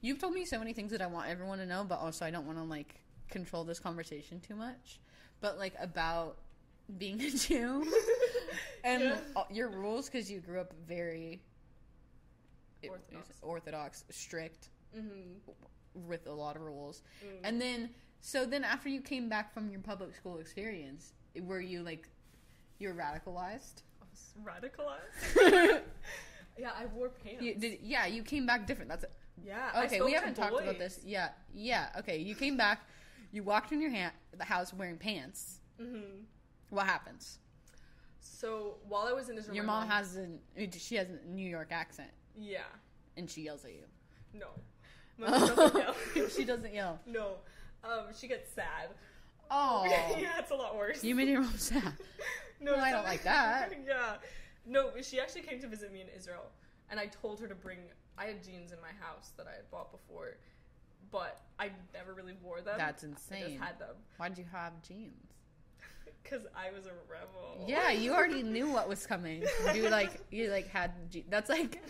you've 0.00 0.18
told 0.18 0.34
me 0.34 0.44
so 0.44 0.58
many 0.58 0.72
things 0.72 0.90
that 0.92 1.02
I 1.02 1.06
want 1.06 1.28
everyone 1.28 1.58
to 1.58 1.66
know, 1.66 1.84
but 1.88 1.98
also 1.98 2.24
I 2.24 2.30
don't 2.30 2.46
want 2.46 2.58
to 2.58 2.64
like 2.64 3.00
control 3.30 3.64
this 3.64 3.78
conversation 3.78 4.40
too 4.40 4.54
much. 4.56 5.00
But 5.40 5.58
like 5.58 5.74
about 5.80 6.38
being 6.98 7.20
a 7.22 7.30
Jew 7.30 7.86
and 8.84 9.02
Yeah. 9.02 9.42
your 9.50 9.68
rules 9.68 10.08
because 10.08 10.30
you 10.30 10.40
grew 10.40 10.60
up 10.60 10.72
very 10.86 11.42
Orthodox. 12.88 13.28
orthodox, 13.42 14.04
strict 14.10 14.68
hmm 14.94 15.34
with 16.06 16.26
a 16.28 16.32
lot 16.32 16.54
of 16.54 16.62
rules. 16.62 17.02
Mm. 17.24 17.28
And 17.42 17.60
then, 17.60 17.90
so 18.20 18.46
then 18.46 18.62
after 18.62 18.88
you 18.88 19.00
came 19.00 19.28
back 19.28 19.52
from 19.52 19.68
your 19.68 19.80
public 19.80 20.14
school 20.14 20.38
experience, 20.38 21.12
were 21.42 21.60
you 21.60 21.82
like, 21.82 22.08
you're 22.78 22.94
radicalized? 22.94 23.82
I 24.00 24.04
was 24.08 24.32
radicalized. 24.44 25.80
yeah, 26.58 26.70
I 26.78 26.86
wore 26.94 27.08
pants. 27.08 27.42
You, 27.42 27.54
did, 27.56 27.80
yeah, 27.82 28.06
you 28.06 28.22
came 28.22 28.46
back 28.46 28.64
different. 28.66 28.88
That's 28.90 29.06
yeah. 29.44 29.82
Okay. 29.84 30.00
We 30.00 30.12
haven't 30.12 30.34
talked 30.34 30.60
about 30.60 30.78
this. 30.78 31.00
Yeah, 31.04 31.30
yeah. 31.54 31.90
Okay, 31.98 32.18
you 32.18 32.34
came 32.34 32.56
back. 32.56 32.82
You 33.32 33.42
walked 33.42 33.72
in 33.72 33.80
your 33.80 33.90
ha- 33.90 34.12
the 34.36 34.44
house 34.44 34.72
wearing 34.72 34.96
pants. 34.98 35.60
Mhm. 35.80 36.22
What 36.70 36.86
happens? 36.86 37.38
So 38.20 38.76
while 38.88 39.06
I 39.06 39.12
was 39.12 39.28
in 39.28 39.38
Israel, 39.38 39.54
Your 39.56 39.64
mom 39.64 39.88
has 39.88 40.16
an 40.16 40.38
she 40.76 40.94
has 40.96 41.08
a 41.10 41.26
New 41.28 41.48
York 41.48 41.68
accent, 41.72 42.10
yeah, 42.36 42.60
and 43.16 43.30
she 43.30 43.42
yells 43.42 43.64
at 43.64 43.72
you. 43.72 43.84
no, 44.34 44.46
doesn't 45.26 45.74
yell. 45.76 45.94
she 46.36 46.44
doesn't 46.44 46.74
yell. 46.74 47.00
No, 47.06 47.36
um, 47.84 48.06
she 48.18 48.28
gets 48.28 48.52
sad. 48.52 48.90
Oh, 49.50 49.84
yeah, 49.88 50.38
it's 50.38 50.50
a 50.50 50.54
lot 50.54 50.76
worse. 50.76 51.02
you 51.02 51.14
made 51.14 51.28
your 51.28 51.40
mom 51.40 51.56
sad. 51.56 51.94
No, 52.60 52.72
Well, 52.72 52.84
I 52.84 52.90
don't 52.90 53.04
like 53.04 53.22
that. 53.24 53.72
yeah. 53.86 54.16
No, 54.66 54.90
she 55.00 55.18
actually 55.20 55.42
came 55.42 55.60
to 55.60 55.66
visit 55.68 55.92
me 55.92 56.00
in 56.02 56.08
Israel, 56.16 56.46
and 56.90 57.00
I 57.00 57.06
told 57.06 57.40
her 57.40 57.46
to 57.48 57.54
bring. 57.54 57.78
I 58.18 58.26
had 58.26 58.42
jeans 58.42 58.72
in 58.72 58.78
my 58.80 58.92
house 59.00 59.32
that 59.36 59.46
I 59.46 59.52
had 59.56 59.70
bought 59.70 59.92
before, 59.92 60.36
but 61.10 61.40
I 61.58 61.70
never 61.94 62.12
really 62.14 62.34
wore 62.42 62.60
them. 62.60 62.74
That's 62.78 63.04
I 63.04 63.08
insane. 63.08 63.42
just 63.58 63.62
had 63.62 63.78
them 63.78 63.94
Why'd 64.16 64.36
you 64.38 64.44
have 64.52 64.72
jeans? 64.82 65.12
because 66.22 66.42
I 66.54 66.70
was 66.76 66.86
a 66.86 66.92
rebel. 67.10 67.64
Yeah, 67.66 67.90
you 67.90 68.12
already 68.12 68.42
knew 68.42 68.68
what 68.70 68.88
was 68.88 69.06
coming. 69.06 69.44
You 69.74 69.88
like 69.90 70.20
you 70.30 70.50
like 70.50 70.68
had 70.68 70.92
je- 71.10 71.24
that's 71.28 71.48
like 71.48 71.82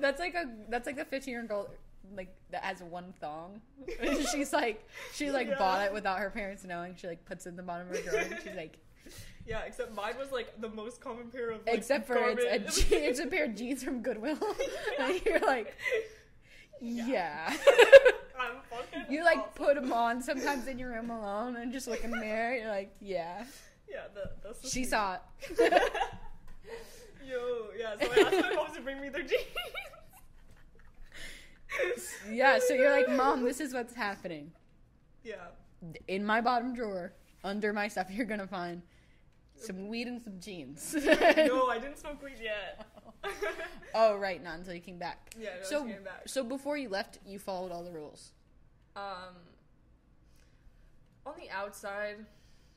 that's 0.00 0.20
like 0.20 0.34
a 0.34 0.44
that's 0.68 0.86
like 0.86 0.96
the 0.96 1.04
15 1.04 1.32
year 1.32 1.40
old 1.40 1.48
girl 1.48 1.70
like 2.14 2.34
that 2.50 2.62
has 2.62 2.82
one 2.82 3.14
thong. 3.20 3.60
She's 4.32 4.52
like 4.52 4.86
she 5.14 5.30
like 5.30 5.48
Yeah. 5.48 5.58
bought 5.58 5.86
it 5.86 5.92
without 5.92 6.18
her 6.18 6.30
parents 6.30 6.64
knowing. 6.64 6.94
She 6.96 7.06
like 7.06 7.24
puts 7.24 7.46
it 7.46 7.50
in 7.50 7.56
the 7.56 7.62
bottom 7.62 7.88
of 7.90 7.96
her 7.96 8.02
drawer. 8.10 8.20
And 8.20 8.38
she's 8.42 8.54
like 8.54 8.78
Yeah, 9.46 9.62
except 9.66 9.94
mine 9.94 10.14
was 10.18 10.30
like 10.30 10.60
the 10.60 10.68
most 10.68 11.00
common 11.00 11.28
pair 11.28 11.50
of. 11.50 11.66
Like, 11.66 11.76
except 11.76 12.06
for 12.06 12.16
it's 12.16 12.44
a 12.44 12.58
je- 12.58 12.96
it's 13.06 13.20
a 13.20 13.26
pair 13.26 13.46
of 13.46 13.56
jeans 13.56 13.82
from 13.82 14.02
Goodwill. 14.02 14.38
and 15.00 15.20
you're 15.24 15.40
like 15.40 15.74
yeah. 16.82 17.56
I'm 18.38 18.56
fucking. 18.68 19.04
You 19.08 19.24
like 19.24 19.38
awesome. 19.38 19.52
put 19.54 19.74
them 19.76 19.92
on 19.92 20.20
sometimes 20.20 20.66
in 20.66 20.78
your 20.78 20.90
room 20.90 21.10
alone 21.10 21.56
and 21.56 21.72
just 21.72 21.86
look 21.86 22.02
in 22.02 22.10
the 22.10 22.16
mirror. 22.16 22.56
You're 22.56 22.68
like, 22.68 22.92
yeah. 23.00 23.44
Yeah, 23.88 24.00
the, 24.12 24.30
that's. 24.42 24.60
the 24.60 24.68
She 24.68 24.84
saw 24.84 25.14
it. 25.14 25.20
Yo, 27.24 27.66
yeah. 27.78 27.94
So 28.00 28.10
I 28.10 28.20
asked 28.26 28.40
my 28.40 28.54
mom 28.54 28.74
to 28.74 28.80
bring 28.80 29.00
me 29.00 29.08
their 29.10 29.22
jeans. 29.22 29.42
Yeah, 32.30 32.58
so 32.58 32.74
you're 32.74 32.90
like, 32.90 33.08
mom, 33.10 33.44
this 33.44 33.60
is 33.60 33.72
what's 33.72 33.94
happening. 33.94 34.50
Yeah. 35.24 35.34
in 36.08 36.26
my 36.26 36.40
bottom 36.40 36.74
drawer 36.74 37.12
under 37.44 37.72
my 37.72 37.86
stuff 37.86 38.10
you're 38.10 38.26
gonna 38.26 38.46
find 38.46 38.82
some 39.62 39.88
weed 39.88 40.06
and 40.08 40.22
some 40.22 40.38
jeans 40.40 40.94
no, 41.06 41.68
I 41.68 41.78
didn't 41.80 41.98
smoke 41.98 42.22
weed 42.22 42.38
yet. 42.42 42.86
oh 43.94 44.16
right 44.16 44.42
not 44.42 44.58
until 44.58 44.74
you 44.74 44.80
came 44.80 44.98
back 44.98 45.32
Yeah, 45.38 45.50
no, 45.62 45.68
so 45.68 45.84
came 45.84 46.02
back. 46.04 46.22
so 46.26 46.42
before 46.44 46.76
you 46.76 46.88
left 46.88 47.18
you 47.26 47.38
followed 47.38 47.70
all 47.72 47.84
the 47.84 47.90
rules 47.92 48.32
Um, 48.96 49.36
on 51.24 51.34
the 51.38 51.48
outside, 51.50 52.16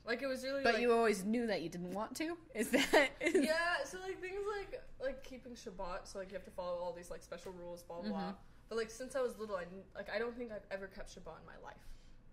like 0.06 0.22
it 0.22 0.26
was 0.28 0.44
really. 0.44 0.62
but 0.62 0.74
like, 0.74 0.82
you 0.82 0.92
always 0.92 1.24
knew 1.24 1.46
that 1.48 1.62
you 1.62 1.68
didn't 1.68 1.92
want 1.92 2.14
to 2.16 2.36
is 2.54 2.70
that 2.70 3.10
is, 3.20 3.44
yeah, 3.44 3.82
so 3.84 3.98
like 4.06 4.20
things 4.20 4.40
like 4.56 4.80
like 5.02 5.24
keeping 5.24 5.52
Shabbat, 5.54 6.00
so 6.06 6.18
like 6.18 6.28
you 6.30 6.34
have 6.34 6.44
to 6.44 6.50
follow 6.52 6.78
all 6.78 6.92
these 6.92 7.10
like 7.10 7.22
special 7.22 7.52
rules, 7.52 7.82
blah 7.82 8.00
blah. 8.02 8.18
Mhm. 8.20 8.34
But 8.68 8.78
like 8.78 8.90
since 8.90 9.16
I 9.16 9.20
was 9.20 9.36
little, 9.38 9.56
I 9.56 9.64
like 9.96 10.08
I 10.14 10.18
don't 10.18 10.36
think 10.36 10.52
I've 10.52 10.66
ever 10.70 10.86
kept 10.86 11.10
Shabbat 11.10 11.40
in 11.40 11.46
my 11.46 11.58
life, 11.62 11.82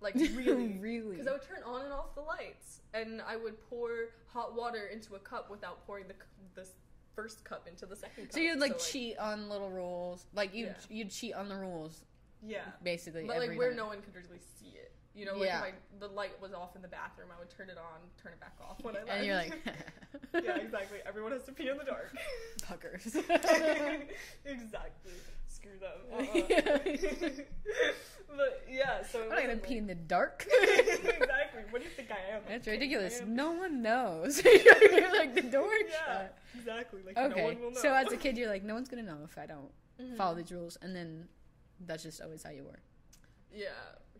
like 0.04 0.14
really, 0.36 0.78
really 0.80 1.12
because 1.12 1.28
I 1.28 1.32
would 1.32 1.42
turn 1.44 1.64
on 1.66 1.82
and 1.86 1.94
off 1.94 2.14
the 2.16 2.22
lights, 2.22 2.82
and 2.94 3.22
I 3.22 3.36
would 3.38 3.56
pour 3.70 3.90
hot 4.28 4.56
water 4.56 4.88
into 4.92 5.16
a 5.16 5.20
cup 5.20 5.50
without 5.50 5.86
pouring 5.88 6.06
the 6.08 6.16
the 6.62 6.68
first 7.16 7.44
cup 7.46 7.68
into 7.68 7.86
the 7.86 7.96
second 7.96 8.26
cup. 8.26 8.34
so 8.34 8.40
you'd 8.40 8.60
like 8.60 8.78
cheat 8.80 9.18
on 9.20 9.48
little 9.48 9.70
rules 9.70 10.26
like 10.34 10.54
you 10.54 10.66
Yeah. 10.66 10.74
would 10.74 10.96
you'd 10.98 11.12
cheat 11.12 11.34
on 11.36 11.48
the 11.48 11.56
rules 11.56 12.02
Yeah, 12.46 12.62
basically 12.84 13.26
but 13.26 13.38
like 13.38 13.56
where 13.58 13.70
night. 13.70 13.78
no 13.78 13.86
one 13.88 14.02
could 14.02 14.16
really 14.16 14.40
see 14.60 14.76
it. 14.76 14.83
You 15.16 15.26
know, 15.28 15.36
like 15.38 15.48
Yeah. 15.48 15.60
if 15.60 15.64
I, 15.66 15.72
the 16.00 16.08
light 16.08 16.42
was 16.42 16.54
off 16.54 16.76
in 16.76 16.82
the 16.82 16.88
bathroom, 16.88 17.30
I 17.36 17.38
would 17.40 17.50
turn 17.52 17.70
it 17.70 17.78
on, 17.78 18.00
turn 18.22 18.34
it 18.34 18.40
back 18.40 18.56
off 18.62 18.84
when 18.84 18.96
I 18.96 19.00
left. 19.00 19.12
and 19.12 19.26
you're 19.26 19.36
like 19.36 19.54
yeah, 20.44 20.56
exactly. 20.58 21.00
Everyone 21.06 21.32
has 21.32 21.44
to 21.44 21.52
pee 21.52 21.70
in 21.70 21.78
the 21.78 21.84
dark. 21.84 22.16
fuckers 22.64 23.06
exactly. 24.46 25.12
Screw 25.48 25.72
them. 25.80 26.00
Uh-uh. 26.12 27.30
but 28.36 28.64
yeah, 28.70 29.04
so 29.06 29.22
I'm 29.24 29.30
not 29.30 29.36
gonna 29.38 29.48
wasn't 29.50 29.64
pee 29.64 29.78
in 29.78 29.88
the 29.88 29.96
dark 29.96 30.46
exactly. 30.64 31.62
What 31.70 31.82
do 31.82 31.88
you 31.88 31.94
think 31.96 32.10
I 32.12 32.36
am? 32.36 32.42
That's 32.50 32.66
ridiculous. 32.68 33.22
Am- 33.22 33.36
No 33.36 33.52
one 33.52 33.82
knows. 33.82 34.44
you're 34.44 35.12
like 35.16 35.36
the 35.36 35.42
door 35.44 35.70
Yeah, 35.90 36.06
shut. 36.06 36.38
exactly. 36.56 37.02
Like 37.06 37.16
no 37.16 37.24
Okay. 37.26 37.44
one 37.44 37.60
will 37.62 37.72
know. 37.72 37.80
so 37.80 37.94
as 37.94 38.12
a 38.12 38.18
kid, 38.18 38.38
you're 38.38 38.50
like, 38.50 38.64
no 38.64 38.74
one's 38.74 38.90
gonna 38.90 39.04
know 39.04 39.20
if 39.24 39.38
I 39.38 39.46
don't 39.46 39.72
Mhm. 40.02 40.18
follow 40.18 40.34
these 40.36 40.52
rules, 40.52 40.76
and 40.82 40.96
then 40.96 41.28
that's 41.82 42.02
just 42.04 42.20
always 42.22 42.42
how 42.44 42.50
you 42.50 42.64
were. 42.64 42.80
Yeah, 43.54 43.68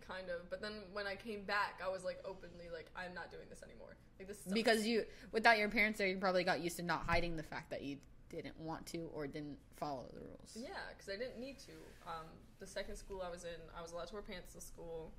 kind 0.08 0.30
of. 0.30 0.50
But 0.50 0.62
then 0.62 0.74
when 0.92 1.08
I 1.08 1.16
came 1.16 1.44
back, 1.44 1.82
I 1.86 1.90
was 1.90 2.04
like 2.04 2.20
openly 2.26 2.66
like, 2.72 2.88
I'm 2.96 3.14
not 3.14 3.32
doing 3.32 3.46
this 3.50 3.62
anymore. 3.64 3.96
Like 4.20 4.28
this 4.28 4.40
sucks. 4.40 4.54
Because 4.54 4.86
you, 4.86 5.04
without 5.32 5.58
your 5.58 5.70
parents 5.70 5.98
there, 6.00 6.08
you 6.08 6.18
probably 6.18 6.44
got 6.44 6.62
used 6.62 6.78
to 6.78 6.84
not 6.84 7.04
hiding 7.08 7.36
the 7.36 7.44
fact 7.44 7.70
that 7.72 7.82
you 7.84 7.98
didn't 8.30 8.60
want 8.60 8.86
to 8.88 9.10
or 9.14 9.28
didn't 9.28 9.58
follow 9.78 10.06
the 10.14 10.20
rules. 10.20 10.56
Yeah, 10.56 10.70
because 10.90 11.14
I 11.14 11.18
didn't 11.18 11.40
need 11.40 11.60
to. 11.60 11.72
Um, 12.08 12.26
the 12.60 12.68
second 12.68 12.96
school 12.96 13.22
I 13.26 13.30
was 13.30 13.44
in, 13.44 13.60
I 13.78 13.82
was 13.82 13.92
allowed 13.92 14.08
to 14.08 14.14
wear 14.14 14.22
pants 14.24 14.54
to 14.54 14.62
school. 14.62 15.12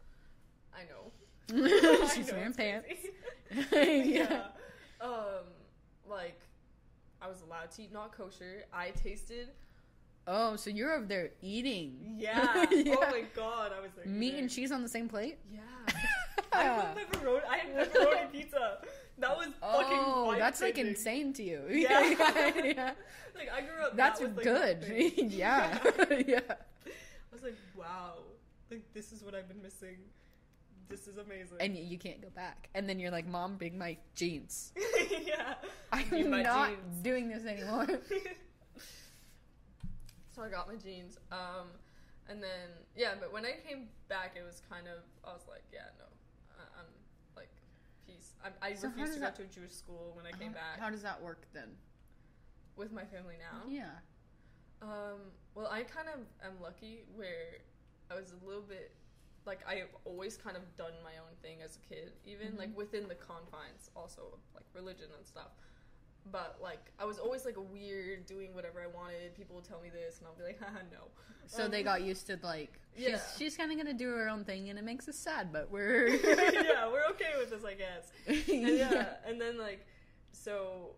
I 0.74 0.82
know. 0.84 1.12
I 2.04 2.10
She's 2.14 2.28
know, 2.28 2.34
wearing 2.34 2.52
pants. 2.54 2.88
crazy. 3.70 4.10
yeah. 4.12 4.46
Um, 5.00 5.44
like, 6.08 6.40
I 7.20 7.28
was 7.28 7.42
allowed 7.42 7.70
to 7.72 7.82
eat 7.82 7.92
not 7.92 8.16
kosher. 8.16 8.64
I 8.72 8.90
tasted. 8.90 9.48
Oh, 10.26 10.56
so 10.56 10.70
you're 10.70 10.92
over 10.92 11.06
there 11.06 11.30
eating? 11.42 12.16
Yeah. 12.18 12.64
Yeah. 12.70 12.94
Oh 12.98 13.10
my 13.10 13.24
god, 13.34 13.72
I 13.76 13.80
was 13.80 13.90
there. 13.96 14.06
Meat 14.06 14.28
eating. 14.28 14.40
and 14.40 14.50
cheese 14.50 14.72
on 14.72 14.82
the 14.82 14.88
same 14.88 15.08
plate? 15.08 15.38
Yeah. 15.52 15.60
I 16.52 16.62
had 16.62 16.96
pepperoni. 16.96 17.40
I 17.48 17.56
had 17.58 17.92
pepperoni 17.92 18.32
pizza. 18.32 18.78
That 19.18 19.36
was 19.36 19.48
fucking. 19.60 19.98
Oh, 20.00 20.34
that's 20.38 20.60
like 20.60 20.78
insane 20.78 21.32
to 21.34 21.42
you. 21.42 21.62
Yeah. 21.70 22.00
yeah. 22.00 22.64
yeah. 22.64 22.90
Like 23.34 23.50
I 23.52 23.60
grew 23.60 23.84
up. 23.84 23.96
That's 23.96 24.20
that 24.20 24.34
was, 24.34 24.44
good. 24.44 24.84
thing. 24.84 25.30
yeah. 25.30 25.78
yeah. 26.26 26.40
I 26.48 27.32
was 27.32 27.42
like, 27.42 27.56
wow, 27.76 28.14
like 28.70 28.82
this 28.94 29.12
is 29.12 29.22
what 29.22 29.34
I've 29.34 29.48
been 29.48 29.62
missing. 29.62 29.96
This 30.88 31.08
is 31.08 31.16
amazing. 31.16 31.56
And 31.60 31.76
you 31.76 31.98
can't 31.98 32.20
go 32.20 32.28
back. 32.34 32.68
And 32.74 32.88
then 32.88 32.98
you're 32.98 33.10
like, 33.10 33.26
Mom, 33.26 33.56
bring 33.56 33.76
my 33.78 33.96
jeans. 34.14 34.72
yeah. 35.10 35.54
I'm 35.92 36.30
not 36.30 36.68
jeans. 36.68 37.02
doing 37.02 37.28
this 37.28 37.44
anymore. 37.46 37.86
So 40.34 40.42
I 40.42 40.48
got 40.48 40.68
my 40.68 40.76
jeans. 40.76 41.18
Um, 41.30 41.68
and 42.28 42.42
then 42.42 42.70
yeah, 42.96 43.14
but 43.20 43.32
when 43.32 43.44
I 43.44 43.52
came 43.66 43.88
back, 44.08 44.32
it 44.36 44.44
was 44.44 44.62
kind 44.68 44.86
of 44.88 45.02
I 45.24 45.32
was 45.32 45.44
like, 45.48 45.64
yeah, 45.72 45.92
no, 45.98 46.06
uh, 46.58 47.40
I, 48.44 48.68
I 48.70 48.74
So 48.74 48.88
refused 48.88 49.14
to 49.14 49.20
that- 49.20 49.38
go 49.38 49.44
to 49.44 49.48
a 49.48 49.52
Jewish 49.52 49.72
school 49.72 50.12
when 50.14 50.26
I 50.26 50.32
came 50.36 50.48
how, 50.52 50.54
back 50.54 50.80
how 50.80 50.90
does 50.90 51.02
that 51.02 51.20
work 51.22 51.46
then? 51.54 51.70
with 52.76 52.90
my 52.92 53.04
family 53.04 53.36
now. 53.38 53.62
Yeah. 53.68 53.90
Um, 54.82 55.30
well, 55.54 55.68
I 55.70 55.84
kind 55.84 56.08
of 56.08 56.20
am 56.44 56.60
lucky 56.60 57.04
where 57.14 57.62
I 58.10 58.16
was 58.16 58.32
a 58.32 58.44
little 58.46 58.62
bit 58.62 58.90
like 59.46 59.60
I've 59.66 59.88
always 60.04 60.36
kind 60.36 60.56
of 60.56 60.62
done 60.76 60.92
my 61.04 61.16
own 61.22 61.32
thing 61.40 61.62
as 61.62 61.76
a 61.76 61.80
kid, 61.88 62.12
even 62.26 62.52
Mhm. 62.54 62.58
like 62.58 62.76
within 62.76 63.06
the 63.08 63.14
confines, 63.14 63.90
also 63.94 64.22
of, 64.32 64.40
like 64.54 64.64
religion 64.74 65.06
and 65.16 65.24
stuff. 65.24 65.52
But 66.32 66.58
like 66.62 66.90
I 66.98 67.04
was 67.04 67.18
always 67.18 67.44
like 67.44 67.56
a 67.56 67.60
weird 67.60 68.26
doing 68.26 68.54
whatever 68.54 68.80
I 68.80 68.86
wanted. 68.86 69.34
People 69.34 69.56
would 69.56 69.64
tell 69.64 69.80
me 69.80 69.90
this, 69.90 70.18
and 70.18 70.26
I'll 70.26 70.34
be 70.34 70.42
like, 70.42 70.58
haha, 70.62 70.78
no. 70.90 71.08
So 71.46 71.64
Um, 71.66 71.70
they 71.70 71.82
got 71.82 72.02
used 72.02 72.26
to 72.28 72.38
like 72.42 72.80
she's 72.96 73.06
Yeah. 73.08 73.20
she's 73.38 73.56
kind 73.56 73.70
of 73.70 73.76
gonna 73.76 73.92
do 73.92 74.10
her 74.10 74.28
own 74.28 74.44
thing, 74.44 74.70
and 74.70 74.78
it 74.78 74.84
makes 74.84 75.06
us 75.08 75.16
sad, 75.18 75.52
but 75.52 75.70
we're 75.70 76.08
yeah, 76.08 76.88
we're 76.92 77.04
okay 77.10 77.32
with 77.38 77.50
this, 77.50 77.64
I 77.64 77.74
guess. 77.74 78.10
And 78.26 78.76
yeah, 78.78 79.14
and 79.26 79.38
then 79.40 79.58
like, 79.58 79.86
so 80.32 80.96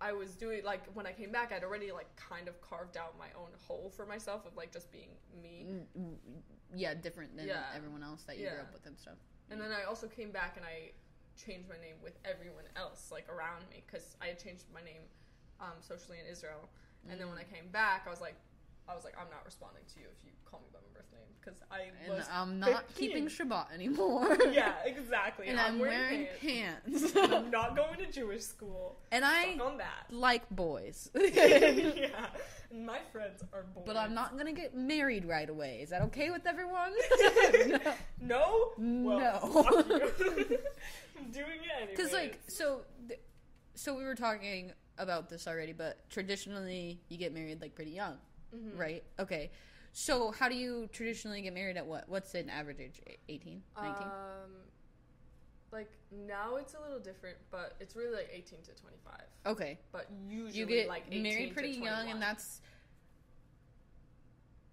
I 0.00 0.12
was 0.12 0.34
doing 0.36 0.62
like 0.64 0.82
when 0.94 1.06
I 1.06 1.12
came 1.12 1.32
back, 1.32 1.52
I'd 1.52 1.64
already 1.64 1.90
like 1.90 2.14
kind 2.14 2.46
of 2.46 2.60
carved 2.60 2.96
out 2.96 3.18
my 3.18 3.28
own 3.36 3.50
hole 3.66 3.90
for 3.96 4.06
myself 4.06 4.46
of 4.46 4.56
like 4.56 4.72
just 4.72 4.92
being 4.92 5.08
me. 5.42 5.66
Mm, 5.68 6.00
mm, 6.00 6.14
yeah, 6.76 6.94
different 6.94 7.36
than 7.36 7.48
Yeah. 7.48 7.64
everyone 7.74 8.02
else 8.04 8.22
that 8.24 8.38
you 8.38 8.48
grew 8.48 8.60
up 8.60 8.72
with 8.72 8.86
and 8.86 8.96
stuff. 8.98 9.14
And 9.50 9.60
then 9.60 9.72
I 9.72 9.84
also 9.84 10.06
came 10.06 10.30
back 10.30 10.56
and 10.56 10.64
I 10.64 10.92
changed 11.36 11.68
my 11.68 11.76
name 11.76 11.96
with 12.02 12.18
everyone 12.24 12.64
else 12.76 13.10
like 13.12 13.28
around 13.28 13.68
me 13.70 13.82
because 13.86 14.16
I 14.22 14.26
had 14.26 14.38
changed 14.38 14.64
my 14.72 14.82
name 14.82 15.02
um, 15.60 15.78
socially 15.80 16.18
in 16.18 16.26
Israel. 16.30 16.68
And 17.08 17.20
then 17.20 17.28
when 17.28 17.38
I 17.38 17.44
came 17.44 17.68
back, 17.68 18.04
I 18.06 18.10
was 18.10 18.20
like, 18.20 18.36
I 18.88 18.94
was 18.94 19.04
like, 19.04 19.14
I'm 19.18 19.30
not 19.30 19.44
responding 19.44 19.82
to 19.94 20.00
you 20.00 20.06
if 20.12 20.24
you 20.24 20.30
call 20.44 20.60
me 20.60 20.66
by 20.72 20.78
my 20.80 20.92
birth 21.00 21.10
name 21.10 21.20
because 21.40 21.60
I 21.70 21.88
and 22.06 22.14
was. 22.16 22.26
I'm 22.32 22.58
not 22.60 22.86
15. 22.88 23.08
keeping 23.08 23.26
Shabbat 23.28 23.72
anymore. 23.72 24.36
yeah, 24.52 24.74
exactly. 24.84 25.46
and 25.48 25.58
I'm, 25.58 25.78
wearing 25.78 26.26
pants. 26.40 27.12
pants. 27.12 27.16
I'm 27.32 27.50
not 27.50 27.76
going 27.76 27.98
to 27.98 28.06
Jewish 28.12 28.42
school. 28.42 28.98
and 29.10 29.24
I 29.24 29.56
Fuck 29.56 29.66
on 29.66 29.76
that. 29.78 30.06
like 30.10 30.48
boys. 30.50 31.10
yeah, 31.14 32.26
and 32.70 32.84
my 32.86 32.98
friends 33.10 33.42
are 33.54 33.62
boys. 33.74 33.84
But 33.86 33.96
I'm 33.96 34.12
not 34.14 34.36
gonna 34.36 34.52
get 34.52 34.76
married 34.76 35.24
right 35.24 35.48
away. 35.48 35.80
Is 35.82 35.90
that 35.90 36.02
okay 36.02 36.30
with 36.30 36.46
everyone? 36.46 36.92
No. 38.20 38.72
Well, 38.78 39.18
No. 39.18 39.64
you. 39.88 40.58
I'm 41.18 41.30
doing 41.30 41.46
it 41.62 41.70
anyway. 41.76 41.90
Because 41.90 42.12
like, 42.12 42.40
so, 42.48 42.82
th- 43.08 43.20
so 43.74 43.94
we 43.96 44.04
were 44.04 44.14
talking 44.14 44.72
about 44.98 45.28
this 45.28 45.46
already, 45.46 45.72
but 45.72 46.08
traditionally 46.10 47.00
you 47.08 47.16
get 47.18 47.32
married 47.32 47.60
like 47.60 47.74
pretty 47.74 47.90
young, 47.92 48.16
Mhm. 48.54 48.78
right? 48.78 49.04
Okay. 49.18 49.50
So 49.92 50.32
how 50.32 50.48
do 50.48 50.56
you 50.56 50.88
traditionally 50.92 51.42
get 51.42 51.54
married 51.54 51.76
at 51.76 51.86
what? 51.86 52.08
What's 52.08 52.34
an 52.34 52.50
average 52.50 52.80
age? 52.80 53.00
18? 53.28 53.62
19? 53.80 54.02
Um, 54.06 54.10
like 55.70 55.90
now 56.10 56.56
it's 56.56 56.74
a 56.74 56.80
little 56.80 56.98
different, 57.00 57.36
but 57.50 57.76
it's 57.80 57.96
really 57.96 58.14
like 58.14 58.28
18 58.32 58.62
to 58.62 58.72
25. 58.74 59.20
okay. 59.46 59.78
But 59.92 60.08
usually 60.28 60.58
You 60.58 60.66
get 60.66 60.88
like 60.88 61.04
18 61.08 61.22
married 61.22 61.52
pretty 61.52 61.70
young, 61.70 62.10
and 62.10 62.20
that's 62.20 62.60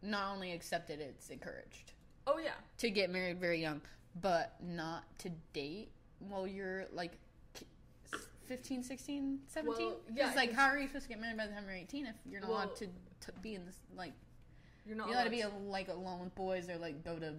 not 0.01 0.34
only 0.34 0.51
accepted, 0.51 0.99
it's 0.99 1.29
encouraged 1.29 1.93
oh 2.27 2.38
yeah, 2.39 2.53
to 2.79 2.89
get 2.89 3.09
married 3.09 3.39
very 3.39 3.61
young, 3.61 3.82
but 4.19 4.55
not 4.61 5.03
to 5.19 5.29
date 5.53 5.91
while 6.19 6.47
you're 6.47 6.86
like 6.91 7.11
15, 8.51 8.83
16, 8.83 9.39
17? 9.47 9.77
Well, 9.87 9.95
yeah, 10.13 10.25
Because, 10.25 10.35
like, 10.35 10.51
how 10.51 10.67
are 10.67 10.77
you 10.77 10.87
supposed 10.87 11.03
to 11.05 11.09
get 11.09 11.21
married 11.21 11.37
by 11.37 11.47
the 11.47 11.53
time 11.53 11.63
you're 11.65 11.73
18 11.75 12.05
if 12.05 12.15
you're 12.29 12.41
not 12.41 12.49
allowed 12.49 12.75
to, 12.75 12.87
to 12.87 13.31
be 13.41 13.55
in 13.55 13.65
this, 13.65 13.77
like, 13.95 14.11
you're 14.85 14.97
not 14.97 15.07
you're 15.07 15.15
allowed 15.15 15.29
to 15.29 15.41
allowed 15.41 15.63
be, 15.63 15.69
like, 15.69 15.87
alone 15.87 16.19
with 16.19 16.35
boys 16.35 16.69
or, 16.69 16.75
like, 16.77 17.01
go 17.05 17.17
to, 17.17 17.33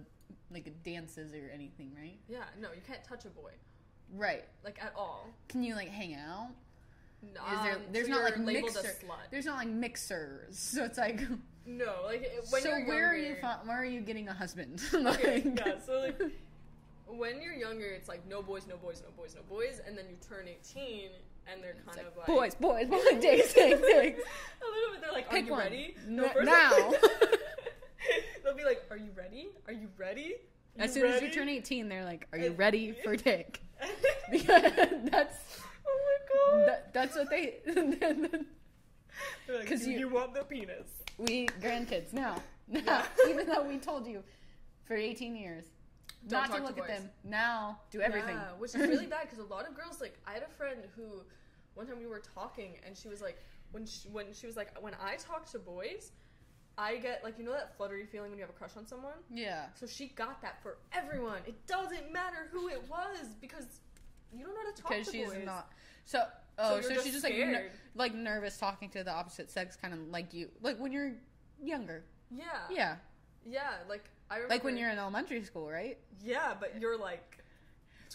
like, 0.51 0.71
dances 0.83 1.31
or 1.35 1.51
anything, 1.53 1.91
right? 1.95 2.17
Yeah, 2.27 2.39
no, 2.59 2.69
you 2.69 2.81
can't 2.87 3.03
touch 3.03 3.25
a 3.25 3.29
boy 3.29 3.51
Right. 4.15 4.43
like 4.63 4.83
at 4.83 4.91
all. 4.95 5.27
Can 5.49 5.61
you, 5.61 5.75
like, 5.75 5.89
hang 5.89 6.15
out? 6.15 6.47
No, 7.21 7.41
Is 7.57 7.63
there, 7.63 7.77
there's 7.91 8.07
so 8.07 8.13
not, 8.13 8.23
like, 8.23 8.37
labeled 8.39 8.73
mixer. 8.73 9.07
a. 9.07 9.17
There's 9.29 9.45
not, 9.45 9.57
like, 9.57 9.69
mixers. 9.69 10.57
So 10.73 10.83
it's 10.83 10.97
like, 10.97 11.21
No, 11.67 11.93
like 12.05 12.27
when 12.49 12.63
so 12.63 12.71
where 12.71 13.07
are 13.11 13.15
you, 13.15 13.35
where 13.65 13.77
are 13.79 13.85
you 13.85 14.01
getting 14.01 14.29
a 14.29 14.33
husband? 14.33 14.81
Okay, 14.95 15.43
Like- 15.43 15.59
yeah, 15.59 15.75
so 15.85 15.99
like 15.99 16.19
when 17.17 17.41
you're 17.41 17.53
younger, 17.53 17.85
it's 17.85 18.07
like 18.09 18.25
no 18.27 18.41
boys, 18.41 18.65
no 18.67 18.77
boys, 18.77 19.01
no 19.05 19.11
boys, 19.15 19.35
no 19.35 19.41
boys, 19.49 19.79
and 19.85 19.97
then 19.97 20.05
you 20.09 20.15
turn 20.27 20.47
18, 20.47 21.09
and 21.51 21.61
they're 21.63 21.75
kind 21.85 21.97
like, 21.97 22.07
of 22.07 22.17
like 22.17 22.27
boys, 22.27 22.55
boys, 22.55 22.87
boys, 22.87 23.21
dicks, 23.21 23.53
dicks, 23.53 23.81
dicks. 23.81 24.21
a 24.21 24.65
little 24.71 24.91
bit. 24.91 25.01
They're 25.01 25.11
like, 25.11 25.31
"Are 25.31 25.37
you 25.39 25.51
one. 25.51 25.59
ready?" 25.59 25.95
N- 26.07 26.29
first- 26.33 26.45
now. 26.45 26.91
They'll 28.43 28.55
be 28.55 28.63
like, 28.65 28.83
"Are 28.91 28.97
you 28.97 29.11
ready? 29.15 29.49
Are 29.67 29.73
you 29.73 29.87
ready?" 29.97 30.35
As 30.77 30.95
You 30.95 31.01
soon 31.03 31.11
as 31.11 31.21
you 31.21 31.31
turn 31.31 31.49
18, 31.49 31.87
they're 31.89 32.03
like, 32.05 32.27
"Are 32.33 32.37
you 32.39 32.51
ready 32.51 32.91
for 33.03 33.15
dick?" 33.15 33.61
That's 34.47 35.37
oh 35.85 35.99
my 36.05 36.17
god! 36.57 36.67
that, 36.67 36.93
that's 36.93 37.15
what 37.15 37.29
they. 37.29 37.55
They're 37.65 39.57
like, 39.57 39.67
'cause 39.67 39.81
"Do 39.83 39.91
you- 39.91 39.99
you, 39.99 40.09
want 40.09 40.33
the 40.33 40.43
penis? 40.43 40.87
we 41.17 41.47
grandkids 41.61 42.11
now, 42.13 42.41
now, 42.67 42.81
Yeah. 42.85 43.05
even 43.29 43.47
though 43.47 43.63
we 43.63 43.77
told 43.77 44.07
you 44.07 44.23
for 44.85 44.95
18 44.95 45.35
years 45.35 45.65
Don't 46.27 46.49
not 46.49 46.57
to 46.57 46.63
look 46.63 46.77
at 46.79 46.87
them. 46.87 47.09
Now 47.23 47.79
do 47.91 47.99
everything. 48.01 48.35
Yeah, 48.35 48.51
which 48.57 48.75
is 48.75 48.81
really 48.81 49.05
bad 49.07 49.23
because 49.23 49.39
a 49.39 49.43
lot 49.53 49.67
of 49.67 49.75
girls 49.75 49.99
like 50.01 50.17
I 50.27 50.33
had 50.33 50.43
a 50.43 50.49
friend 50.49 50.79
who 50.95 51.21
one 51.73 51.85
time 51.87 51.99
we 51.99 52.05
were 52.07 52.21
talking 52.35 52.75
and 52.85 52.95
she 52.95 53.07
was 53.09 53.21
like 53.21 53.37
when 53.71 53.85
she, 53.85 54.07
when 54.09 54.27
she 54.33 54.45
was 54.45 54.55
like 54.55 54.69
when 54.81 54.93
I 55.03 55.15
talk 55.15 55.49
to 55.51 55.59
boys, 55.59 56.11
I 56.77 56.95
get 56.97 57.23
like 57.23 57.37
you 57.37 57.43
know 57.45 57.51
that 57.51 57.75
fluttery 57.75 58.05
feeling 58.05 58.29
when 58.31 58.37
you 58.39 58.43
have 58.45 58.49
a 58.49 58.57
crush 58.57 58.77
on 58.77 58.85
someone. 58.87 59.17
yeah. 59.29 59.65
So 59.75 59.85
she 59.85 60.07
got 60.07 60.41
that 60.41 60.61
for 60.61 60.77
everyone. 60.93 61.39
It 61.45 61.65
doesn't 61.67 62.11
matter 62.13 62.47
who 62.51 62.69
it 62.69 62.81
was 62.89 63.35
because 63.41 63.65
you 64.31 64.45
don't 64.45 64.53
know 64.55 64.61
how 64.65 64.71
to 64.71 64.81
talk 64.81 64.91
Because 64.91 65.07
to 65.07 65.11
she's 65.11 65.27
boys. 65.29 65.45
not. 65.45 65.71
So 66.05 66.23
oh, 66.57 66.75
you're 66.75 66.83
so, 66.83 66.89
just 66.93 67.03
she's 67.03 67.13
just 67.13 67.23
like 67.23 67.35
ner- 67.37 67.69
like 67.95 68.13
nervous 68.15 68.57
talking 68.57 68.89
to 68.91 69.03
the 69.03 69.11
opposite 69.11 69.51
sex, 69.51 69.75
kind 69.75 69.93
of 69.93 69.99
like 70.09 70.33
you, 70.33 70.49
like 70.61 70.79
when 70.79 70.91
you're 70.91 71.13
younger. 71.61 72.03
Yeah. 72.31 72.43
Yeah, 72.71 72.95
Yeah. 73.45 73.69
Like. 73.89 74.09
Like 74.49 74.63
when 74.63 74.77
you're 74.77 74.89
in 74.89 74.97
elementary 74.97 75.43
school, 75.43 75.69
right? 75.69 75.97
Yeah, 76.23 76.53
but 76.59 76.79
you're 76.79 76.97
like. 76.97 77.39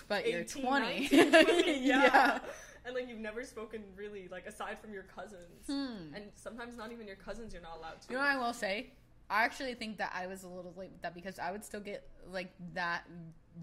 But 0.06 0.28
you're 0.30 0.44
20. 0.44 1.08
19, 1.10 1.30
20, 1.30 1.80
yeah. 1.86 2.02
Yeah. 2.02 2.38
And 2.84 2.94
like 2.94 3.08
you've 3.08 3.18
never 3.18 3.44
spoken 3.44 3.82
really 3.96 4.28
like 4.30 4.46
aside 4.46 4.78
from 4.80 4.92
your 4.92 5.02
cousins. 5.02 5.66
Hmm. 5.66 6.14
And 6.14 6.24
sometimes 6.34 6.76
not 6.76 6.92
even 6.92 7.06
your 7.06 7.16
cousins 7.16 7.52
you're 7.52 7.62
not 7.62 7.78
allowed 7.78 8.00
to. 8.02 8.08
You 8.08 8.16
know 8.16 8.22
what 8.22 8.30
I 8.30 8.38
will 8.38 8.54
say? 8.54 8.92
I 9.28 9.44
actually 9.44 9.74
think 9.74 9.98
that 9.98 10.12
I 10.14 10.26
was 10.26 10.44
a 10.44 10.48
little 10.48 10.72
late 10.76 10.90
with 10.92 11.02
that 11.02 11.14
because 11.14 11.38
I 11.38 11.50
would 11.50 11.64
still 11.64 11.80
get 11.80 12.08
like 12.30 12.50
that 12.74 13.04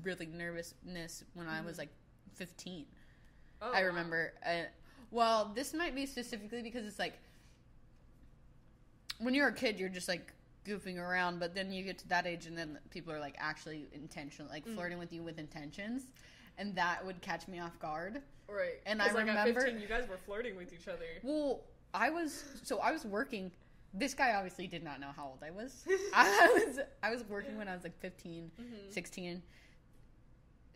really 0.03 0.27
nervousness 0.27 1.23
when 1.33 1.47
I 1.47 1.61
was 1.61 1.77
like 1.77 1.89
15. 2.35 2.85
Oh, 3.61 3.71
I 3.73 3.81
wow. 3.81 3.87
remember. 3.87 4.33
Uh, 4.45 4.63
well, 5.09 5.51
this 5.55 5.73
might 5.73 5.95
be 5.95 6.05
specifically 6.05 6.61
because 6.61 6.85
it's 6.85 6.99
like 6.99 7.17
when 9.19 9.33
you're 9.33 9.47
a 9.47 9.53
kid, 9.53 9.79
you're 9.79 9.89
just 9.89 10.07
like 10.07 10.33
goofing 10.65 10.97
around, 10.97 11.39
but 11.39 11.53
then 11.55 11.71
you 11.71 11.83
get 11.83 11.97
to 11.99 12.07
that 12.09 12.25
age, 12.25 12.45
and 12.47 12.57
then 12.57 12.79
people 12.89 13.13
are 13.13 13.19
like 13.19 13.35
actually 13.37 13.87
intentional, 13.93 14.49
like 14.51 14.65
Mm. 14.65 14.75
flirting 14.75 14.97
with 14.97 15.13
you 15.13 15.23
with 15.23 15.37
intentions, 15.39 16.03
and 16.57 16.75
that 16.75 17.05
would 17.05 17.21
catch 17.21 17.47
me 17.47 17.59
off 17.59 17.77
guard. 17.79 18.21
Right. 18.47 18.81
And 18.85 19.01
I 19.01 19.05
like, 19.07 19.15
remember- 19.27 19.59
at 19.59 19.65
15, 19.65 19.79
you 19.79 19.87
guys 19.87 20.07
were 20.09 20.17
flirting 20.17 20.55
with 20.55 20.73
each 20.73 20.87
other. 20.87 21.05
Well, 21.23 21.61
I 21.93 22.09
was 22.09 22.43
so 22.63 22.79
I 22.79 22.91
was 22.91 23.05
working. 23.05 23.51
This 23.93 24.13
guy 24.13 24.33
obviously 24.33 24.67
did 24.67 24.83
not 24.83 24.99
know 24.99 25.11
how 25.15 25.27
old 25.27 25.39
I 25.43 25.51
was. 25.51 25.85
I 26.13 26.63
was 26.67 26.79
I 27.01 27.09
was 27.11 27.23
working 27.29 27.57
when 27.57 27.67
I 27.67 27.73
was 27.73 27.83
like 27.83 27.97
15, 27.99 28.51
Mhm. 28.59 28.91
16 28.93 29.41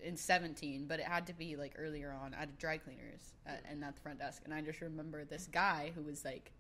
and 0.02 0.18
17, 0.18 0.86
but 0.88 1.00
it 1.02 1.06
had 1.06 1.28
to 1.28 1.34
be 1.34 1.58
like 1.58 1.74
earlier 1.78 2.12
on 2.14 2.34
at 2.34 2.48
a 2.48 2.52
dry 2.54 2.78
cleaners 2.78 3.34
at, 3.46 3.62
and 3.70 3.84
at 3.84 3.96
the 3.96 4.02
front 4.02 4.20
desk. 4.20 4.44
And 4.46 4.54
I 4.54 4.62
just 4.62 4.80
remember 4.80 5.26
this 5.26 5.48
guy 5.48 5.92
who 5.94 6.02
was 6.04 6.24
like 6.24 6.54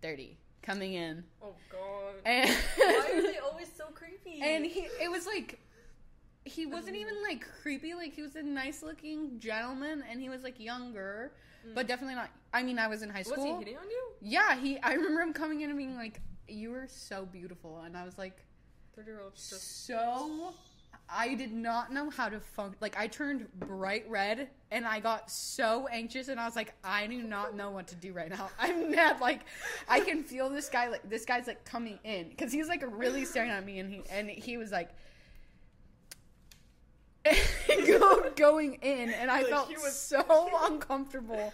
30 0.00 0.38
coming 0.62 0.94
in 0.94 1.24
Oh 1.42 1.54
god. 1.70 2.14
and 2.24 2.48
Why 2.76 3.10
are 3.14 3.22
they 3.22 3.38
always 3.50 3.68
so 3.76 3.84
creepy? 3.94 4.40
and 4.42 4.64
he 4.64 4.86
it 5.00 5.10
was 5.10 5.26
like 5.26 5.58
he 6.44 6.66
wasn't 6.66 6.96
even 6.96 7.14
like 7.22 7.44
creepy 7.62 7.94
like 7.94 8.12
he 8.14 8.22
was 8.22 8.34
a 8.36 8.42
nice 8.42 8.82
looking 8.82 9.38
gentleman 9.38 10.02
and 10.10 10.20
he 10.20 10.28
was 10.28 10.42
like 10.42 10.58
younger 10.58 11.32
but 11.74 11.86
definitely 11.86 12.16
not 12.16 12.30
i 12.52 12.62
mean 12.62 12.78
i 12.78 12.88
was 12.88 13.02
in 13.02 13.08
high 13.10 13.20
Mm. 13.22 13.30
was 13.30 13.34
school 13.40 13.44
he 13.58 13.64
hitting 13.64 13.76
on 13.78 13.88
you? 13.88 14.02
yeah 14.20 14.56
he 14.56 14.78
i 14.80 14.92
remember 14.94 15.20
him 15.20 15.32
coming 15.32 15.60
in 15.60 15.70
and 15.70 15.78
being 15.78 15.94
like 15.96 16.20
you 16.48 16.70
were 16.70 16.86
so 16.88 17.24
beautiful 17.24 17.80
and 17.86 17.96
i 17.96 18.04
was 18.04 18.18
like 18.18 18.44
Thirty 18.96 19.10
year 19.10 19.22
just 19.34 19.86
so 19.86 20.52
i 21.14 21.34
did 21.34 21.52
not 21.52 21.92
know 21.92 22.08
how 22.10 22.28
to 22.28 22.40
func 22.56 22.72
like 22.80 22.96
i 22.98 23.06
turned 23.06 23.46
bright 23.60 24.04
red 24.08 24.48
and 24.70 24.86
i 24.86 24.98
got 24.98 25.30
so 25.30 25.86
anxious 25.92 26.28
and 26.28 26.40
i 26.40 26.46
was 26.46 26.56
like 26.56 26.74
i 26.82 27.06
do 27.06 27.22
not 27.22 27.54
know 27.54 27.70
what 27.70 27.86
to 27.86 27.94
do 27.96 28.12
right 28.12 28.30
now. 28.30 28.48
I'm 28.58 28.90
mad 28.90 29.20
like 29.20 29.40
i 29.88 30.00
can 30.00 30.22
feel 30.24 30.48
this 30.48 30.68
guy 30.68 30.88
like 30.88 31.08
this 31.08 31.24
guy's 31.26 31.46
like 31.46 31.64
coming 31.64 31.98
in 32.04 32.28
because 32.30 32.50
he's 32.52 32.68
like 32.68 32.82
really 32.86 33.24
staring 33.24 33.50
at 33.50 33.64
me 33.66 33.78
and 33.78 33.90
he 33.92 34.02
and 34.10 34.28
he 34.30 34.56
was 34.56 34.70
like 34.72 34.90
go, 37.86 38.30
going 38.34 38.74
in 38.82 39.10
and 39.10 39.30
i 39.30 39.40
Like, 39.42 39.48
felt 39.50 39.68
was- 39.68 39.94
so 39.96 40.50
uncomfortable. 40.62 41.52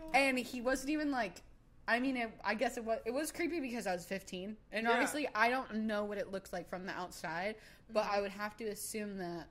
Oh 0.00 0.10
and 0.14 0.38
he 0.38 0.60
wasn't 0.60 0.90
even 0.90 1.10
like 1.10 1.42
I 1.88 1.98
mean, 1.98 2.16
it, 2.16 2.30
I 2.44 2.54
guess 2.54 2.76
it 2.76 2.84
was 2.84 3.00
it 3.04 3.12
was 3.12 3.32
creepy 3.32 3.58
because 3.58 3.88
I 3.88 3.92
was 3.92 4.04
15, 4.04 4.56
and 4.70 4.84
Yeah. 4.84 4.92
obviously 4.92 5.28
I 5.34 5.50
don't 5.50 5.74
know 5.74 6.04
what 6.04 6.16
it 6.16 6.30
looks 6.30 6.52
like 6.52 6.68
from 6.70 6.86
the 6.86 6.92
outside, 6.92 7.56
but 7.92 8.04
Mm-hmm. 8.04 8.14
I 8.14 8.20
would 8.20 8.30
have 8.32 8.56
to 8.58 8.64
assume 8.64 9.18
that 9.18 9.48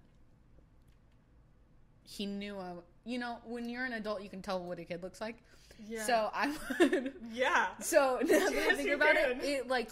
he 2.03 2.25
knew 2.25 2.57
I, 2.57 2.73
you 3.05 3.17
know, 3.19 3.37
when 3.45 3.69
you're 3.69 3.85
an 3.85 3.93
adult, 3.93 4.21
you 4.21 4.29
can 4.29 4.41
tell 4.41 4.59
what 4.63 4.79
a 4.79 4.83
kid 4.85 5.01
looks 5.03 5.21
like. 5.21 5.37
Yeah. 5.87 6.03
So 6.05 6.29
I 6.33 6.53
would. 6.79 7.13
yeah. 7.33 7.67
So 7.79 8.19
now 8.25 8.27
that 8.49 8.67
I 8.71 8.75
think 8.75 8.89
about 8.91 9.15
can. 9.15 9.39
it, 9.39 9.43
it 9.43 9.67
like 9.67 9.89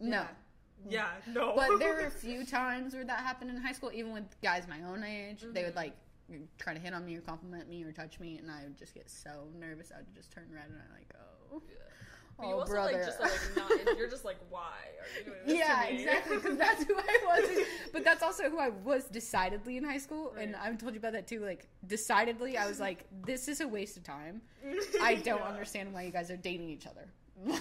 no. 0.00 0.24
Yeah. 0.88 1.08
No. 1.28 1.52
But 1.56 1.78
there 1.78 1.92
were 1.94 2.06
a 2.06 2.10
few 2.26 2.46
times 2.46 2.94
where 2.94 3.04
that 3.04 3.18
happened 3.20 3.50
in 3.50 3.56
high 3.58 3.72
school, 3.72 3.90
even 3.92 4.12
with 4.12 4.24
guys 4.42 4.64
my 4.68 4.80
own 4.88 5.04
age. 5.04 5.44
They 5.52 5.64
would 5.64 5.72
Mhm. 5.74 5.76
like 5.76 5.92
try 6.58 6.72
to 6.74 6.80
hit 6.80 6.94
on 6.94 7.04
me 7.04 7.16
or 7.16 7.20
compliment 7.20 7.68
me 7.68 7.82
or 7.84 7.92
touch 7.92 8.18
me, 8.20 8.38
and 8.38 8.50
I 8.50 8.62
would 8.62 8.78
just 8.78 8.94
get 8.94 9.10
so 9.10 9.48
nervous. 9.58 9.90
I 9.92 9.98
would 9.98 10.14
just 10.14 10.30
turn 10.30 10.46
red 10.54 10.66
and 10.68 10.76
I'm 10.80 10.94
like, 10.96 11.10
oh, 11.52 11.60
Yeah. 11.68 11.74
But 12.40 12.48
you 12.48 12.54
oh, 12.54 12.60
also 12.60 12.72
brother. 12.72 12.92
like 12.92 13.04
just 13.04 13.20
like 13.20 13.30
not. 13.56 13.98
You're 13.98 14.08
just 14.10 14.24
like, 14.24 14.36
why 14.50 14.60
are 14.60 15.18
you 15.18 15.24
doing 15.24 15.36
this 15.46 15.58
yeah, 15.58 15.84
exactly, 15.84 16.36
because 16.36 16.56
that's 16.58 16.84
who 16.84 16.94
I 16.96 17.18
was. 17.26 17.66
But 17.92 18.04
that's 18.04 18.22
also 18.22 18.48
who 18.50 18.58
I 18.58 18.68
was 18.70 19.04
decidedly 19.04 19.76
in 19.76 19.84
high 19.84 19.98
school, 19.98 20.34
and 20.38 20.56
I've 20.56 20.78
told 20.78 20.94
you 20.94 20.98
about 21.00 21.12
that 21.12 21.26
too. 21.26 21.40
Like 21.40 21.68
decidedly, 21.86 22.56
I 22.56 22.66
was 22.66 22.80
like, 22.88 23.06
this 23.26 23.48
is 23.48 23.60
a 23.60 23.68
waste 23.68 23.96
of 23.96 24.04
time. 24.04 24.40
I 25.02 25.16
don't 25.16 25.40
Yeah. 25.40 25.46
understand 25.48 25.92
why 25.92 26.02
you 26.02 26.10
guys 26.12 26.30
are 26.30 26.36
dating 26.36 26.70
each 26.70 26.86
other. 26.86 27.08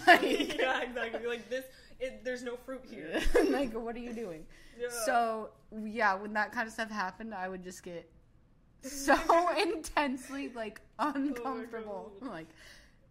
Like, 0.08 0.58
yeah, 0.58 0.82
exactly. 0.82 1.26
Like 1.26 1.50
this, 1.50 1.66
it, 2.02 2.24
there's 2.26 2.44
no 2.44 2.58
fruit 2.58 2.82
here. 2.90 3.22
like, 3.50 3.74
what 3.74 3.96
are 3.96 4.00
you 4.00 4.14
doing? 4.14 4.46
Yeah. 4.80 4.88
So 5.06 5.50
yeah, 5.86 6.16
when 6.16 6.34
that 6.34 6.52
kind 6.52 6.68
of 6.68 6.74
stuff 6.74 6.90
happened, 6.92 7.34
I 7.34 7.48
would 7.48 7.64
just 7.64 7.84
get 7.84 8.10
so 8.82 9.18
intensely 9.62 10.52
like 10.56 10.82
oh 11.00 11.12
uncomfortable. 11.16 12.12
God. 12.22 12.30
like 12.30 12.48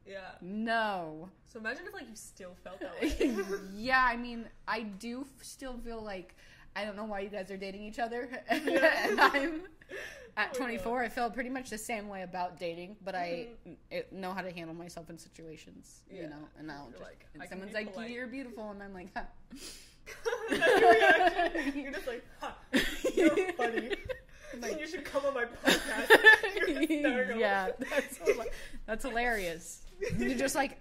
yeah. 0.09 0.18
no. 0.40 1.28
So 1.52 1.59
imagine 1.61 1.86
if 1.86 1.94
like 1.94 2.09
you 2.09 2.14
still 2.16 2.54
felt 2.64 2.80
that 2.80 3.00
way. 3.00 3.36
yeah, 3.76 4.04
I 4.06 4.16
mean, 4.16 4.44
I 4.66 4.82
do 4.82 5.22
f- 5.22 5.44
still 5.44 5.78
feel 5.78 6.02
like 6.02 6.34
I 6.76 6.84
don't 6.84 6.96
know 6.96 7.04
why 7.04 7.20
you 7.20 7.28
guys 7.30 7.50
are 7.50 7.56
dating 7.56 7.82
each 7.82 7.98
other, 7.98 8.28
and 8.48 9.18
I'm 9.20 9.62
at 10.36 10.50
Oh 10.56 10.61
my 10.61 10.66
24. 10.66 11.02
I 11.02 11.09
feel 11.09 11.30
pretty 11.30 11.48
much 11.50 11.70
the 11.70 11.78
same 11.78 12.09
way 12.09 12.22
about 12.22 12.59
dating, 12.59 12.96
but 13.04 13.14
I 13.14 13.48
it, 13.90 14.12
know 14.12 14.32
how 14.32 14.42
to 14.42 14.50
handle 14.50 14.74
myself 14.76 15.11
in 15.11 15.18
situations, 15.18 16.02
you 16.11 16.22
Mm-hmm. 16.22 16.30
Know. 16.30 16.48
And 16.59 16.70
I'll 16.70 16.88
just 16.90 17.02
like, 17.02 17.26
and 17.34 17.42
someone's 17.48 17.72
like, 17.74 17.92
polite. 17.92 18.11
"You're 18.11 18.26
beautiful," 18.28 18.70
and 18.70 18.82
I'm 18.82 18.94
like, 18.94 19.09
huh. 19.16 19.22
That's 20.50 20.80
your 20.80 20.90
reaction. 20.92 21.80
You're 21.82 21.92
just 21.92 22.06
like, 22.06 22.24
ha, 22.40 22.54
you're 23.14 23.52
funny. 23.54 23.90
Like- 24.61 24.80
you 24.80 24.86
should 24.86 25.04
come 25.04 25.24
on 25.26 25.34
my 25.34 25.44
podcast. 25.44 26.88
You're 26.88 27.36
yeah, 27.36 27.70
that's 27.78 28.18
that's 28.86 29.04
hilarious. 29.04 29.82
You're 30.18 30.36
just 30.38 30.55
like, 30.55 30.78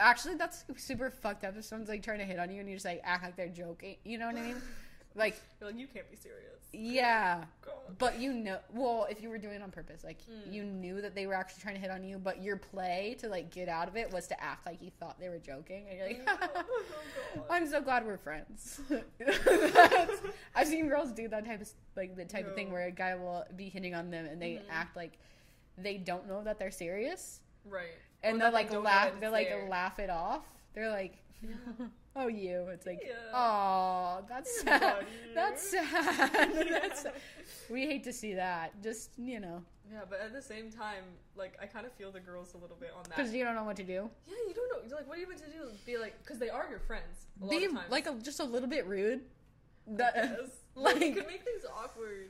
actually, 0.00 0.34
that's 0.36 0.64
super 0.76 1.10
fucked 1.10 1.44
up. 1.44 1.56
If 1.56 1.64
someone's 1.64 1.88
like 1.88 2.02
trying 2.02 2.18
to 2.18 2.24
hit 2.24 2.38
on 2.38 2.50
you 2.50 2.60
and 2.60 2.68
you 2.68 2.76
just 2.76 2.84
like 2.86 3.00
act 3.04 3.24
like 3.24 3.36
they're 3.36 3.48
joking, 3.48 3.96
you 4.04 4.18
know 4.18 4.26
what 4.26 4.36
I 4.36 4.42
mean? 4.42 4.56
Like, 5.14 5.40
like, 5.60 5.76
you 5.76 5.86
can't 5.88 6.10
be 6.10 6.16
serious. 6.16 6.48
yeah, 6.72 7.44
God. 7.60 7.74
but 7.98 8.18
you 8.18 8.32
know, 8.32 8.56
well, 8.72 9.06
if 9.10 9.20
you 9.22 9.28
were 9.28 9.36
doing 9.36 9.56
it 9.56 9.62
on 9.62 9.70
purpose, 9.70 10.02
like 10.04 10.16
Mm. 10.22 10.50
you 10.54 10.64
knew 10.64 11.02
that 11.02 11.14
they 11.14 11.26
were 11.26 11.34
actually 11.34 11.60
trying 11.60 11.74
to 11.74 11.80
hit 11.82 11.90
on 11.90 12.02
you, 12.02 12.16
but 12.18 12.42
your 12.42 12.56
play 12.56 13.14
to 13.18 13.28
like 13.28 13.50
get 13.50 13.68
out 13.68 13.88
of 13.88 13.96
it 13.98 14.10
was 14.10 14.26
to 14.28 14.42
act 14.42 14.64
like 14.64 14.80
you 14.80 14.90
thought 14.98 15.20
they 15.20 15.28
were 15.28 15.36
joking, 15.38 15.84
and 15.90 15.98
you're 15.98 16.06
like. 16.08 16.26
oh. 17.36 17.44
I'm 17.50 17.66
so 17.68 17.82
glad 17.82 18.06
we're 18.06 18.16
friends. 18.16 18.80
I've 20.54 20.66
seen 20.68 20.88
girls 20.88 21.12
do 21.12 21.28
that 21.28 21.44
type 21.44 21.60
of 21.60 21.68
like 21.96 22.16
the 22.16 22.24
type 22.24 22.46
of 22.48 22.54
thing 22.54 22.72
where 22.72 22.86
a 22.86 22.90
guy 22.90 23.14
will 23.14 23.44
be 23.56 23.68
hitting 23.68 23.94
on 23.94 24.10
them 24.10 24.26
and 24.26 24.40
they 24.40 24.52
Mhm. 24.52 24.62
act 24.70 24.96
like 24.96 25.18
they 25.78 25.96
don't 25.98 26.26
know 26.28 26.42
that 26.44 26.58
they're 26.58 26.70
serious, 26.70 27.40
Right. 27.64 27.96
And 28.22 28.36
Or 28.36 28.40
they'll 28.40 28.52
like 28.52 28.72
laugh. 28.72 29.12
They'll 29.20 29.30
like 29.32 29.48
there. 29.48 29.68
laugh 29.68 29.98
it 29.98 30.10
off. 30.10 30.44
They're 30.74 30.90
like, 30.90 31.18
"Oh, 32.16 32.28
you." 32.28 32.66
It's 32.72 32.86
like, 32.86 33.02
Yeah. 33.06 33.14
"Oh, 33.34 34.24
that's 34.28 34.60
sad. 34.62 34.80
funny. 34.80 35.06
That's 35.34 35.70
sad. 35.70 36.68
that's 36.82 37.02
sad. 37.02 37.12
We 37.70 37.86
hate 37.86 38.04
to 38.04 38.12
see 38.12 38.34
that. 38.34 38.80
Just 38.82 39.10
you 39.18 39.40
know, 39.40 39.62
Yeah, 39.90 40.00
but 40.08 40.20
at 40.20 40.32
the 40.32 40.42
same 40.42 40.70
time, 40.70 41.04
like 41.36 41.56
I 41.60 41.66
kind 41.66 41.86
of 41.86 41.92
feel 41.92 42.10
the 42.12 42.20
girls 42.20 42.54
a 42.54 42.58
little 42.58 42.76
bit 42.78 42.90
on 42.96 43.02
that. 43.04 43.16
because 43.16 43.32
you 43.34 43.44
don't 43.44 43.54
know 43.54 43.64
what 43.64 43.76
to 43.76 43.82
do. 43.84 44.08
yeah, 44.26 44.34
you 44.48 44.54
don't 44.54 44.68
know. 44.70 44.88
You're 44.88 44.96
like, 44.98 45.08
what 45.08 45.16
are 45.18 45.20
you 45.20 45.28
meant 45.28 45.40
to 45.40 45.50
do? 45.50 45.68
Be 45.86 45.96
like, 45.98 46.18
because 46.22 46.38
they 46.38 46.50
are 46.50 46.66
your 46.70 46.80
friends. 46.80 47.26
Be 47.50 47.68
like 47.90 48.06
a, 48.06 48.14
just 48.22 48.40
a 48.40 48.44
little 48.44 48.68
bit 48.68 48.86
rude. 48.86 49.20
That, 49.86 50.14
like, 50.76 50.94
like- 51.00 51.14
could 51.14 51.26
make 51.26 51.42
things 51.44 51.64
awkward. 51.74 52.28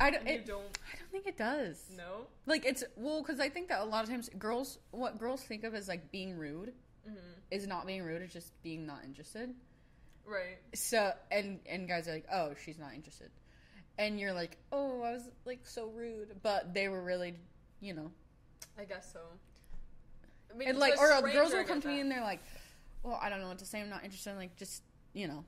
I 0.00 0.10
don't. 0.10 0.26
It, 0.26 0.46
don't 0.46 0.60
I 0.60 0.98
don't 0.98 1.10
think 1.10 1.26
it 1.26 1.36
does. 1.36 1.84
No. 1.96 2.26
Like 2.46 2.64
it's 2.64 2.84
well, 2.96 3.22
because 3.22 3.40
I 3.40 3.48
think 3.48 3.68
that 3.68 3.80
a 3.80 3.84
lot 3.84 4.04
of 4.04 4.10
times 4.10 4.30
girls, 4.38 4.78
what 4.90 5.18
girls 5.18 5.42
think 5.42 5.64
of 5.64 5.74
as 5.74 5.88
like 5.88 6.10
being 6.10 6.36
rude, 6.36 6.72
hmm 7.04 7.14
is 7.50 7.66
not 7.66 7.86
being 7.86 8.02
rude. 8.02 8.20
It's 8.22 8.32
just 8.32 8.52
being 8.62 8.86
not 8.86 8.98
interested. 9.04 9.54
Right. 10.26 10.58
So 10.74 11.12
and 11.30 11.60
and 11.66 11.88
guys 11.88 12.06
are 12.08 12.12
like, 12.12 12.26
oh, 12.32 12.52
she's 12.64 12.78
not 12.78 12.94
interested, 12.94 13.30
and 13.98 14.20
you're 14.20 14.34
like, 14.34 14.58
oh, 14.72 15.02
I 15.02 15.12
was 15.12 15.28
like 15.44 15.60
so 15.66 15.86
rude, 15.86 16.36
but 16.42 16.74
they 16.74 16.88
were 16.88 17.02
really, 17.02 17.34
you 17.80 17.94
know, 17.94 18.10
I 18.78 18.84
guess 18.84 19.12
so. 19.12 19.20
I 20.52 20.56
mean, 20.56 20.68
and 20.68 20.78
like 20.78 20.98
or 20.98 21.12
uh, 21.12 21.20
girls 21.22 21.52
will 21.52 21.64
come 21.64 21.80
to 21.80 21.88
me 21.88 21.94
that. 21.94 22.00
and 22.02 22.10
they're 22.10 22.22
like, 22.22 22.40
well, 23.02 23.18
I 23.20 23.28
don't 23.28 23.40
know 23.40 23.48
what 23.48 23.58
to 23.58 23.66
say. 23.66 23.80
I'm 23.80 23.90
not 23.90 24.04
interested. 24.04 24.30
I'm 24.30 24.36
like, 24.36 24.56
just 24.56 24.82
you 25.14 25.26
know, 25.26 25.44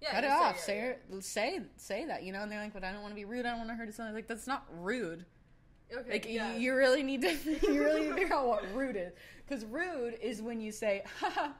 yeah, 0.00 0.12
cut 0.12 0.24
it 0.24 0.30
off. 0.30 0.56
yeah, 0.56 0.62
say 0.62 0.96
yeah. 1.10 1.20
Say 1.20 1.60
say 1.76 2.04
that. 2.06 2.22
You 2.22 2.32
know, 2.32 2.42
and 2.42 2.52
they're 2.52 2.62
like, 2.62 2.72
but 2.72 2.84
I 2.84 2.92
don't 2.92 3.02
want 3.02 3.12
to 3.12 3.16
be 3.16 3.24
rude. 3.24 3.46
I 3.46 3.50
don't 3.50 3.58
want 3.58 3.70
to 3.70 3.74
hurt 3.74 3.92
something. 3.94 4.14
Like 4.14 4.28
that's 4.28 4.46
not 4.46 4.64
rude. 4.70 5.24
Okay. 5.96 6.10
Like 6.10 6.26
yeah. 6.28 6.56
you 6.56 6.74
really 6.74 7.02
need 7.02 7.22
to 7.22 7.32
you 7.62 7.82
really 7.82 8.02
need 8.02 8.08
to 8.08 8.14
figure 8.14 8.34
out 8.34 8.46
what 8.46 8.64
rude 8.74 8.96
is 8.96 9.12
because 9.46 9.64
rude 9.64 10.18
is 10.20 10.42
when 10.42 10.60
you 10.60 10.70
say, 10.70 11.02
Haha, 11.20 11.52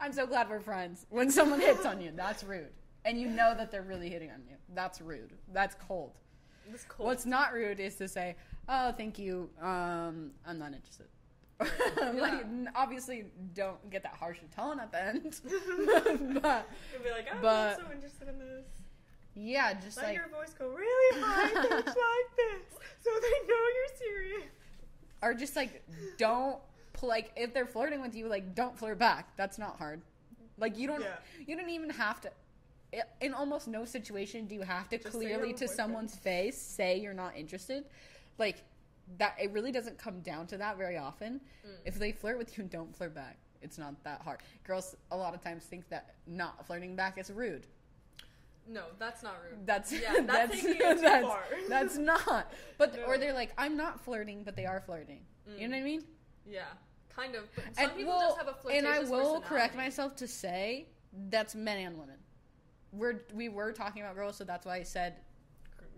"I'm 0.00 0.12
so 0.12 0.26
glad 0.26 0.48
we're 0.48 0.60
friends." 0.60 1.06
When 1.10 1.30
someone 1.30 1.60
hits 1.60 1.84
on 1.84 2.00
you, 2.00 2.12
that's 2.14 2.44
rude, 2.44 2.72
and 3.04 3.20
you 3.20 3.28
know 3.28 3.54
that 3.56 3.70
they're 3.70 3.82
really 3.82 4.08
hitting 4.08 4.30
on 4.30 4.42
you. 4.48 4.56
That's 4.74 5.00
rude. 5.00 5.32
That's 5.52 5.74
cold. 5.74 6.12
This 6.70 6.84
cold. 6.88 7.06
What's 7.06 7.26
not 7.26 7.52
rude 7.52 7.80
is 7.80 7.96
to 7.96 8.08
say, 8.08 8.36
"Oh, 8.68 8.92
thank 8.92 9.18
you. 9.18 9.50
Um, 9.60 10.30
I'm 10.46 10.58
not 10.58 10.72
interested." 10.72 11.06
Like, 11.60 12.44
obviously, 12.74 13.26
don't 13.54 13.88
get 13.90 14.02
that 14.02 14.14
harsh 14.14 14.38
a 14.42 14.54
tone 14.54 14.80
at 14.80 14.90
the 14.92 15.02
end. 15.04 15.22
but 16.42 16.68
You'll 16.92 17.02
be 17.02 17.10
like, 17.10 17.28
I'm 17.32 17.42
so 17.76 17.90
interested 17.92 18.28
in 18.28 18.38
this. 18.38 18.64
yeah, 19.34 19.74
just 19.74 19.96
Let 19.96 20.06
like 20.06 20.16
your 20.16 20.28
voice 20.28 20.54
go 20.58 20.68
really 20.68 21.20
high 21.20 21.48
pitch 21.62 21.86
like 21.86 22.36
this, 22.36 22.78
so 23.00 23.10
they 23.20 23.46
know 23.46 23.64
you're 23.74 23.96
serious. 23.98 24.50
or 25.22 25.34
just 25.34 25.56
like 25.56 25.82
don't 26.18 26.58
like 27.02 27.32
if 27.36 27.52
they're 27.52 27.66
flirting 27.66 28.00
with 28.00 28.14
you 28.14 28.28
like 28.28 28.54
don't 28.54 28.78
flirt 28.78 28.98
back 28.98 29.36
that's 29.36 29.58
not 29.58 29.76
hard 29.76 30.00
like 30.58 30.78
you 30.78 30.86
don't 30.86 31.02
Yeah. 31.02 31.16
you 31.46 31.56
don't 31.56 31.68
even 31.68 31.90
have 31.90 32.20
to 32.22 32.30
in 33.20 33.34
almost 33.34 33.66
no 33.68 33.84
situation 33.84 34.46
do 34.46 34.54
you 34.54 34.62
have 34.62 34.88
to 34.90 34.98
Just 34.98 35.10
clearly 35.10 35.48
to 35.52 35.60
boyfriend. 35.66 35.70
someone's 35.72 36.14
face 36.16 36.56
say 36.56 36.98
you're 37.00 37.12
not 37.12 37.36
interested 37.36 37.84
like 38.38 38.62
that 39.18 39.36
it 39.40 39.50
really 39.52 39.70
doesn't 39.72 39.98
come 39.98 40.20
down 40.20 40.46
to 40.48 40.56
that 40.58 40.76
very 40.78 40.96
often 40.96 41.40
Mm. 41.66 41.70
if 41.84 41.98
they 41.98 42.12
flirt 42.12 42.38
with 42.38 42.56
you 42.58 42.64
don't 42.64 42.94
flirt 42.96 43.14
back 43.14 43.36
it's 43.62 43.78
not 43.78 44.02
that 44.04 44.20
hard 44.22 44.40
girls 44.64 44.96
a 45.10 45.16
lot 45.16 45.34
of 45.34 45.42
times 45.42 45.64
think 45.64 45.88
that 45.88 46.14
not 46.26 46.66
flirting 46.66 46.96
back 46.96 47.18
is 47.18 47.30
rude 47.30 47.66
No, 48.68 48.84
that's 48.98 49.22
not 49.22 49.34
rude. 49.44 49.66
that's 49.66 49.92
Yeah, 49.92 50.20
that's 50.26 50.62
that's 50.62 51.00
that's, 51.02 51.26
far. 51.26 51.44
that's 51.68 51.96
not 51.98 52.52
but 52.78 52.98
or 53.06 53.18
they're 53.18 53.34
like 53.34 53.52
i'm 53.58 53.76
not 53.76 54.00
flirting 54.00 54.42
but 54.44 54.56
they 54.56 54.66
are 54.66 54.80
flirting 54.80 55.20
you 55.58 55.68
know 55.68 55.76
what 55.76 55.82
i 55.82 55.84
mean 55.84 56.02
Yeah, 56.46 56.62
kind 57.14 57.34
of. 57.34 57.44
But 57.54 57.64
some 57.76 57.84
and 57.84 57.96
people 57.96 58.12
well, 58.16 58.28
just 58.36 58.38
have 58.38 58.48
a 58.48 58.68
and 58.68 58.86
I 58.88 59.00
will 59.00 59.40
correct 59.40 59.76
myself 59.76 60.16
to 60.16 60.26
say 60.26 60.86
that's 61.30 61.54
men 61.54 61.78
and 61.78 61.98
women. 61.98 62.16
We're 62.92 63.20
we 63.34 63.48
were 63.48 63.72
talking 63.72 64.02
about 64.02 64.14
girls, 64.14 64.36
so 64.36 64.44
that's 64.44 64.66
why 64.66 64.76
I 64.76 64.82
said 64.82 65.16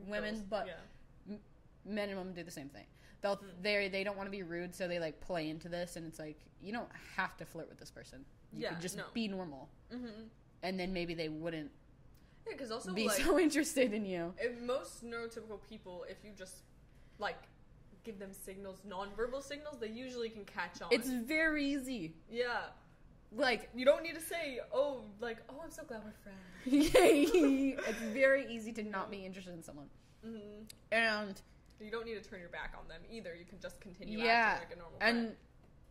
women, 0.07 0.35
Girls, 0.35 0.45
but 0.49 0.67
yeah. 0.67 1.37
men 1.85 2.09
and 2.11 2.19
women 2.19 2.35
do 2.35 2.43
the 2.43 2.51
same 2.51 2.69
thing. 2.69 2.85
They'll 3.23 3.41
they 3.63 3.89
they 3.89 4.05
don't 4.05 4.17
want 4.17 4.27
to 4.27 4.31
be 4.31 4.43
rude, 4.43 4.75
so 4.75 4.87
they 4.89 4.99
like 4.99 5.21
play 5.21 5.49
into 5.51 5.69
this, 5.69 5.97
and 5.97 6.07
it's 6.07 6.19
like 6.19 6.39
you 6.63 6.73
don't 6.73 6.89
have 7.17 7.37
to 7.39 7.45
flirt 7.45 7.69
with 7.69 7.79
this 7.79 7.91
person. 7.91 8.25
You 8.53 8.63
Yeah, 8.63 8.71
could 8.71 8.81
just 8.83 8.97
no. 8.97 9.05
be 9.15 9.29
normal, 9.29 9.69
Mm-hmm. 9.93 10.23
and 10.63 10.79
then 10.81 10.93
maybe 10.93 11.15
they 11.15 11.29
wouldn't 11.29 11.71
Yeah, 12.47 12.53
because 12.53 12.71
also 12.71 12.93
be 12.93 13.07
like 13.07 13.23
so 13.23 13.39
interested 13.47 13.93
in 13.93 14.05
you. 14.05 14.33
if 14.39 14.61
most 14.61 15.05
neurotypical 15.05 15.59
people, 15.69 16.05
if 16.09 16.19
you 16.25 16.33
just 16.37 16.63
like 17.19 17.37
give 18.05 18.19
them 18.19 18.33
signals, 18.33 18.83
nonverbal 18.89 19.43
signals, 19.43 19.79
they 19.81 19.89
usually 19.89 20.29
can 20.29 20.45
catch 20.45 20.81
on. 20.83 20.89
It's 20.93 21.09
very 21.11 21.65
easy. 21.65 22.15
yeah. 22.31 22.61
Like 23.33 23.69
You 23.75 23.85
don't 23.85 24.03
need 24.05 24.15
to 24.15 24.21
say, 24.21 24.61
oh, 24.73 25.01
like, 25.21 25.39
oh, 25.51 25.61
I'm 25.65 25.71
so 25.71 25.83
glad 25.83 26.03
we're 26.05 26.13
friends. 26.23 26.95
Yay. 26.95 27.77
It's 27.77 27.99
very 28.15 28.47
easy 28.55 28.73
to 28.75 28.83
not 28.85 29.11
be 29.11 29.25
interested 29.27 29.53
in 29.55 29.63
someone, 29.65 29.89
hmm 30.25 30.63
and 30.93 31.41
You 31.81 31.91
don't 31.91 32.07
need 32.07 32.23
to 32.23 32.29
turn 32.29 32.41
your 32.41 32.49
back 32.49 32.75
on 32.81 32.89
them 32.89 33.03
either. 33.11 33.35
You 33.35 33.45
can 33.45 33.59
just 33.61 33.81
continue 33.81 34.19
Yeah, 34.19 34.25
acting 34.59 34.69
like 34.69 34.77
a 34.77 34.81
normal 34.81 34.99
person. 34.99 35.17
and 35.17 35.27
friend. 35.27 35.37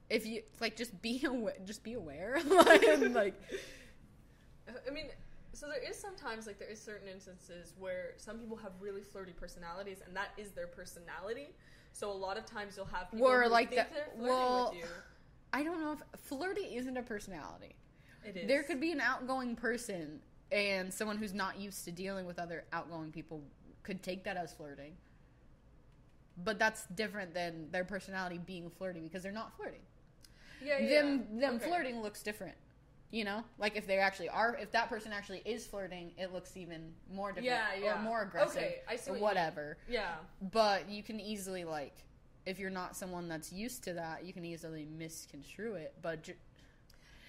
if 0.10 0.26
you 0.26 0.42
like 0.60 0.76
just 0.76 1.00
be 1.02 1.24
aware 1.26 1.54
just 1.66 1.84
be 1.84 1.94
aware 1.94 2.40
like, 2.50 2.84
I 4.88 4.92
mean, 4.92 5.06
so 5.54 5.68
there 5.68 5.82
is 5.88 5.98
sometimes 5.98 6.48
like 6.48 6.60
there 6.60 6.68
is 6.70 6.82
certain 6.82 7.08
instances 7.08 7.74
where 7.78 8.14
some 8.18 8.40
people 8.40 8.58
have 8.58 8.72
really 8.82 9.02
flirty 9.04 9.32
personalities, 9.34 10.00
and 10.06 10.16
that 10.16 10.30
is 10.38 10.52
their 10.52 10.68
personality. 10.68 11.50
So 11.94 12.12
a 12.12 12.14
lot 12.14 12.38
of 12.38 12.46
times 12.46 12.76
you'll 12.76 12.88
have 12.88 13.10
people 13.12 13.28
Or 13.28 13.44
who 13.44 13.50
like 13.50 13.70
think 13.70 13.88
that- 13.94 14.14
well, 14.18 14.74
i 15.54 15.64
don't 15.64 15.80
know 15.82 15.94
if 15.94 16.02
flirty 16.20 16.76
isn't 16.76 16.98
a 16.98 17.04
personality 17.04 17.76
It 18.26 18.36
is. 18.36 18.48
there 18.48 18.64
could 18.64 18.82
be 18.82 18.92
an 18.92 19.00
outgoing 19.00 19.56
person 19.56 20.20
and 20.52 20.94
someone 20.94 21.18
who's 21.18 21.34
not 21.34 21.58
used 21.58 21.86
to 21.86 21.92
dealing 21.92 22.26
with 22.26 22.38
other 22.40 22.66
outgoing 22.74 23.12
people 23.12 23.42
could 23.84 24.04
take 24.04 24.24
that 24.26 24.36
as 24.36 24.52
flirting. 24.52 24.98
But 26.44 26.60
that's 26.60 26.86
different 26.88 27.34
than 27.34 27.70
their 27.72 27.86
personality 27.86 28.38
being 28.38 28.70
flirty 28.70 29.02
because 29.02 29.24
they're 29.24 29.32
not 29.32 29.56
flirting. 29.56 29.82
Yeah, 30.64 30.80
yeah. 30.80 31.02
them 31.02 31.40
them 31.40 31.56
Okay. 31.56 31.68
flirting 31.68 32.02
looks 32.02 32.24
different. 32.24 32.56
You 33.12 33.24
know, 33.24 33.44
like 33.58 33.78
if 33.78 33.88
they 33.88 34.00
actually 34.00 34.30
are, 34.30 34.56
if 34.60 34.72
that 34.72 34.90
person 34.90 35.14
actually 35.14 35.42
is 35.46 35.66
flirting, 35.66 36.12
it 36.18 36.34
looks 36.34 36.58
even 36.58 36.92
more 37.10 37.30
different 37.30 37.46
Yeah, 37.46 37.76
yeah. 37.82 38.00
or 38.00 38.02
more 38.02 38.24
aggressive 38.24 38.58
Okay, 38.58 38.76
I 38.90 38.96
see 38.98 39.12
or 39.12 39.14
what 39.14 39.20
you 39.20 39.22
mean. 39.22 39.22
whatever. 39.24 39.78
Yeah. 39.88 40.16
But 40.52 40.90
you 40.90 41.02
can 41.04 41.20
easily 41.22 41.64
like, 41.64 41.94
if 42.46 42.60
you're 42.60 42.70
not 42.72 42.96
someone 42.98 43.30
that's 43.30 43.54
used 43.54 43.84
to 43.86 43.94
that, 43.94 44.26
you 44.26 44.34
can 44.34 44.44
easily 44.44 44.86
misconstrue 44.86 45.76
it. 45.76 45.94
But 46.02 46.24
ju- 46.24 46.34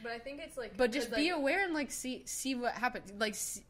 But 0.03 0.13
I 0.13 0.19
think 0.19 0.41
it's 0.43 0.57
like 0.57 0.77
but 0.77 0.91
just 0.91 1.15
be 1.15 1.31
like, 1.31 1.39
aware 1.39 1.65
and 1.65 1.75
like 1.75 1.93
see 1.93 2.23
see 2.27 2.55
what 2.57 2.73
happens. 2.73 3.13
Like 3.17 3.35
see, 3.37 3.63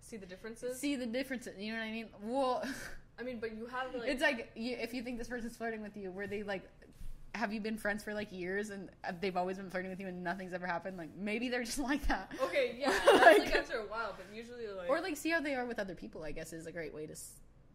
see 0.00 0.16
the 0.16 0.26
differences. 0.26 0.80
see 0.80 0.96
the 0.96 1.06
differences. 1.06 1.54
You 1.58 1.72
know 1.74 1.78
what 1.78 1.84
I 1.84 1.92
mean? 1.92 2.08
Well, 2.22 2.64
I 3.18 3.22
mean, 3.22 3.38
but 3.40 3.56
you 3.56 3.66
have 3.66 3.94
like 3.94 4.08
it's 4.08 4.22
like 4.22 4.50
you, 4.54 4.76
if 4.78 4.92
you 4.92 5.02
think 5.02 5.18
this 5.18 5.28
person's 5.28 5.56
flirting 5.56 5.82
with 5.82 5.96
you, 5.96 6.10
were 6.10 6.26
they 6.26 6.42
like? 6.42 6.68
Have 7.34 7.52
you 7.52 7.60
been 7.60 7.76
friends 7.76 8.02
for 8.02 8.14
like 8.14 8.32
years 8.32 8.70
and 8.70 8.88
uh, 9.04 9.12
they've 9.20 9.36
always 9.36 9.58
been 9.58 9.68
flirting 9.68 9.90
with 9.90 10.00
you 10.00 10.06
and 10.08 10.24
nothing's 10.24 10.54
ever 10.54 10.66
happened? 10.66 10.96
Like 10.96 11.10
maybe 11.16 11.48
they're 11.50 11.64
just 11.72 11.78
like 11.78 12.06
that. 12.08 12.32
okay, 12.42 12.76
yeah, 12.78 12.92
Like- 13.12 13.38
like 13.40 13.54
after 13.54 13.78
a 13.78 13.86
while, 13.86 14.14
but 14.16 14.26
usually 14.34 14.66
like 14.68 14.88
or 14.88 15.00
like 15.00 15.16
see 15.16 15.30
how 15.30 15.40
they 15.40 15.54
are 15.54 15.66
with 15.66 15.78
other 15.78 15.94
people. 15.94 16.22
I 16.24 16.32
guess 16.32 16.52
is 16.52 16.66
a 16.66 16.72
great 16.72 16.94
way 16.94 17.06
to 17.06 17.14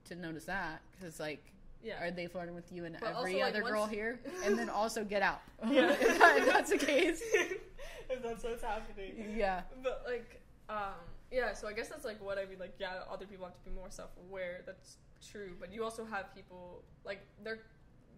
to 0.06 0.16
notice 0.16 0.46
that 0.46 0.82
because 1.00 1.20
like 1.20 1.44
yeah. 1.84 2.04
are 2.04 2.12
they 2.12 2.28
flirting 2.28 2.56
with 2.56 2.72
you 2.72 2.86
and 2.86 2.96
But 3.00 3.10
every 3.16 3.34
also, 3.34 3.46
like, 3.46 3.56
other 3.56 3.62
girl 3.64 3.86
here, 3.86 4.20
and 4.46 4.58
then 4.58 4.70
also 4.70 5.04
get 5.04 5.22
out. 5.22 5.42
Yeah. 5.68 5.92
if, 5.92 6.18
that- 6.20 6.38
if 6.38 6.46
that's 6.46 6.70
the 6.72 6.78
case. 6.78 7.22
if 7.34 8.24
that's 8.24 8.44
what's 8.44 8.64
happening. 8.64 9.34
Yeah. 9.36 9.62
But 9.84 10.04
like, 10.08 10.42
um, 10.70 10.94
yeah. 11.32 11.54
So 11.54 11.68
I 11.68 11.74
guess 11.74 11.90
that's 11.90 12.06
like 12.06 12.22
what 12.24 12.38
I 12.38 12.46
mean. 12.46 12.60
Like, 12.60 12.76
yeah, 12.80 13.00
other 13.12 13.26
people 13.26 13.46
have 13.46 13.56
to 13.56 13.64
be 13.70 13.72
more 13.72 13.90
self-aware. 13.90 14.62
That's 14.66 14.98
true. 15.32 15.52
But 15.60 15.74
you 15.74 15.84
also 15.84 16.06
have 16.06 16.34
people 16.36 16.84
like 17.06 17.22
their 17.44 17.60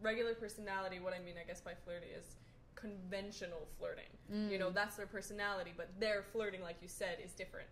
regular 0.02 0.34
personality. 0.34 1.00
What 1.00 1.14
I 1.14 1.20
mean, 1.20 1.36
I 1.42 1.46
guess 1.48 1.62
by 1.62 1.74
flirty 1.86 2.08
is 2.08 2.36
conventional 2.76 3.68
flirting. 3.80 4.12
You 4.52 4.58
know, 4.60 4.70
Mm. 4.70 4.74
that's 4.74 4.96
their 4.98 5.06
personality. 5.08 5.74
But 5.76 5.90
their 6.00 6.24
flirting, 6.24 6.62
like 6.62 6.78
you 6.82 6.88
said, 6.88 7.20
is 7.24 7.32
different. 7.34 7.68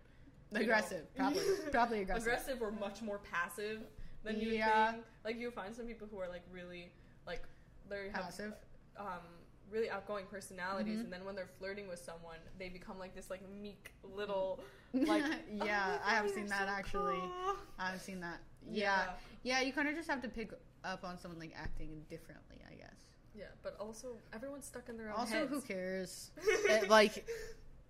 you 0.50 0.58
know. 0.58 0.64
aggressive, 0.64 1.14
probably, 1.14 1.40
probably 1.72 2.00
aggressive. 2.02 2.22
aggressive 2.26 2.62
or 2.62 2.70
much 2.72 3.00
more 3.00 3.18
passive 3.20 3.80
than 4.22 4.38
you 4.38 4.50
Yeah. 4.50 4.92
think. 4.92 5.04
Like 5.24 5.38
you 5.38 5.50
find 5.50 5.74
some 5.74 5.86
people 5.86 6.06
who 6.10 6.18
are 6.20 6.28
like 6.28 6.42
really 6.52 6.92
like 7.26 7.42
they 7.88 8.10
have 8.12 8.24
Passive. 8.24 8.52
um 8.98 9.24
really 9.72 9.88
outgoing 9.90 10.26
personalities 10.26 10.98
Mhm. 10.98 11.04
and 11.04 11.12
then 11.12 11.24
when 11.24 11.34
they're 11.34 11.48
flirting 11.58 11.88
with 11.88 11.98
someone 11.98 12.36
they 12.58 12.68
become 12.68 12.98
like 12.98 13.14
this 13.14 13.30
like 13.30 13.40
meek 13.50 13.92
little 14.04 14.60
like 14.92 15.24
yeah, 15.50 15.98
"Oh, 15.98 16.08
I 16.10 16.14
have 16.14 16.28
seen 16.30 16.46
so 16.46 16.54
that 16.54 16.68
actually. 16.68 17.18
cool." 17.18 17.56
I've 17.78 18.00
seen 18.02 18.20
that. 18.20 18.38
Yeah, 18.70 19.14
yeah. 19.42 19.60
You 19.60 19.72
kind 19.72 19.88
of 19.88 19.94
just 19.96 20.08
have 20.08 20.22
to 20.22 20.28
pick 20.28 20.52
up 20.84 21.02
on 21.02 21.18
someone 21.18 21.40
like 21.40 21.52
acting 21.56 22.04
differently, 22.08 22.58
I 22.70 22.74
guess. 22.74 23.00
yeah 23.34 23.46
but 23.62 23.74
also 23.80 24.18
everyone's 24.32 24.66
stuck 24.66 24.88
in 24.90 24.96
their 24.98 25.08
own 25.10 25.16
Also, 25.20 25.34
heads. 25.34 25.50
who 25.50 25.60
cares? 25.62 26.30
It, 26.36 26.88
like, 26.98 27.26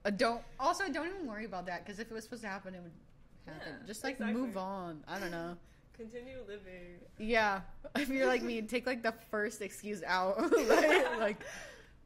uh, 0.05 0.11
don't. 0.11 0.41
Also, 0.61 0.89
don't 0.89 1.09
even 1.09 1.27
worry 1.27 1.45
about 1.45 1.67
that 1.67 1.85
because 1.85 1.99
if 1.99 2.11
it 2.11 2.15
was 2.15 2.25
supposed 2.25 2.43
to 2.43 2.49
happen, 2.49 2.75
it 2.75 2.83
would 2.83 2.93
happen. 3.47 3.75
Yeah, 3.81 3.87
just 3.87 4.03
like 4.05 4.15
exactly. 4.15 4.41
move 4.41 4.57
on. 4.57 5.03
I 5.09 5.19
don't 5.21 5.31
know. 5.33 5.57
continue 5.95 6.39
living 6.49 6.99
Yeah, 7.19 7.61
if 7.97 8.09
you're 8.09 8.27
like 8.27 8.43
me, 8.43 8.63
take 8.63 8.87
like 8.87 9.03
the 9.03 9.13
first 9.31 9.61
excuse 9.61 10.03
out. 10.07 10.41
like, 10.69 11.19
like, 11.19 11.41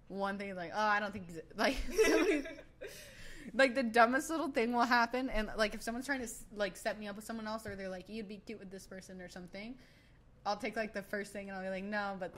one 0.09 0.39
thing, 0.39 0.55
like, 0.55 0.73
oh, 0.75 0.81
I 0.81 1.01
don't 1.01 1.13
think 1.13 1.27
like 1.57 1.77
like 3.55 3.75
the 3.75 3.83
dumbest 3.83 4.31
little 4.31 4.49
thing 4.49 4.73
will 4.73 4.83
happen, 4.83 5.31
and 5.31 5.51
like 5.57 5.75
if 5.75 5.83
someone's 5.83 6.07
trying 6.07 6.21
to 6.21 6.29
like 6.55 6.77
set 6.77 6.99
me 6.99 7.09
up 7.09 7.17
with 7.17 7.25
someone 7.25 7.47
else, 7.47 7.67
or 7.67 7.77
they're 7.77 7.89
like, 7.89 8.09
you'd 8.09 8.29
be 8.29 8.37
cute 8.37 8.59
with 8.59 8.71
this 8.71 8.87
person 8.87 9.21
or 9.21 9.29
something. 9.29 9.75
I'll 10.45 10.57
take 10.57 10.77
like 10.77 10.93
the 10.93 11.03
first 11.03 11.33
thing, 11.33 11.49
and 11.49 11.57
I'll 11.57 11.65
be 11.65 11.71
like, 11.71 11.85
no, 11.85 12.17
but, 12.21 12.33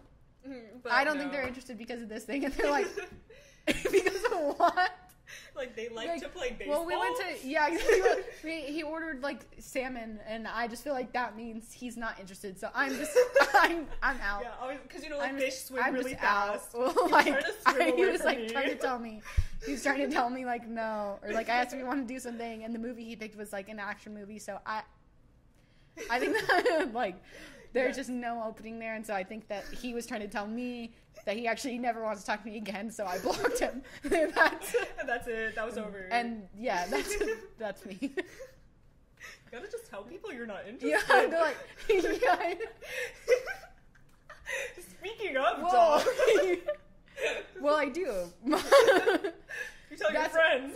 But 0.83 0.93
I 0.93 1.05
don't 1.05 1.19
think 1.19 1.31
they're 1.31 1.47
interested 1.47 1.77
because 1.77 2.01
of 2.01 2.09
this 2.09 2.25
thing, 2.25 2.45
and 2.45 2.55
they're 2.55 2.71
like, 2.71 2.87
because 3.67 4.25
of 4.25 4.59
what? 4.59 4.91
like 5.57 5.75
they 5.77 5.89
like, 5.89 6.09
Like, 6.09 6.23
to 6.23 6.29
play 6.29 6.55
baseball 6.59 6.85
Well, 6.85 6.87
we 6.87 6.97
went 6.97 7.17
to 7.43 7.49
yeah. 7.49 7.77
We, 8.45 8.61
he 8.73 8.83
ordered 8.83 9.23
like 9.23 9.41
salmon, 9.59 10.21
and 10.27 10.47
I 10.49 10.67
just 10.69 10.83
feel 10.85 10.93
like 10.93 11.13
that 11.13 11.37
means 11.37 11.73
he's 11.73 11.97
not 11.97 12.19
interested. 12.19 12.59
So 12.59 12.69
I'm 12.75 12.95
just 12.97 13.17
I'm 13.55 13.87
I'm 14.03 14.19
out. 14.21 14.43
yeah 14.43 14.77
because 14.83 15.03
you 15.05 15.11
know 15.11 15.19
like 15.19 15.31
I'm 15.31 15.39
fish 15.39 15.57
swim 15.57 15.83
I'm 15.85 15.95
really 15.95 16.13
just 16.13 16.25
out. 16.25 16.61
fast 16.61 16.75
Well, 16.75 17.09
like 17.11 17.27
trying 17.27 17.43
to 17.43 17.53
swim 17.73 17.83
I, 17.83 17.97
he 17.97 18.07
was 18.07 18.23
like 18.25 18.39
me. 18.39 18.49
trying 18.49 18.69
to 18.69 18.77
tell 18.77 18.99
me, 18.99 19.21
he 19.67 19.73
was 19.73 19.83
trying 19.83 19.99
to 19.99 20.11
tell 20.11 20.31
me 20.31 20.45
like 20.45 20.67
no, 20.69 21.19
or 21.23 21.33
like 21.33 21.49
I 21.49 21.57
asked 21.57 21.73
if 21.73 21.79
he 21.79 21.85
wanted 21.85 22.09
to 22.09 22.15
do 22.15 22.21
something, 22.21 22.65
and 22.65 22.75
the 22.75 22.79
movie 22.79 23.05
he 23.05 23.17
picked 23.17 23.37
was 23.37 23.53
like 23.53 23.69
an 23.69 23.79
action 23.79 24.15
movie. 24.15 24.39
So 24.39 24.59
I, 24.67 24.83
I 26.11 26.19
think 26.19 26.37
that 26.49 26.91
like 26.95 27.17
there's 27.73 27.97
Yeah. 27.97 28.01
just 28.01 28.11
no 28.11 28.43
opening 28.47 28.79
there, 28.79 28.95
and 28.95 29.07
so 29.07 29.15
I 29.15 29.25
think 29.25 29.49
that 29.49 29.65
he 29.83 29.93
was 29.95 30.07
trying 30.07 30.21
to 30.21 30.29
tell 30.29 30.47
me 30.47 30.93
that 31.29 31.37
he 31.37 31.47
actually 31.47 31.77
never 31.77 32.03
wants 32.03 32.23
to 32.23 32.27
talk 32.27 32.43
to 32.43 32.49
me 32.49 32.57
again. 32.57 32.91
So 32.91 33.05
I 33.05 33.19
blocked 33.19 33.59
him. 33.59 33.83
that's 34.03 34.75
and 34.99 35.07
that's 35.07 35.29
it 35.29 35.55
that 35.57 35.67
was 35.67 35.77
over 35.77 36.09
and 36.11 36.45
yeah, 36.57 36.87
that's 36.87 37.15
that's 37.59 37.85
me. 37.85 37.99
you 38.01 38.11
gotta 39.53 39.71
just 39.71 39.91
tell 39.91 40.05
people 40.05 40.33
you're 40.33 40.47
not 40.47 40.63
interested 40.67 41.03
yeah, 41.07 41.27
they're 41.27 41.41
like 41.41 41.57
yeah. 41.91 42.55
Speaking 44.99 45.37
of, 45.37 45.71
dog. 45.71 46.03
well, 47.61 47.77
I 47.77 47.91
do. 47.91 48.33
you 48.47 49.97
tell 49.99 50.13
your 50.13 50.29
friends. 50.31 50.75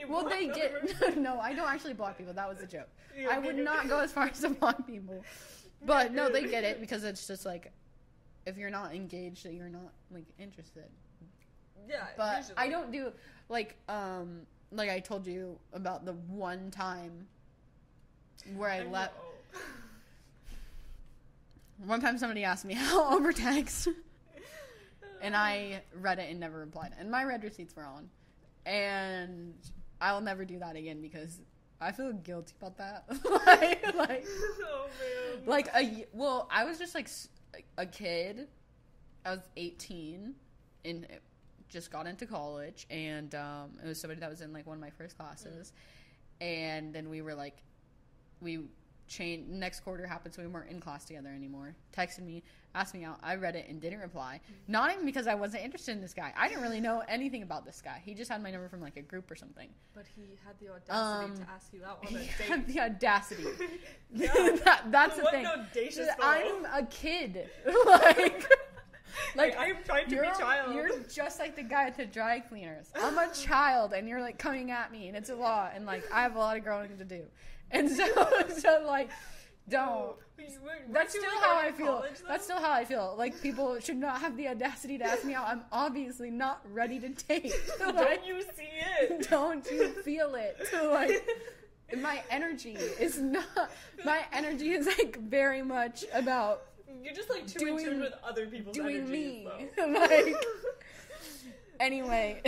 You 0.00 0.08
well, 0.08 0.28
they 0.28 0.48
get 0.48 1.16
no. 1.16 1.38
I 1.38 1.54
don't 1.54 1.68
actually 1.68 1.94
block 1.94 2.18
people. 2.18 2.34
That 2.34 2.48
was 2.48 2.60
a 2.60 2.66
joke. 2.66 2.88
Yeah, 3.16 3.28
I 3.30 3.38
would 3.38 3.56
not 3.56 3.88
go 3.88 4.00
as 4.00 4.10
far 4.10 4.24
as 4.24 4.40
to 4.40 4.50
block 4.50 4.84
people. 4.84 5.24
But 5.86 6.12
no, 6.12 6.28
they 6.28 6.44
get 6.46 6.64
it 6.64 6.80
because 6.80 7.04
it's 7.04 7.26
just 7.26 7.46
like 7.46 7.72
if 8.50 8.58
you're 8.58 8.70
not 8.70 8.94
engaged, 8.94 9.44
that 9.44 9.54
you're 9.54 9.68
not 9.68 9.92
like 10.10 10.26
interested. 10.38 10.84
Yeah, 11.88 12.04
But 12.16 12.38
usually. 12.38 12.54
I 12.58 12.68
don't 12.68 12.92
do 12.92 13.12
like 13.48 13.76
um 13.88 14.42
like 14.72 14.90
I 14.90 15.00
told 15.00 15.26
you 15.26 15.58
about 15.72 16.04
the 16.04 16.12
one 16.12 16.70
time 16.70 17.26
where 18.54 18.70
I 18.70 18.82
let 18.82 19.14
no- 19.48 19.60
one 21.86 22.00
time 22.00 22.18
somebody 22.18 22.44
asked 22.44 22.64
me 22.64 22.74
how 22.78 23.16
over 23.16 23.32
text. 23.32 23.88
and 25.22 25.34
I 25.36 25.82
read 25.94 26.18
it 26.18 26.30
and 26.30 26.40
never 26.40 26.58
replied. 26.58 26.92
And 26.98 27.10
my 27.10 27.24
read 27.24 27.42
receipts 27.42 27.74
were 27.74 27.84
on. 27.84 28.08
And 28.66 29.54
I 30.00 30.12
will 30.12 30.20
never 30.20 30.44
do 30.44 30.58
that 30.58 30.76
again 30.76 31.00
because 31.00 31.40
I 31.80 31.92
feel 31.92 32.12
guilty 32.12 32.52
about 32.60 32.76
that. 32.78 33.04
like, 33.46 33.94
like, 33.94 34.26
oh 34.62 34.86
like 35.46 35.68
a 35.74 36.06
well, 36.12 36.48
I 36.50 36.64
was 36.64 36.78
just 36.78 36.94
like 36.94 37.08
a 37.76 37.86
kid. 37.86 38.48
I 39.24 39.30
was 39.32 39.48
18 39.56 40.34
and 40.84 41.06
just 41.68 41.90
got 41.90 42.06
into 42.06 42.26
college 42.26 42.86
and 42.90 43.34
um, 43.34 43.70
it 43.82 43.86
was 43.86 44.00
somebody 44.00 44.20
that 44.20 44.30
was 44.30 44.40
in 44.40 44.52
like 44.52 44.66
one 44.66 44.76
of 44.76 44.80
my 44.80 44.90
first 44.90 45.16
classes. 45.16 45.72
And 46.40 46.92
then 46.92 47.10
we 47.10 47.22
were 47.22 47.34
like 47.34 47.56
we 48.40 48.60
changed 49.10 49.50
next 49.50 49.80
quarter 49.80 50.06
happened 50.06 50.32
so 50.32 50.40
we 50.40 50.48
weren't 50.48 50.70
in 50.70 50.80
class 50.80 51.04
together 51.04 51.28
anymore. 51.28 51.74
Texted 51.94 52.20
me, 52.22 52.42
asked 52.74 52.94
me 52.94 53.04
out. 53.04 53.18
I 53.22 53.34
read 53.34 53.56
it 53.56 53.66
and 53.68 53.80
didn't 53.80 53.98
reply. 53.98 54.40
Not 54.68 54.92
even 54.92 55.04
because 55.04 55.26
I 55.26 55.34
wasn't 55.34 55.64
interested 55.64 55.92
in 55.92 56.00
this 56.00 56.14
guy. 56.14 56.32
I 56.38 56.46
didn't 56.48 56.62
really 56.62 56.80
know 56.80 57.02
anything 57.08 57.42
about 57.42 57.66
this 57.66 57.82
guy. 57.84 58.00
He 58.04 58.14
just 58.14 58.30
had 58.30 58.40
my 58.42 58.50
number 58.52 58.68
from 58.68 58.80
like 58.80 58.96
a 58.96 59.02
group 59.02 59.28
or 59.30 59.34
something. 59.36 59.68
But 59.94 60.04
he 60.14 60.22
had 60.46 60.54
the 60.60 60.68
audacity 60.72 61.32
Um, 61.32 61.36
to 61.44 61.50
ask 61.52 61.72
you 61.74 61.84
out 61.84 61.98
on 62.06 62.14
a 62.14 62.18
He 62.18 62.26
date. 62.26 62.48
had 62.48 62.66
the 62.66 62.80
audacity. 62.80 63.44
That, 64.14 64.82
that's 64.90 65.16
the 65.16 65.22
What 65.22 65.32
thing. 65.34 65.46
audacious 65.46 66.08
I'm 66.22 66.64
a 66.66 66.86
kid. 66.88 67.48
like, 67.86 68.46
Like, 69.34 69.56
I'm 69.58 69.76
trying 69.84 70.04
to 70.08 70.10
be 70.20 70.26
child. 70.38 70.74
You're 70.74 71.00
just 71.12 71.40
like 71.40 71.56
the 71.56 71.62
guy 71.64 71.86
at 71.88 71.96
the 71.96 72.06
dry 72.06 72.38
cleaners. 72.40 72.86
I'm 72.94 73.18
a 73.18 73.28
child, 73.34 73.92
and 73.92 74.08
you're 74.08 74.20
like 74.20 74.38
coming 74.38 74.70
at 74.70 74.92
me, 74.92 75.08
and 75.08 75.16
it's 75.16 75.30
a 75.30 75.34
lot, 75.34 75.72
and 75.74 75.84
like 75.84 76.04
I 76.12 76.22
have 76.22 76.36
a 76.36 76.38
lot 76.38 76.56
of 76.56 76.62
growing 76.64 76.96
to 76.96 77.04
do, 77.04 77.22
and 77.70 77.90
so 77.90 78.06
so 78.58 78.84
like 78.86 79.10
don't. 79.68 79.88
Oh, 79.88 80.16
Wait, 80.38 80.48
wait, 80.48 80.58
weren't 80.64 80.92
That's 80.94 81.12
still 81.12 81.30
how 81.42 81.58
I 81.58 81.70
feel. 81.70 82.02
That's 82.26 82.44
still 82.44 82.58
how 82.58 82.72
I 82.72 82.84
feel. 82.86 83.14
Like 83.18 83.40
people 83.42 83.78
should 83.78 83.98
not 83.98 84.20
have 84.22 84.38
the 84.38 84.48
audacity 84.48 84.96
to 84.96 85.04
ask 85.04 85.22
me 85.22 85.34
out. 85.34 85.46
I'm 85.46 85.60
obviously 85.70 86.30
not 86.30 86.62
ready 86.72 86.98
to 86.98 87.10
date. 87.10 87.52
Like, 87.80 87.94
Don't 87.94 88.26
you 88.26 88.40
see 88.42 88.68
it? 89.02 89.28
don't 89.30 89.70
you 89.70 89.88
feel 90.02 90.34
it? 90.36 90.56
Like 90.72 91.28
my 92.00 92.22
energy 92.30 92.72
is 92.98 93.18
not. 93.18 93.44
My 94.04 94.24
energy 94.32 94.70
is 94.72 94.86
like 94.86 95.18
very 95.20 95.60
much 95.62 96.04
about 96.14 96.62
You're 97.02 97.12
just 97.14 97.28
like 97.28 97.46
too 97.46 97.66
in 97.66 97.76
Doing- 97.76 97.84
tune 97.84 98.00
with 98.00 98.14
other 98.24 98.46
people's 98.46 98.74
doing 98.74 98.96
energies, 98.96 99.12
me. 99.12 99.48
like 99.92 100.34
anyway, 101.80 102.40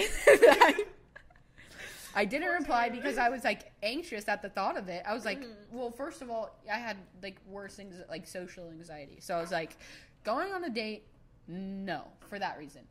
I, 2.14 2.24
didn't 2.24 2.48
reply 2.48 2.88
because 2.88 3.18
I 3.18 3.28
was 3.28 3.44
like 3.44 3.72
anxious 3.82 4.28
at 4.28 4.42
the 4.42 4.48
thought 4.48 4.76
of 4.76 4.88
it. 4.88 5.02
I 5.06 5.14
was 5.14 5.24
like, 5.24 5.40
Mhm. 5.40 5.54
well, 5.72 5.90
first 5.90 6.22
of 6.22 6.30
all, 6.30 6.54
I 6.70 6.78
had 6.78 6.96
like 7.22 7.36
worse 7.46 7.74
things 7.74 7.94
like 8.08 8.26
social 8.26 8.68
anxiety, 8.70 9.18
so 9.20 9.34
I 9.36 9.40
was 9.40 9.50
like, 9.50 9.76
going 10.24 10.52
on 10.52 10.64
a 10.64 10.70
date, 10.70 11.04
no, 11.48 12.04
for 12.28 12.38
that 12.38 12.58
reason. 12.58 12.82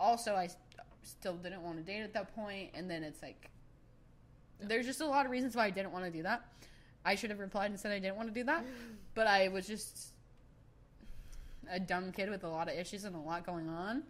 Also, 0.00 0.34
I 0.34 0.46
st- 0.48 0.58
still 1.02 1.34
didn't 1.36 1.62
want 1.62 1.76
to 1.78 1.82
date 1.84 2.00
at 2.02 2.12
that 2.14 2.34
point, 2.34 2.70
and 2.74 2.90
then 2.90 3.02
it's 3.04 3.22
like. 3.22 3.50
there's 4.60 4.86
just 4.86 5.00
a 5.00 5.06
lot 5.06 5.26
of 5.26 5.30
reasons 5.32 5.54
why 5.56 5.66
I 5.66 5.70
didn't 5.70 5.92
want 5.92 6.04
to 6.06 6.10
do 6.10 6.22
that. 6.22 6.42
I 7.04 7.16
should 7.16 7.28
have 7.30 7.38
replied 7.40 7.70
and 7.70 7.78
said 7.78 7.92
I 7.92 7.98
didn't 7.98 8.16
want 8.16 8.28
to 8.28 8.34
do 8.34 8.44
that, 8.44 8.64
but 9.14 9.26
I 9.26 9.48
was 9.48 9.66
just 9.66 10.08
a 11.70 11.78
dumb 11.80 12.12
kid 12.12 12.30
with 12.30 12.44
a 12.44 12.48
lot 12.48 12.68
of 12.68 12.74
issues 12.78 13.04
and 13.04 13.14
a 13.14 13.18
lot 13.18 13.44
going 13.44 13.68
on, 13.68 14.02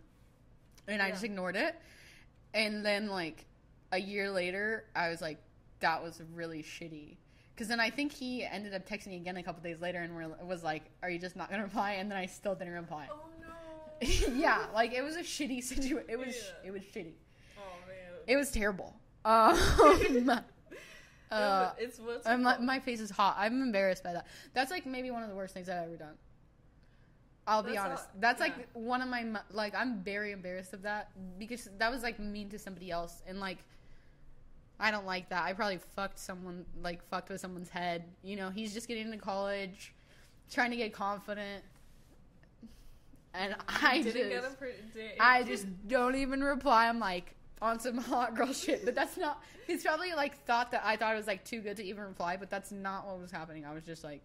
and 0.87 1.03
I 1.03 1.11
just 1.11 1.25
ignored 1.25 1.57
it. 1.57 1.75
And 2.53 2.85
then 2.87 3.09
like 3.09 3.47
a 3.95 3.99
year 3.99 4.31
later, 4.31 4.85
I 4.95 5.09
was 5.09 5.21
like, 5.23 5.39
that 5.81 6.03
was 6.03 6.21
really 6.35 6.63
shitty. 6.63 7.17
Because 7.55 7.69
then 7.69 7.79
I 7.79 7.89
think 7.89 8.13
he 8.13 8.45
ended 8.45 8.75
up 8.75 8.87
texting 8.89 9.09
me 9.09 9.17
again 9.17 9.37
a 9.37 9.43
couple 9.43 9.63
days 9.63 9.81
later 9.81 10.01
and 10.01 10.15
were, 10.15 10.27
was 10.45 10.65
like, 10.65 10.83
"Are 11.05 11.09
you 11.09 11.21
just 11.21 11.37
not 11.37 11.49
gonna 11.51 11.63
reply?" 11.63 11.93
And 11.93 12.11
then 12.11 12.19
I 12.19 12.27
still 12.27 12.57
didn't 12.57 12.73
reply. 12.75 13.07
Oh 13.09 13.21
no. 13.41 14.09
yeah, 14.35 14.67
like 14.75 14.93
it 14.93 15.03
was 15.03 15.15
a 15.15 15.21
shitty 15.21 15.63
situation. 15.63 16.07
It 16.09 16.19
was 16.19 16.35
Yeah. 16.35 16.69
it 16.69 16.73
was 16.73 16.83
shitty. 16.83 17.13
Oh 17.57 17.63
man. 17.87 17.97
It 18.27 18.35
was 18.37 18.51
terrible. 18.51 18.97
Um, 19.25 19.57
uh, 21.31 21.71
it's 21.79 22.01
what's 22.01 22.27
I'm, 22.27 22.43
my, 22.43 22.59
my 22.59 22.81
face 22.81 23.01
is 23.01 23.11
hot. 23.11 23.37
I'm 23.39 23.63
embarrassed 23.63 24.03
by 24.03 24.15
that. 24.15 24.27
That's 24.53 24.73
like 24.73 24.85
maybe 24.85 25.13
one 25.13 25.23
of 25.23 25.29
the 25.29 25.37
worst 25.37 25.55
things 25.55 25.69
I've 25.69 25.85
ever 25.85 25.97
done. 25.97 26.15
I'll 27.47 27.63
be 27.63 27.77
honest. 27.77 28.05
not- 28.05 28.21
That's 28.21 28.41
yeah. 28.41 28.47
like 28.47 28.69
one 28.73 29.01
of 29.01 29.09
my 29.09 29.25
like 29.53 29.75
I'm 29.77 30.03
very 30.03 30.33
embarrassed 30.33 30.73
of 30.73 30.83
that 30.83 31.11
because 31.39 31.69
that 31.79 31.91
was 31.91 32.03
like 32.03 32.19
mean 32.19 32.49
to 32.51 32.59
somebody 32.59 32.91
else 32.91 33.23
and 33.29 33.39
like 33.39 33.59
I 34.81 34.91
don't 34.91 35.07
like 35.07 35.29
that. 35.29 35.45
I 35.45 35.53
probably 35.53 35.79
fucked 35.95 36.19
someone 36.19 36.65
like 36.83 37.03
fucked 37.09 37.29
with 37.31 37.41
someone's 37.41 37.69
head. 37.69 38.05
You 38.23 38.37
know, 38.37 38.51
he's 38.51 38.75
just 38.75 38.89
getting 38.89 39.07
into 39.07 39.19
college, 39.19 39.93
trying 40.51 40.71
to 40.73 40.77
get 40.77 40.93
confident, 40.93 41.63
and 43.35 43.55
I 43.69 44.03
didn't 44.03 44.05
just 44.05 44.17
get 44.31 44.45
him 44.45 44.53
for. 44.59 44.69
I 45.21 45.43
just 45.43 45.67
don't 45.89 46.15
even 46.17 46.43
reply. 46.43 46.89
I'm 46.89 46.99
like 47.01 47.35
on 47.63 47.79
some 47.81 47.99
hot 48.13 48.35
girl 48.35 48.53
shit, 48.53 48.85
but 48.85 48.95
that's 48.95 49.17
not. 49.17 49.43
He's 49.67 49.83
probably 49.85 50.13
like 50.15 50.45
thought 50.45 50.71
that 50.73 50.83
I 50.85 50.97
thought 50.97 51.15
it 51.15 51.17
was 51.19 51.27
like 51.27 51.45
too 51.45 51.61
good 51.61 51.77
to 51.79 51.85
even 51.85 52.05
reply, 52.05 52.37
but 52.37 52.51
that's 52.51 52.71
not 52.73 53.07
what 53.07 53.21
was 53.21 53.31
happening. 53.31 53.65
I 53.65 53.73
was 53.73 53.85
just 53.85 54.05
like, 54.05 54.21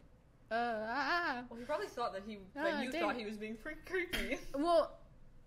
uh, 0.51 0.55
ah. 0.87 1.41
Well, 1.49 1.59
he 1.59 1.65
probably 1.65 1.87
thought 1.87 2.13
that 2.13 2.23
he 2.27 2.39
Ah, 2.57 2.63
that 2.63 2.83
you 2.83 2.91
damn. 2.91 3.01
thought 3.01 3.15
he 3.15 3.25
was 3.25 3.37
being 3.37 3.55
pretty 3.55 3.79
creepy. 3.85 4.37
well, 4.55 4.97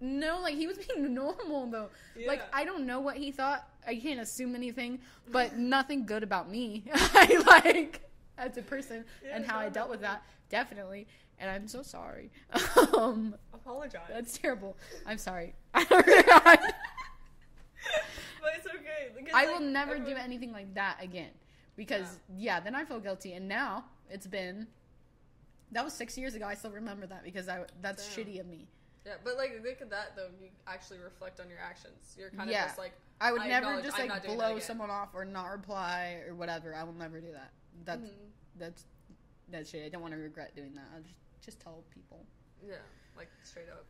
no, 0.00 0.40
like 0.40 0.54
he 0.54 0.66
was 0.66 0.78
being 0.78 1.12
normal 1.14 1.66
though. 1.66 1.90
Like 2.26 2.42
I 2.52 2.64
don't 2.64 2.86
know 2.86 3.00
what 3.00 3.16
he 3.16 3.30
thought. 3.32 3.68
I 3.86 3.96
can't 3.96 4.20
assume 4.20 4.54
anything, 4.54 5.00
but 5.30 5.58
nothing 5.58 6.06
good 6.06 6.22
about 6.22 6.50
me. 6.50 6.84
I 6.94 7.42
like 7.46 8.00
as 8.38 8.56
a 8.56 8.62
person 8.62 9.04
Yeah, 9.24 9.36
and 9.36 9.44
how 9.44 9.58
I 9.58 9.68
dealt 9.68 9.90
with 9.90 10.00
that, 10.00 10.24
definitely. 10.48 11.06
And 11.38 11.50
I'm 11.50 11.66
so 11.66 11.82
sorry. 11.82 12.30
um, 12.96 13.34
Apologize. 13.52 14.02
that's 14.08 14.38
terrible. 14.38 14.76
I'm 15.06 15.18
sorry. 15.18 15.54
I 15.74 15.84
but 18.40 18.50
it's 18.56 18.66
okay. 18.66 19.10
because, 19.16 19.32
I 19.34 19.46
like, 19.46 19.54
will 19.58 19.66
never 19.66 19.98
do 19.98 20.14
anything 20.14 20.52
like 20.52 20.72
that 20.74 20.98
again 21.00 21.30
because 21.76 22.18
yeah. 22.36 22.60
then 22.60 22.74
I 22.74 22.84
feel 22.84 23.00
guilty 23.00 23.32
and 23.32 23.48
now 23.48 23.84
it's 24.10 24.26
been 24.26 24.66
that 25.72 25.84
was 25.84 25.94
6 25.94 26.18
years 26.18 26.34
ago 26.34 26.46
I 26.46 26.54
still 26.54 26.70
remember 26.70 27.06
that 27.06 27.24
because 27.24 27.48
I 27.48 27.64
that's 27.80 28.14
Damn. 28.14 28.24
shitty 28.24 28.40
of 28.40 28.46
me. 28.46 28.68
Yeah, 29.04 29.14
but 29.24 29.36
like 29.36 29.60
look 29.64 29.80
at 29.80 29.90
that 29.90 30.14
though. 30.16 30.28
You 30.40 30.48
actually 30.66 30.98
reflect 30.98 31.40
on 31.40 31.48
your 31.48 31.58
actions. 31.58 32.14
You're 32.16 32.30
kind 32.30 32.48
of 32.48 32.52
Yeah. 32.52 32.66
just 32.66 32.78
like 32.78 32.92
I 33.20 33.32
would 33.32 33.42
I 33.42 33.48
never 33.48 33.82
just 33.82 33.98
I'm 33.98 34.08
like 34.08 34.22
that 34.22 34.34
blow 34.34 34.58
someone 34.58 34.90
off 34.90 35.10
or 35.14 35.24
not 35.24 35.46
reply 35.46 36.20
or 36.26 36.34
whatever. 36.34 36.74
I 36.74 36.84
will 36.84 36.92
never 36.92 37.20
do 37.20 37.32
that. 37.32 37.52
That's 37.84 38.08
mhm. 38.08 38.30
that's 38.58 38.84
that's 39.48 39.70
shit. 39.70 39.84
I 39.84 39.88
don't 39.88 40.02
want 40.02 40.14
to 40.14 40.20
regret 40.20 40.54
doing 40.54 40.74
that. 40.74 40.84
I'll 40.94 41.02
just 41.02 41.14
just 41.44 41.60
tell 41.60 41.82
people. 41.92 42.24
yeah, 42.64 42.76
like 43.16 43.28
straight 43.42 43.68
up. 43.68 43.84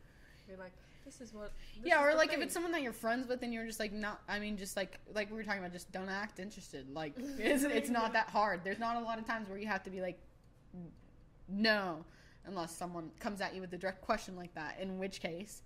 You're 0.47 0.57
like, 0.57 0.73
this 1.05 1.21
is 1.21 1.33
what. 1.33 1.51
this 1.75 1.85
yeah, 1.85 2.01
is 2.07 2.13
or 2.13 2.17
like 2.17 2.33
if 2.33 2.39
it's 2.39 2.53
someone 2.53 2.71
that 2.71 2.81
you're 2.81 2.91
friends 2.91 3.27
with 3.27 3.43
and 3.43 3.53
you're 3.53 3.65
just 3.65 3.79
like 3.79 3.93
not 3.93 4.21
I 4.27 4.39
mean 4.39 4.57
just 4.57 4.75
like 4.75 4.99
like 5.13 5.29
we 5.29 5.37
were 5.37 5.43
talking 5.43 5.59
about 5.59 5.73
just 5.73 5.91
don't 5.91 6.09
act 6.09 6.39
interested. 6.39 6.89
Like 6.91 7.13
it's 7.17 7.63
it's 7.63 7.89
not 7.89 8.13
that 8.13 8.29
hard. 8.29 8.61
There's 8.63 8.79
not 8.79 8.97
a 8.97 9.01
lot 9.01 9.19
of 9.19 9.27
times 9.27 9.47
where 9.47 9.59
you 9.59 9.67
have 9.67 9.83
to 9.83 9.89
be 9.89 10.01
like 10.01 10.17
no 11.47 12.03
unless 12.45 12.75
someone 12.75 13.11
comes 13.19 13.41
at 13.41 13.55
you 13.55 13.61
with 13.61 13.73
a 13.73 13.77
direct 13.77 14.01
question 14.01 14.35
like 14.35 14.53
that, 14.55 14.77
in 14.79 14.99
which 14.99 15.21
case 15.21 15.61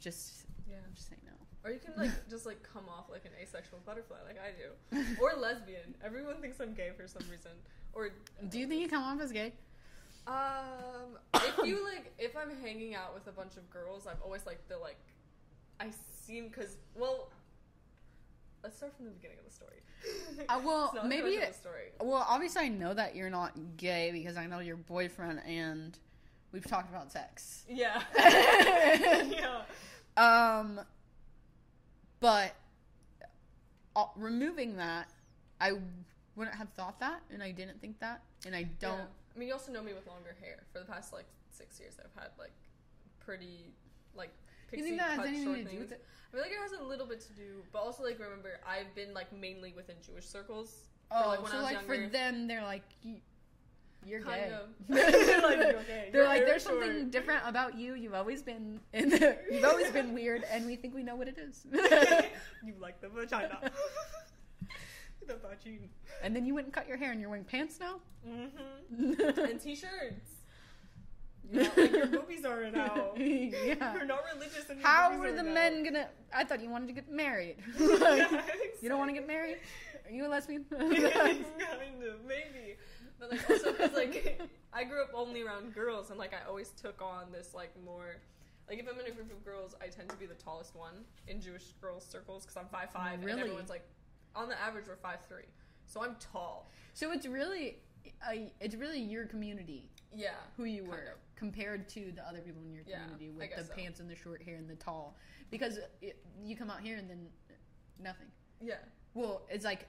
just 0.00 0.46
yeah. 0.68 0.76
just 0.94 1.08
say 1.10 1.16
no. 1.24 1.32
Or 1.64 1.70
you 1.70 1.78
can 1.78 1.92
like 1.96 2.10
just 2.30 2.46
like 2.46 2.62
come 2.62 2.84
off 2.88 3.04
like 3.10 3.24
an 3.24 3.32
asexual 3.40 3.80
butterfly, 3.84 4.18
like 4.26 4.38
I 4.40 4.50
do, 4.52 5.16
or 5.20 5.34
lesbian. 5.38 5.94
Everyone 6.04 6.40
thinks 6.40 6.60
I'm 6.60 6.74
gay 6.74 6.90
for 6.96 7.06
some 7.06 7.22
reason. 7.30 7.52
Or 7.92 8.10
Do 8.48 8.58
you 8.58 8.66
think 8.66 8.80
you 8.80 8.88
come 8.88 9.02
off 9.02 9.20
as 9.20 9.32
gay? 9.32 9.52
um, 10.26 11.18
if 11.34 11.66
you 11.66 11.84
like, 11.92 12.12
if 12.18 12.36
I'm 12.36 12.50
hanging 12.62 12.94
out 12.94 13.14
with 13.14 13.26
a 13.26 13.32
bunch 13.32 13.56
of 13.56 13.68
girls, 13.70 14.06
I'm 14.06 14.18
always 14.24 14.46
like 14.46 14.66
the 14.68 14.78
like, 14.78 14.98
I 15.78 15.88
seem 16.24 16.48
because 16.48 16.76
well. 16.94 17.30
Let's 18.62 18.76
start 18.76 18.94
from 18.96 19.06
the 19.06 19.12
beginning 19.12 19.38
of 19.38 19.44
the 19.46 19.52
story. 19.52 19.76
Uh, 20.48 20.60
well, 20.64 20.94
maybe 21.06 21.30
it- 21.30 21.54
story. 21.54 21.92
Well, 22.00 22.24
obviously, 22.28 22.66
I 22.66 22.68
know 22.68 22.94
that 22.94 23.14
you're 23.14 23.30
not 23.30 23.52
gay 23.76 24.10
because 24.12 24.36
I 24.36 24.46
know 24.46 24.60
your 24.60 24.76
boyfriend 24.76 25.40
and 25.46 25.98
we've 26.52 26.66
talked 26.66 26.90
about 26.90 27.10
sex. 27.12 27.64
Yeah. 27.68 28.02
yeah. 28.18 29.62
Um, 30.16 30.80
but 32.20 32.54
uh, 33.96 34.06
removing 34.16 34.76
that, 34.76 35.08
I 35.60 35.72
wouldn't 36.36 36.56
have 36.56 36.68
thought 36.70 37.00
that, 37.00 37.20
and 37.32 37.42
I 37.42 37.50
didn't 37.50 37.80
think 37.80 37.98
that, 38.00 38.22
and 38.46 38.54
I 38.54 38.64
don't. 38.78 38.98
Yeah. 38.98 39.04
I 39.34 39.38
mean, 39.38 39.48
you 39.48 39.54
also 39.54 39.72
know 39.72 39.82
me 39.82 39.92
with 39.92 40.06
longer 40.06 40.34
hair. 40.40 40.56
For 40.72 40.78
the 40.80 40.84
past 40.84 41.12
like 41.12 41.26
six 41.50 41.78
years, 41.80 41.96
I've 42.02 42.20
had 42.22 42.30
like 42.38 42.52
pretty 43.20 43.66
like. 44.14 44.30
You 44.72 44.78
Pixie 44.78 44.82
think 44.90 44.98
that 45.00 45.10
has 45.18 45.26
anything 45.26 45.54
to 45.54 45.62
do 45.62 45.68
things. 45.68 45.80
with 45.80 45.92
it? 45.92 46.04
I 46.28 46.32
feel 46.36 46.42
like 46.42 46.52
it 46.52 46.58
has 46.60 46.72
a 46.80 46.84
little 46.84 47.06
bit 47.06 47.20
to 47.22 47.32
do, 47.32 47.62
but 47.72 47.80
also 47.80 48.02
like 48.04 48.18
remember, 48.20 48.60
I've 48.66 48.94
been 48.94 49.12
like 49.14 49.32
mainly 49.32 49.72
within 49.74 49.96
Jewish 50.04 50.26
circles. 50.26 50.74
Oh, 51.10 51.28
like, 51.28 51.42
when 51.42 51.50
I 51.52 51.54
so 51.56 51.62
was 51.62 51.72
like 51.72 51.86
for 51.86 52.06
them, 52.06 52.46
they're 52.46 52.62
like, 52.62 52.84
"You- 53.02 53.20
you're 54.06 54.22
Kind 54.22 54.42
gay. 54.42 54.52
of. 54.52 54.68
They're 54.88 55.42
like, 55.42 55.58
"You're 55.58 55.82
gay. 55.82 56.08
They're 56.12 56.24
like, 56.24 56.46
there's 56.46 56.62
short." 56.62 56.82
something 56.84 57.10
different 57.10 57.42
about 57.46 57.76
you. 57.76 57.94
You've 57.94 58.14
always 58.14 58.42
been 58.42 58.78
in 58.94 59.08
the, 59.10 59.36
you've 59.50 59.64
always 59.64 59.90
been 59.90 60.14
weird, 60.14 60.44
and 60.50 60.66
we 60.66 60.76
think 60.76 60.94
we 60.94 61.02
know 61.02 61.16
what 61.16 61.26
it 61.28 61.36
is. 61.36 61.66
you 62.64 62.74
like 62.80 63.00
the 63.00 63.08
vagina. 63.08 63.70
the 65.26 65.34
vagina. 65.36 65.88
and 66.22 66.34
then 66.34 66.46
you 66.46 66.54
went 66.54 66.66
and 66.68 66.72
cut 66.74 66.86
your 66.88 66.96
hair, 66.96 67.10
and 67.10 67.20
you're 67.20 67.28
wearing 67.28 67.44
pants 67.44 67.78
now. 67.80 67.96
Mm-hmm. 68.26 69.38
And 69.40 69.60
t-shirts. 69.60 70.30
You 71.52 71.62
know, 71.62 71.70
like 71.76 71.92
your 71.92 72.06
boobies 72.16 72.44
are 72.44 72.70
now. 72.70 73.12
yeah. 73.16 73.94
You're 73.94 74.04
not 74.04 74.20
religious 74.34 74.68
and 74.70 74.80
How 74.82 75.16
were 75.18 75.26
are 75.28 75.32
the 75.32 75.42
men 75.42 75.82
gonna? 75.84 76.08
I 76.34 76.44
thought 76.44 76.62
you 76.62 76.70
wanted 76.70 76.86
to 76.88 76.92
get 76.92 77.10
married. 77.10 77.56
Yeah, 77.80 78.42
You 78.80 78.88
don't 78.88 78.98
want 78.98 79.10
to 79.10 79.14
get 79.14 79.26
married? 79.26 79.56
Are 80.06 80.10
you 80.12 80.26
a 80.26 80.28
lesbian? 80.28 80.64
kind 80.70 80.84
of, 82.02 82.24
maybe. 82.26 82.76
But 83.18 83.30
like 83.32 83.50
also 83.50 83.72
because 83.72 83.92
like 83.92 84.40
I 84.72 84.84
grew 84.84 85.02
up 85.02 85.10
only 85.14 85.42
around 85.42 85.74
girls 85.74 86.10
and 86.10 86.18
like 86.18 86.32
I 86.32 86.46
always 86.48 86.70
took 86.70 87.02
on 87.02 87.30
this 87.32 87.52
like 87.54 87.72
more 87.84 88.16
like 88.68 88.78
if 88.78 88.86
I'm 88.88 88.98
in 88.98 89.06
a 89.06 89.10
group 89.14 89.30
of 89.30 89.44
girls 89.44 89.74
I 89.82 89.88
tend 89.88 90.08
to 90.08 90.16
be 90.16 90.26
the 90.26 90.34
tallest 90.34 90.74
one 90.74 90.94
in 91.28 91.40
Jewish 91.40 91.64
girls 91.82 92.04
circles 92.06 92.44
because 92.44 92.56
I'm 92.56 92.68
five 92.72 92.90
five 92.90 93.18
Really? 93.20 93.32
and 93.32 93.40
everyone's 93.40 93.68
like 93.68 93.86
on 94.34 94.48
the 94.48 94.58
average 94.58 94.86
we're 94.88 94.96
five 94.96 95.18
three 95.28 95.44
so 95.86 96.02
I'm 96.02 96.16
tall. 96.32 96.70
so 96.94 97.12
it's 97.12 97.26
really, 97.26 97.78
uh, 98.26 98.48
it's 98.60 98.76
really 98.76 99.00
your 99.00 99.26
community 99.26 99.90
Yeah. 100.14 100.30
who 100.56 100.64
you 100.64 100.84
were 100.84 101.12
of. 101.12 101.36
compared 101.36 101.88
to 101.90 102.12
the 102.14 102.26
other 102.26 102.40
people 102.40 102.62
in 102.64 102.72
your 102.72 102.84
community 102.84 103.30
I 103.34 103.38
with 103.38 103.56
the 103.56 103.64
so. 103.64 103.72
pants 103.74 104.00
and 104.00 104.10
the 104.10 104.16
short 104.16 104.42
hair 104.42 104.56
and 104.56 104.68
the 104.68 104.74
tall. 104.74 105.16
Because 105.50 105.78
it, 106.00 106.22
you 106.44 106.56
come 106.56 106.70
out 106.70 106.80
here 106.80 106.96
and 106.96 107.08
then 107.08 107.26
nothing. 108.02 108.26
Yeah. 108.60 108.74
Well, 109.14 109.42
it's 109.48 109.64
like 109.64 109.88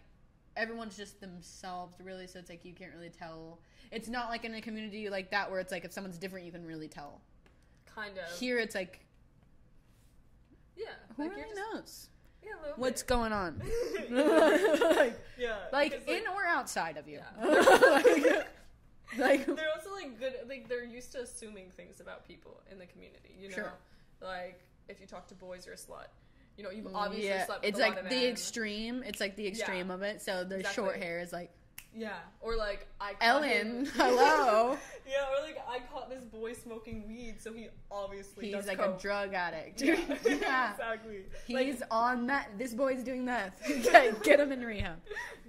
everyone's 0.55 0.97
just 0.97 1.19
themselves, 1.21 1.95
really. 2.03 2.27
So 2.27 2.39
it's 2.39 2.49
like 2.49 2.65
you 2.65 2.73
can't 2.73 2.93
really 2.93 3.09
tell. 3.09 3.59
It's 3.91 4.07
not 4.07 4.29
like 4.29 4.45
in 4.45 4.53
a 4.55 4.61
community 4.61 5.09
like 5.09 5.31
that 5.31 5.49
where 5.49 5.59
it's 5.59 5.71
like 5.71 5.85
if 5.85 5.91
someone's 5.91 6.17
different, 6.17 6.45
you 6.45 6.51
can 6.51 6.65
really 6.65 6.87
tell. 6.87 7.21
Kind 7.85 8.17
of. 8.17 8.39
Here, 8.39 8.57
it's 8.59 8.75
like 8.75 9.05
yeah. 10.75 10.85
who 11.15 11.23
like 11.23 11.31
really 11.35 11.49
just, 11.49 11.55
knows 11.73 12.09
Yeah. 12.43 12.51
What's 12.75 13.03
bit. 13.03 13.09
going 13.09 13.33
on? 13.33 13.61
yeah. 14.09 14.93
like, 14.95 15.19
Yeah. 15.37 15.57
like 15.71 16.07
in 16.07 16.23
or 16.27 16.45
outside 16.45 16.97
of 16.97 17.07
you. 17.07 17.19
Yeah. 17.39 17.49
like, 17.89 18.47
like 19.17 19.45
they're 19.45 19.71
also 19.75 19.91
like 19.93 20.19
good 20.19 20.33
like 20.47 20.67
they're 20.69 20.83
used 20.83 21.11
to 21.11 21.21
assuming 21.21 21.69
things 21.75 21.99
about 21.99 22.25
people 22.27 22.61
in 22.71 22.77
the 22.79 22.85
community 22.85 23.35
you 23.39 23.49
know 23.49 23.55
Sure. 23.55 23.73
like 24.21 24.61
if 24.87 24.99
you 25.01 25.07
talk 25.07 25.27
to 25.27 25.35
boys 25.35 25.65
you're 25.65 25.75
a 25.75 25.77
slut 25.77 26.07
you 26.57 26.63
know 26.63 26.69
you've 26.71 26.87
obviously 26.93 27.27
yeah, 27.29 27.45
slept 27.45 27.65
it's 27.65 27.79
like 27.79 27.95
the 28.09 28.15
men. 28.15 28.25
extreme. 28.25 29.03
It's 29.05 29.19
like 29.21 29.35
the 29.37 29.47
extreme 29.47 29.89
of 29.89 30.01
it. 30.01 30.21
So 30.21 30.43
the 30.43 30.57
Exactly. 30.57 30.83
short 30.83 30.95
hair 30.97 31.19
is 31.19 31.31
like 31.33 31.49
yeah 31.93 32.19
or 32.39 32.55
like 32.55 32.87
i 33.01 33.11
caught 33.13 33.21
Ellen. 33.21 33.85
Hello, 33.95 34.77
yeah 35.05 35.25
or 35.29 35.43
like 35.45 35.57
i 35.67 35.79
caught 35.91 36.09
this 36.09 36.23
boy 36.23 36.53
smoking 36.53 37.05
weed 37.07 37.35
so 37.41 37.51
he 37.51 37.67
obviously 37.91 38.51
he's 38.53 38.65
like 38.67 38.77
coke. 38.77 38.97
a 38.97 39.01
drug 39.01 39.33
addict. 39.33 39.81
yeah, 39.81 39.97
Yeah. 40.25 40.71
exactly 40.71 41.23
He's 41.47 41.79
like, 41.81 41.87
on 41.91 42.27
that. 42.27 42.49
This 42.57 42.73
boy's 42.73 43.03
doing 43.03 43.25
get, 43.25 44.23
get 44.23 44.39
him 44.39 44.51
in 44.53 44.63
rehab. 44.63 44.99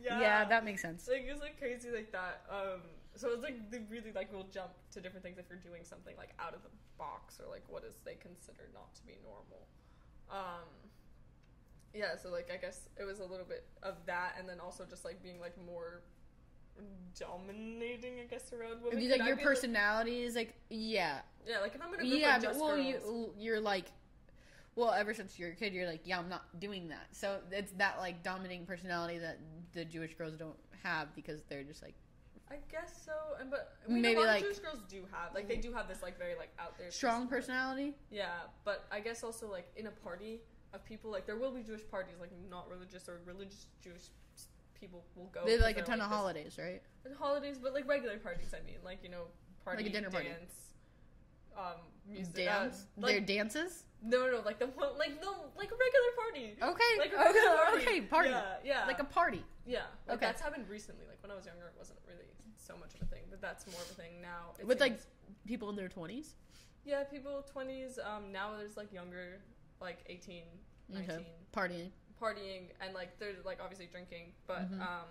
yeah, 0.03 0.21
Yeah. 0.21 0.45
that 0.47 0.65
makes 0.65 0.83
sense. 0.83 1.07
like 1.09 1.25
it's 1.29 1.41
like 1.41 1.59
crazy 1.61 1.91
like 1.95 2.11
that 2.13 2.43
um 2.51 2.81
so 3.15 3.29
it's 3.33 3.43
like 3.43 3.71
they 3.71 3.81
really 3.91 4.13
like 4.13 4.33
will 4.33 4.49
jump 4.53 4.73
to 4.91 5.01
different 5.01 5.23
things 5.23 5.39
if 5.39 5.45
you're 5.51 5.59
doing 5.59 5.85
something 5.85 6.17
like 6.17 6.31
out 6.39 6.55
of 6.55 6.63
the 6.63 6.71
box 6.99 7.39
or 7.41 7.51
like 7.51 7.63
what 7.69 7.85
is 7.85 7.95
they 8.05 8.15
consider 8.15 8.69
not 8.73 8.95
to 8.95 9.03
be 9.05 9.15
normal 9.25 9.69
um 10.31 10.69
yeah, 11.95 12.17
so 12.17 12.31
like 12.31 12.51
I 12.53 12.57
guess 12.57 12.89
it 12.99 13.05
was 13.05 13.21
a 13.21 13.25
little 13.25 13.45
bit 13.45 13.65
of 13.83 13.97
that, 14.07 14.37
and 14.39 14.49
then 14.49 14.61
also 14.61 14.85
just 14.89 15.05
like 15.05 15.23
being 15.23 15.41
like 15.41 15.55
more 15.67 16.03
dominating, 17.19 18.21
I 18.21 18.25
guess, 18.25 18.53
around 18.53 18.83
women. 18.83 19.11
Like 19.11 19.19
your 19.19 19.37
be, 19.37 19.43
like- 19.43 19.43
personality 19.43 20.23
is 20.23 20.35
like 20.35 20.55
yeah, 20.71 21.21
yeah, 21.47 21.61
like 21.61 21.75
if 21.75 21.83
I'm 21.83 21.91
gonna, 21.91 22.05
yeah, 22.05 22.39
but 22.39 22.57
well, 22.57 22.77
girls, 22.77 22.87
you 22.87 23.31
you're 23.39 23.61
like, 23.61 23.87
well, 24.75 24.93
ever 24.93 25.13
since 25.13 25.39
you're 25.39 25.51
a 25.51 25.55
kid, 25.55 25.75
you're 25.75 25.87
like, 25.87 26.01
yeah, 26.05 26.19
I'm 26.19 26.31
not 26.31 26.61
doing 26.61 26.89
that. 26.89 27.09
So 27.13 27.41
it's 27.51 27.73
that 27.73 27.99
like 27.99 28.23
dominating 28.23 28.65
personality 28.65 29.19
that 29.19 29.39
the 29.73 29.85
Jewish 29.85 30.15
girls 30.15 30.35
don't 30.35 30.57
have 30.83 31.15
because 31.15 31.43
they're 31.49 31.63
just 31.63 31.83
like 31.83 31.95
I 32.53 32.57
guess 32.71 32.93
so, 33.07 33.13
and 33.41 33.51
but 33.51 33.77
I 33.89 33.91
mean, 33.93 34.03
Maybe, 34.03 34.21
like- 34.21 34.43
Jewish 34.43 34.59
girls 34.59 34.81
do 34.89 35.03
have 35.11 35.35
like 35.35 35.49
they 35.49 35.57
do 35.57 35.73
have 35.73 35.89
this 35.89 36.03
like 36.03 36.19
very 36.19 36.35
like 36.37 36.51
out 36.59 36.77
there 36.79 36.91
strong 36.91 37.27
personality. 37.29 37.95
Yeah, 38.11 38.27
but 38.65 38.85
I 38.93 39.01
guess 39.01 39.25
also 39.25 39.51
like 39.51 39.71
in 39.77 39.87
a 39.87 39.91
party 39.91 40.41
of 40.75 40.85
people, 40.85 41.11
like 41.11 41.27
there 41.27 41.37
will 41.37 41.51
be 41.53 41.63
Jewish 41.63 41.87
parties, 41.91 42.17
like 42.21 42.31
not 42.51 42.69
religious 42.69 43.09
or 43.09 43.21
religious 43.25 43.67
Jewish 43.83 44.11
people 44.79 45.03
will 45.17 45.31
go. 45.33 45.41
They 45.47 45.53
have 45.53 45.61
like 45.63 45.79
a 45.79 45.83
ton 45.83 46.01
of 46.01 46.11
this- 46.11 46.17
holidays, 46.19 46.59
right? 46.59 46.83
holidays, 47.19 47.59
but 47.63 47.73
like 47.73 47.89
regular 47.89 48.19
parties. 48.19 48.53
I 48.53 48.65
mean, 48.67 48.77
like 48.85 48.99
you 49.03 49.09
know, 49.09 49.25
party 49.65 49.83
Like 49.85 49.91
a 49.91 49.95
dinner 49.95 50.11
party. 50.11 50.29
dance, 50.29 50.55
um, 51.57 51.81
music, 52.09 52.35
Dance. 52.35 52.87
Uh, 53.03 53.07
Their 53.07 53.21
dances. 53.21 53.85
no, 54.03 54.27
no, 54.27 54.33
no, 54.39 54.41
like 54.45 54.59
the 54.59 54.67
like 54.99 55.21
the 55.21 55.31
like 55.57 55.71
a 55.71 55.79
regular 55.87 56.13
party. 56.19 56.57
Okay. 56.61 56.93
Like 56.99 57.13
a 57.13 57.31
okay. 57.31 57.57
party. 57.65 57.83
Okay. 57.87 58.01
Party. 58.03 58.29
Yeah, 58.31 58.55
yeah. 58.65 58.87
Like 58.87 59.01
a 59.01 59.05
party. 59.05 59.43
yeah. 59.67 59.83
Like 60.07 60.17
Okay. 60.17 60.27
That's 60.27 60.41
happened 60.43 60.69
recently. 60.69 61.07
Like 61.09 61.19
when 61.23 61.31
I 61.31 61.35
was 61.37 61.47
younger, 61.47 61.67
it 61.67 61.75
wasn't 61.79 61.99
really 62.07 62.27
so 62.73 62.79
much 62.81 62.95
of 62.95 63.03
a 63.03 63.07
thing, 63.07 63.23
but 63.31 63.41
that's 63.41 63.67
more 63.67 63.81
of 63.81 63.91
a 63.91 63.95
thing 63.95 64.21
now. 64.23 64.53
It 64.59 64.67
With, 64.67 64.81
like. 64.81 64.99
People 65.47 65.71
in 65.71 65.77
their 65.77 65.89
twenties. 65.89 66.35
yeah, 66.85 67.03
people 67.05 67.45
twenties. 67.51 67.99
Um, 67.99 68.31
now 68.33 68.51
there's 68.57 68.77
like 68.77 68.93
younger, 68.93 69.41
like 69.81 69.99
18, 70.09 70.43
19. 70.89 71.11
Okay. 71.11 71.27
Partying. 71.55 71.91
partying 72.21 72.63
and 72.81 72.95
like 72.95 73.19
they're 73.19 73.33
like 73.45 73.59
obviously 73.61 73.87
drinking 73.91 74.33
but 74.47 74.71
Mhm. 74.71 74.81
um 74.81 75.07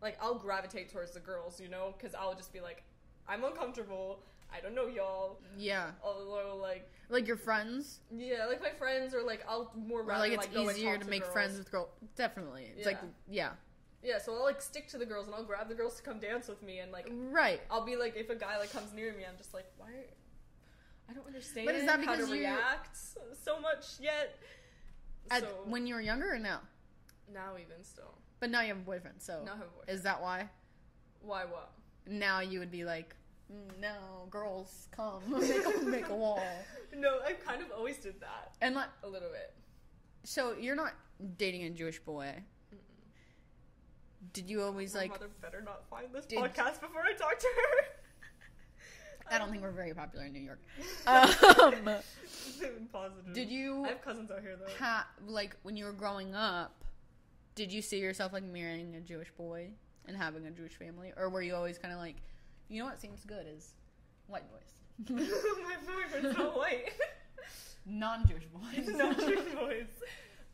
like 0.00 0.16
i'll 0.22 0.36
gravitate 0.36 0.90
towards 0.92 1.10
the 1.12 1.18
girls 1.20 1.60
you 1.60 1.68
know 1.68 1.92
because 1.98 2.14
i'll 2.14 2.34
just 2.36 2.52
be 2.52 2.60
like 2.60 2.84
i'm 3.26 3.42
uncomfortable 3.42 4.20
i 4.54 4.60
don't 4.60 4.74
know 4.74 4.86
y'all 4.86 5.40
Yeah. 5.58 5.90
although 6.04 6.56
like 6.56 6.88
Like 7.08 7.26
your 7.26 7.36
friends. 7.36 8.00
yeah 8.16 8.46
like 8.46 8.62
my 8.62 8.70
friends 8.70 9.12
or 9.12 9.22
like 9.22 9.44
i'll 9.48 9.72
more 9.76 10.00
Or 10.00 10.04
rather 10.04 10.20
like 10.20 10.32
it's 10.32 10.46
like, 10.46 10.54
go 10.54 10.68
and 10.68 10.78
easier 10.78 10.92
talk 10.96 11.02
to 11.04 11.10
make 11.10 11.22
girls. 11.22 11.32
friends 11.32 11.58
with 11.58 11.70
girls. 11.72 11.88
Definitely. 12.14 12.72
It's 12.76 12.86
like 12.86 13.00
yeah. 13.28 13.50
Yeah 14.06 14.18
so 14.18 14.32
i'll 14.34 14.44
like 14.44 14.62
stick 14.62 14.86
to 14.88 14.96
the 14.98 15.04
girls 15.04 15.26
and 15.26 15.34
i'll 15.34 15.42
grab 15.44 15.68
the 15.68 15.74
girls 15.74 15.96
to 15.96 16.02
come 16.02 16.18
dance 16.20 16.46
with 16.48 16.62
me 16.62 16.78
and 16.78 16.92
like 16.92 17.10
Right. 17.30 17.60
i'll 17.70 17.84
be 17.84 17.96
like 17.96 18.16
if 18.16 18.30
a 18.30 18.36
guy 18.36 18.56
like 18.58 18.72
comes 18.72 18.92
near 18.94 19.12
me 19.12 19.24
i'm 19.28 19.36
just 19.36 19.52
like 19.52 19.66
why 19.76 19.88
i 21.10 21.12
don't 21.12 21.26
understand 21.26 21.66
But 21.66 21.74
is 21.74 21.84
that 21.86 21.98
how 22.04 22.12
because 22.14 22.28
to 22.28 22.34
you- 22.36 22.42
react 22.42 22.96
so 23.44 23.58
much 23.60 23.84
yet 24.00 24.36
At, 25.30 25.40
so 25.42 25.48
when 25.66 25.86
you 25.88 25.94
were 25.96 26.00
younger 26.00 26.32
or 26.34 26.38
now? 26.38 26.60
now 27.32 27.54
even 27.54 27.82
still 27.82 28.14
But 28.38 28.50
now 28.50 28.60
you 28.60 28.68
have 28.68 28.76
a 28.78 28.80
boyfriend, 28.92 29.20
so 29.20 29.42
now 29.44 29.54
I 29.54 29.56
have 29.56 29.66
a 29.66 29.70
boyfriend. 29.70 29.98
is 29.98 30.02
that 30.04 30.22
why? 30.22 30.48
why 31.20 31.44
what 31.44 31.72
Now 32.06 32.38
you 32.40 32.60
would 32.60 32.70
be 32.70 32.84
like, 32.84 33.16
"Mm, 33.52 33.80
no, 33.80 33.94
girls, 34.30 34.86
come 34.92 35.20
make 35.40 35.66
a, 35.66 35.84
make 35.84 36.08
a 36.08 36.14
wall. 36.14 36.40
no 36.94 37.18
i 37.26 37.32
kind 37.32 37.60
of 37.62 37.70
always 37.72 37.96
did 37.98 38.20
that 38.20 38.54
And 38.62 38.74
like, 38.76 38.88
a 39.02 39.08
little 39.08 39.30
bit 39.30 39.54
so 40.22 40.54
you're 40.58 40.76
not 40.76 40.92
dating 41.36 41.64
a 41.64 41.70
Jewish 41.70 41.98
boy. 42.00 42.30
Did 44.32 44.48
you 44.50 44.62
always 44.62 44.94
My 44.94 45.00
like? 45.02 45.10
mother 45.10 45.28
better 45.40 45.60
not 45.62 45.88
find 45.88 46.06
this 46.12 46.26
Did- 46.26 46.38
podcast 46.38 46.80
before 46.80 47.02
I 47.02 47.12
talk 47.14 47.38
to 47.38 47.46
her. 47.46 47.86
I 49.30 49.38
don't 49.38 49.50
think 49.50 49.62
we're 49.62 49.72
very 49.72 49.92
popular 49.92 50.26
in 50.26 50.32
New 50.32 50.40
York. 50.40 50.60
Um, 51.06 51.88
Positive. 52.92 53.32
did 53.34 53.50
you 53.50 53.84
I 53.84 53.88
have 53.88 54.02
cousins 54.02 54.30
out 54.30 54.40
here 54.40 54.56
though. 54.56 54.72
ha- 54.78 55.08
like 55.26 55.56
when 55.62 55.76
you 55.76 55.84
were 55.84 55.92
growing 55.92 56.34
up? 56.34 56.84
Did 57.54 57.72
you 57.72 57.82
see 57.82 57.98
yourself 57.98 58.32
like 58.32 58.44
marrying 58.44 58.94
a 58.96 59.00
Jewish 59.00 59.30
boy 59.32 59.70
and 60.06 60.16
having 60.16 60.46
a 60.46 60.50
Jewish 60.50 60.74
family, 60.74 61.12
or 61.16 61.28
were 61.28 61.42
you 61.42 61.54
always 61.54 61.78
kind 61.78 61.92
of 61.92 61.98
like, 61.98 62.16
you 62.68 62.80
know 62.80 62.86
what 62.86 63.00
seems 63.00 63.24
good 63.24 63.46
is 63.48 63.74
white 64.28 64.44
boys, 64.50 65.08
My 65.10 65.76
boyfriend's 65.94 66.36
not 66.38 66.56
white. 66.56 66.92
non-Jewish 67.86 68.44
boys, 68.46 68.86
Non-Jewish 68.88 69.54
boys. 69.54 69.86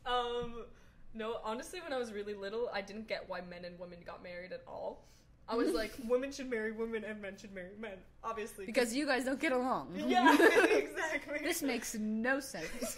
Um, 0.05 0.65
no, 1.13 1.37
honestly, 1.43 1.79
when 1.81 1.93
I 1.93 1.97
was 1.97 2.11
really 2.13 2.33
little, 2.33 2.69
I 2.73 2.81
didn't 2.81 3.07
get 3.07 3.27
why 3.27 3.41
men 3.41 3.65
and 3.65 3.77
women 3.79 3.99
got 4.05 4.23
married 4.23 4.51
at 4.53 4.63
all. 4.67 5.05
I 5.47 5.55
was 5.55 5.71
like, 5.81 5.91
women 6.07 6.31
should 6.31 6.49
marry 6.49 6.71
women 6.71 7.03
and 7.03 7.21
men 7.21 7.37
should 7.37 7.53
marry 7.53 7.75
men. 7.79 7.97
Obviously, 8.23 8.65
because 8.65 8.93
you 8.95 9.05
guys 9.05 9.25
don't 9.25 9.39
get 9.39 9.51
along. 9.51 9.91
yeah, 10.07 10.33
exactly. 10.71 11.39
this 11.43 11.61
makes 11.61 11.95
no 11.95 12.39
sense. 12.39 12.97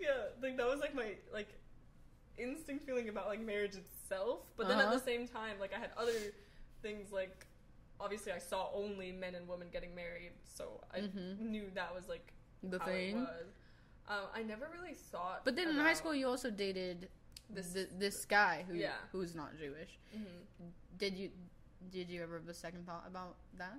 yeah, 0.00 0.08
like 0.42 0.56
that 0.56 0.66
was 0.66 0.80
like 0.80 0.94
my 0.94 1.12
like 1.32 1.48
instinct 2.38 2.84
feeling 2.84 3.08
about 3.08 3.28
like 3.28 3.40
marriage 3.40 3.74
itself. 3.76 4.40
But 4.56 4.68
then 4.68 4.78
at 4.78 4.86
Uh-huh. 4.86 4.94
the 4.98 5.00
same 5.04 5.26
time, 5.28 5.56
like 5.60 5.72
I 5.74 5.78
had 5.78 5.90
other 5.96 6.12
things 6.82 7.12
like 7.12 7.46
obviously 8.00 8.32
I 8.32 8.38
saw 8.38 8.68
only 8.74 9.12
men 9.12 9.34
and 9.34 9.46
women 9.48 9.68
getting 9.72 9.94
married, 9.94 10.32
so 10.44 10.80
I 10.92 11.00
Mhm. 11.00 11.38
knew 11.40 11.70
that 11.74 11.94
was 11.94 12.08
like 12.08 12.32
the 12.62 12.78
thing. 12.80 13.26
Um, 14.08 14.26
I 14.34 14.42
never 14.42 14.68
really 14.72 14.94
thought. 14.94 15.44
But 15.44 15.56
then 15.56 15.68
in 15.68 15.76
high 15.76 15.94
school, 15.94 16.14
you 16.14 16.26
also 16.28 16.50
dated 16.50 17.08
This- 17.50 17.72
this 17.72 17.88
this 17.92 18.24
guy 18.24 18.64
who 18.66 18.74
Yeah. 18.74 18.94
who's 19.10 19.34
not 19.34 19.56
Jewish. 19.58 19.98
Mhm. 20.14 20.72
Did 20.96 21.18
you 21.18 21.30
did 21.90 22.08
you 22.08 22.22
ever 22.22 22.38
have 22.38 22.48
a 22.48 22.54
second 22.54 22.86
thought 22.86 23.04
about 23.06 23.36
that? 23.58 23.76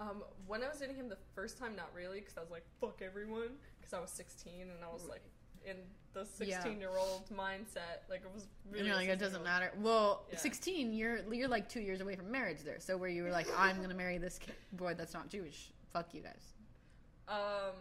Um, 0.00 0.24
when 0.46 0.62
I 0.64 0.68
was 0.68 0.78
dating 0.78 0.96
him 0.96 1.08
the 1.08 1.18
first 1.34 1.58
time, 1.58 1.76
not 1.76 1.92
really, 1.94 2.20
because 2.20 2.36
I 2.38 2.40
was 2.40 2.50
like, 2.50 2.64
fuck 2.80 3.02
everyone, 3.02 3.58
because 3.78 3.92
I 3.92 4.00
was 4.00 4.10
16 4.10 4.70
and 4.70 4.82
I 4.82 4.88
was 4.88 5.04
like 5.04 5.22
in 5.64 5.76
the 6.14 6.24
16 6.24 6.80
year 6.80 6.96
old 6.96 7.28
mindset. 7.28 8.08
Like, 8.08 8.22
it 8.22 8.32
was 8.32 8.48
really. 8.70 8.86
you're 8.86 8.96
like, 8.96 9.10
it 9.10 9.18
doesn't 9.18 9.44
matter. 9.44 9.70
Well, 9.76 10.26
Yeah. 10.32 10.38
16, 10.38 10.92
you're 10.94 11.18
you're 11.32 11.48
like 11.48 11.68
two 11.68 11.82
years 11.82 12.00
away 12.00 12.16
from 12.16 12.30
marriage 12.30 12.62
there. 12.62 12.80
So 12.80 12.96
where 12.96 13.10
you 13.10 13.22
were 13.22 13.30
like, 13.30 13.46
I'm 13.56 13.80
gonna 13.82 13.94
marry 13.94 14.16
this 14.18 14.38
kid, 14.38 14.56
boy 14.72 14.94
that's 14.94 15.12
not 15.14 15.28
Jewish. 15.28 15.70
Fuck 15.92 16.14
you 16.14 16.22
guys. 16.22 16.54
Um, 17.28 17.74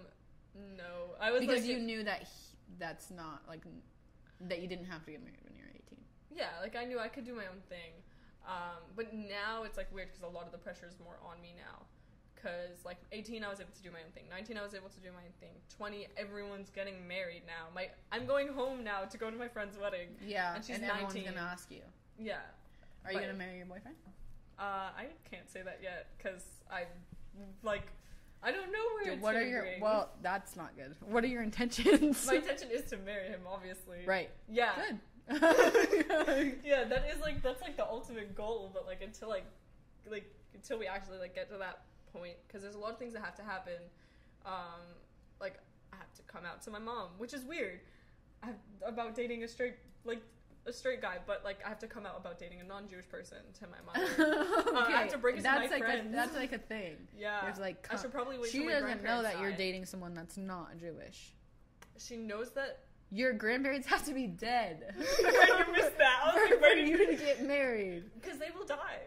no. 0.55 1.15
I 1.19 1.31
was 1.31 1.41
Because 1.41 1.61
like, 1.61 1.69
you 1.69 1.79
knew 1.79 2.03
that 2.03 2.21
he, 2.21 2.27
that's 2.79 3.09
not 3.11 3.41
like 3.47 3.61
that 4.41 4.61
you 4.61 4.67
didn't 4.67 4.85
have 4.85 5.03
to 5.05 5.11
get 5.11 5.21
married 5.23 5.39
when 5.43 5.55
you 5.55 5.63
were 5.63 5.69
18. 5.69 5.99
Yeah, 6.35 6.47
like 6.61 6.75
I 6.75 6.85
knew 6.85 6.99
I 6.99 7.07
could 7.07 7.25
do 7.25 7.33
my 7.35 7.45
own 7.47 7.61
thing. 7.69 7.91
Um, 8.47 8.81
but 8.95 9.13
now 9.13 9.63
it's 9.63 9.77
like 9.77 9.93
weird 9.93 10.07
because 10.09 10.23
a 10.23 10.27
lot 10.27 10.45
of 10.45 10.51
the 10.51 10.57
pressure 10.57 10.87
is 10.87 10.95
more 11.03 11.17
on 11.29 11.41
me 11.41 11.53
now. 11.57 11.85
Cause 12.41 12.85
like 12.85 12.97
18, 13.11 13.43
I 13.43 13.49
was 13.49 13.59
able 13.59 13.73
to 13.75 13.81
do 13.83 13.91
my 13.91 13.99
own 13.99 14.11
thing. 14.13 14.23
19, 14.29 14.57
I 14.57 14.63
was 14.63 14.73
able 14.73 14.87
to 14.87 14.99
do 15.01 15.09
my 15.11 15.19
own 15.19 15.33
thing. 15.41 15.51
20, 15.75 16.07
everyone's 16.15 16.69
getting 16.69 17.05
married 17.05 17.41
now. 17.45 17.67
My 17.75 17.89
I'm 18.13 18.25
going 18.25 18.47
home 18.47 18.81
now 18.83 19.03
to 19.03 19.17
go 19.17 19.29
to 19.29 19.35
my 19.35 19.49
friend's 19.49 19.77
wedding. 19.77 20.09
Yeah, 20.25 20.55
And 20.55 20.63
she's 20.63 20.77
everyone's 20.77 21.13
19. 21.15 21.25
gonna 21.25 21.45
ask 21.45 21.69
you, 21.69 21.81
Yeah, 22.17 22.37
are 23.05 23.11
you 23.11 23.19
gonna 23.19 23.33
marry 23.33 23.57
your 23.57 23.65
boyfriend? 23.65 23.97
uh, 24.57 24.61
I 24.95 25.07
can't 25.29 25.49
say 25.51 25.61
that 25.63 25.79
yet 25.83 26.07
because 26.17 26.43
I 26.71 26.85
like 27.61 27.91
I 28.41 28.51
don't 28.51 28.71
know 28.71 28.79
where 28.95 29.13
Dude, 29.13 29.21
what 29.21 29.35
are 29.35 29.45
your 29.45 29.63
bring. 29.63 29.81
well? 29.81 30.09
That's 30.21 30.55
not 30.55 30.75
good. 30.77 30.95
What 31.01 31.23
are 31.23 31.27
your 31.27 31.43
intentions? 31.43 32.25
my 32.25 32.35
intention 32.35 32.69
is 32.71 32.89
to 32.91 32.97
marry 32.97 33.27
him, 33.27 33.41
obviously. 33.47 33.99
right. 34.05 34.29
Yeah. 34.47 34.71
Good. 34.75 34.99
yeah, 36.63 36.85
that 36.85 37.05
is 37.13 37.21
like 37.21 37.43
that's 37.43 37.61
like 37.61 37.77
the 37.77 37.85
ultimate 37.85 38.35
goal, 38.35 38.71
but 38.73 38.87
like 38.87 39.01
until 39.01 39.29
like 39.29 39.45
like 40.09 40.25
until 40.53 40.79
we 40.79 40.87
actually 40.87 41.17
like 41.19 41.35
get 41.35 41.49
to 41.51 41.57
that 41.57 41.81
point, 42.13 42.33
because 42.47 42.63
there's 42.63 42.75
a 42.75 42.79
lot 42.79 42.91
of 42.91 42.97
things 42.97 43.13
that 43.13 43.23
have 43.23 43.35
to 43.35 43.43
happen. 43.43 43.75
Um, 44.45 44.81
like 45.39 45.59
I 45.93 45.97
have 45.97 46.11
to 46.15 46.21
come 46.23 46.45
out 46.45 46.61
to 46.63 46.71
my 46.71 46.79
mom, 46.79 47.09
which 47.17 47.33
is 47.33 47.43
weird. 47.43 47.79
I 48.41 48.49
about 48.85 49.15
dating 49.15 49.43
a 49.43 49.47
straight 49.47 49.75
like 50.05 50.21
a 50.66 50.74
straight 50.74 51.01
guy, 51.01 51.18
but 51.26 51.41
like 51.43 51.60
I 51.66 51.70
have 51.70 51.80
to 51.80 51.88
come 51.88 52.05
out 52.05 52.16
about 52.18 52.39
dating 52.39 52.62
a 52.62 52.64
non-Jewish 52.64 53.07
person 53.10 53.38
to 53.60 53.68
my 53.68 53.78
mother. 53.86 54.60
okay. 54.60 54.70
Uh, 54.80 54.86
I 54.88 55.01
have 55.01 55.12
to 55.12 55.18
bring 55.18 55.36
it 55.36 55.38
to 55.39 55.43
that's 55.43 55.70
my 55.70 55.76
like 55.76 55.84
friends. 55.84 56.14
A, 56.14 56.16
that's 56.16 56.36
like 56.36 56.51
a 56.53 56.57
thing. 56.57 56.95
yeah, 57.18 57.41
There's 57.43 57.60
like 57.60 57.88
I 57.91 57.97
should 57.97 58.12
probably 58.12 58.38
wait. 58.38 58.51
she 58.51 58.66
doesn't 58.68 59.03
know 59.03 59.24
that 59.24 59.39
you're 59.39 59.51
dating 59.51 59.86
someone 59.86 60.14
that's 60.14 60.38
not 60.38 60.78
Jewish. 60.78 61.34
She 61.97 62.18
knows 62.18 62.51
that. 62.51 62.80
Your 63.12 63.34
grandparents 63.34 63.88
have 63.88 64.05
to 64.05 64.14
be 64.14 64.28
dead 64.28 64.93
you 64.99 65.74
missed 65.74 65.97
that. 65.97 66.22
I 66.24 66.36
was 66.36 66.47
for, 66.49 66.55
like, 66.62 66.74
for 66.74 66.78
you 66.78 67.07
to 67.07 67.16
get 67.16 67.43
married, 67.43 68.03
because 68.22 68.38
they 68.38 68.49
will 68.55 68.66
die. 68.68 68.99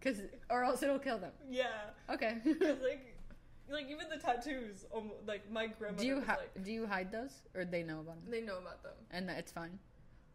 cause 0.00 0.20
or 0.48 0.62
else 0.62 0.80
it'll 0.84 1.00
kill 1.00 1.18
them. 1.18 1.32
Yeah. 1.50 1.66
Okay. 2.08 2.36
like, 2.44 3.16
like 3.68 3.90
even 3.90 4.08
the 4.08 4.18
tattoos. 4.18 4.84
Like 5.26 5.50
my 5.50 5.66
grandmother 5.66 6.02
do 6.02 6.06
you 6.06 6.16
was 6.16 6.28
like, 6.28 6.64
do 6.64 6.70
you 6.70 6.86
hide 6.86 7.10
those, 7.10 7.32
or 7.56 7.64
they 7.64 7.82
know 7.82 7.98
about 8.00 8.22
them, 8.22 8.30
they 8.30 8.42
know 8.42 8.58
about 8.58 8.82
them. 8.84 8.92
and 9.10 9.28
that 9.28 9.38
it's 9.38 9.50
fine? 9.50 9.78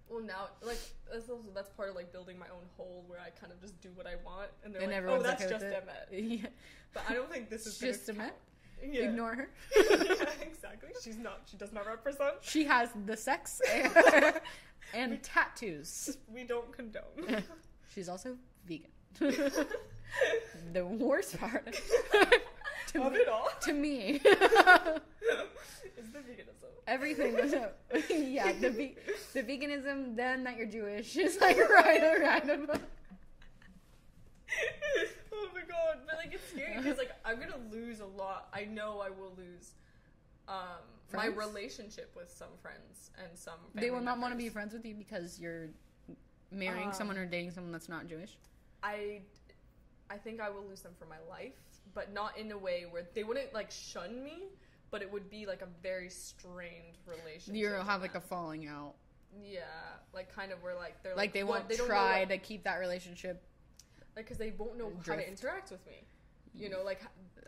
Well, 0.10 0.24
now 0.24 0.48
like 0.62 0.80
that's 1.12 1.30
also 1.30 1.42
that's 1.54 1.70
part 1.70 1.90
of 1.90 1.96
like 1.96 2.12
building 2.12 2.40
my 2.40 2.46
own 2.48 2.64
hole 2.78 3.04
where 3.08 3.20
I 3.20 3.30
kind 3.30 3.52
of 3.52 3.60
just 3.62 3.80
do 3.82 3.90
what 3.96 4.08
I 4.08 4.16
want, 4.26 4.50
and 4.64 4.74
they're 4.74 4.82
And 4.82 4.92
like, 4.92 5.04
oh, 5.08 5.22
that's 5.22 5.42
okay 5.44 5.52
just 5.52 5.66
with 5.66 5.74
it. 5.74 5.84
Emmet. 6.12 6.42
Yeah. 6.44 6.50
But 6.94 7.04
I 7.10 7.14
don't 7.14 7.30
think 7.32 7.50
this 7.50 7.68
is 7.68 7.78
just 7.78 8.08
Emmet? 8.10 8.22
count. 8.82 8.94
Yeah. 8.94 9.10
Ignore 9.10 9.36
her. 9.36 9.50
yeah, 9.76 10.30
exactly. 10.42 10.90
She's 11.04 11.18
not. 11.18 11.42
She 11.50 11.58
does 11.58 11.74
not 11.74 11.86
represent. 11.88 12.36
She 12.42 12.64
has 12.66 12.90
the 13.06 13.18
sex 13.18 13.60
and 14.94 15.22
tattoos. 15.24 16.18
We 16.34 16.44
don't 16.44 16.72
condone. 16.72 17.44
She's 17.94 18.08
also 18.08 18.38
vegan. 18.66 18.92
the 20.74 20.86
worst 20.86 21.38
part 21.40 21.76
to 23.02 23.08
of 23.08 23.14
me, 23.14 23.20
it 23.20 23.28
all 23.30 23.50
to 23.62 23.74
me. 23.74 24.00
is 25.98 26.12
The 26.12 26.20
veganism. 26.20 26.72
Everything 26.88 27.34
was 27.42 27.54
yeah. 28.10 28.52
The 28.54 28.70
ve- 28.70 28.96
the 29.34 29.44
veganism, 29.44 30.16
then 30.16 30.44
that 30.44 30.58
you're 30.58 30.68
Jewish 30.68 31.16
is 31.18 31.40
like 31.42 31.58
right 31.58 32.02
around. 32.04 32.50
oh 35.32 35.48
my 35.54 35.62
god, 35.62 36.00
but 36.06 36.16
like 36.18 36.34
it's 36.34 36.50
scary 36.50 36.78
because 36.78 36.98
like 36.98 37.12
I'm 37.26 37.40
gonna 37.40 37.60
lose 37.72 38.00
a 38.00 38.06
lot. 38.06 38.48
I 38.54 38.66
know 38.66 39.00
I 39.00 39.10
will 39.10 39.34
lose 39.38 39.74
um 40.48 40.56
my 41.14 41.28
relationship 41.28 42.14
with 42.16 42.30
some 42.32 42.50
friends 42.62 43.12
and 43.22 43.38
some. 43.38 43.60
They 43.74 43.92
will 43.92 44.02
not 44.02 44.20
want 44.20 44.34
to 44.34 44.38
be 44.38 44.50
friends 44.50 44.74
with 44.74 44.86
you 44.86 44.96
because 44.96 45.40
you're 45.40 45.70
marrying 46.52 46.88
Um, 46.88 46.94
someone 46.94 47.18
or 47.18 47.26
dating 47.26 47.52
someone 47.52 47.72
that's 47.72 47.90
not 47.90 48.08
Jewish. 48.08 48.38
I, 48.84 49.22
I 50.10 50.18
think 50.18 50.40
I 50.40 50.50
will 50.50 50.64
lose 50.66 50.82
them 50.82 50.94
for 50.98 51.06
my 51.06 51.18
life, 51.30 51.54
but 51.94 52.14
not 52.14 52.38
in 52.38 52.52
a 52.52 52.58
way 52.58 52.86
where 52.90 53.04
they 53.14 53.24
wouldn't 53.24 53.54
like 53.54 53.72
shun 53.72 54.24
me, 54.24 54.44
but 54.92 55.02
it 55.02 55.12
would 55.12 55.30
be 55.30 55.46
like 55.46 55.62
a 55.62 55.68
very 55.82 56.10
strained 56.10 56.98
relationship. 57.06 57.56
You'll 57.56 57.84
have 57.84 58.02
like 58.02 58.16
a 58.16 58.22
falling 58.22 58.68
out. 58.68 58.94
yeah, 59.44 59.62
like 60.14 60.34
kind 60.34 60.52
of 60.52 60.62
where 60.64 60.76
like 60.76 61.02
they're 61.04 61.16
Like 61.16 61.34
they 61.34 61.44
what- 61.44 61.60
won't 61.60 61.70
they 61.70 61.76
don't 61.78 61.88
try 61.88 62.20
what- 62.22 62.30
to 62.30 62.38
keep 62.38 62.64
that 62.64 62.78
relationship. 62.78 63.42
like 64.16 64.26
because 64.26 64.38
they 64.38 64.52
won't 64.58 64.78
know 64.78 64.92
how 65.06 65.16
to 65.16 65.28
interact 65.28 65.70
with 65.72 65.86
me. 65.86 66.06
You 66.56 66.70
know, 66.70 66.82
like 66.84 67.02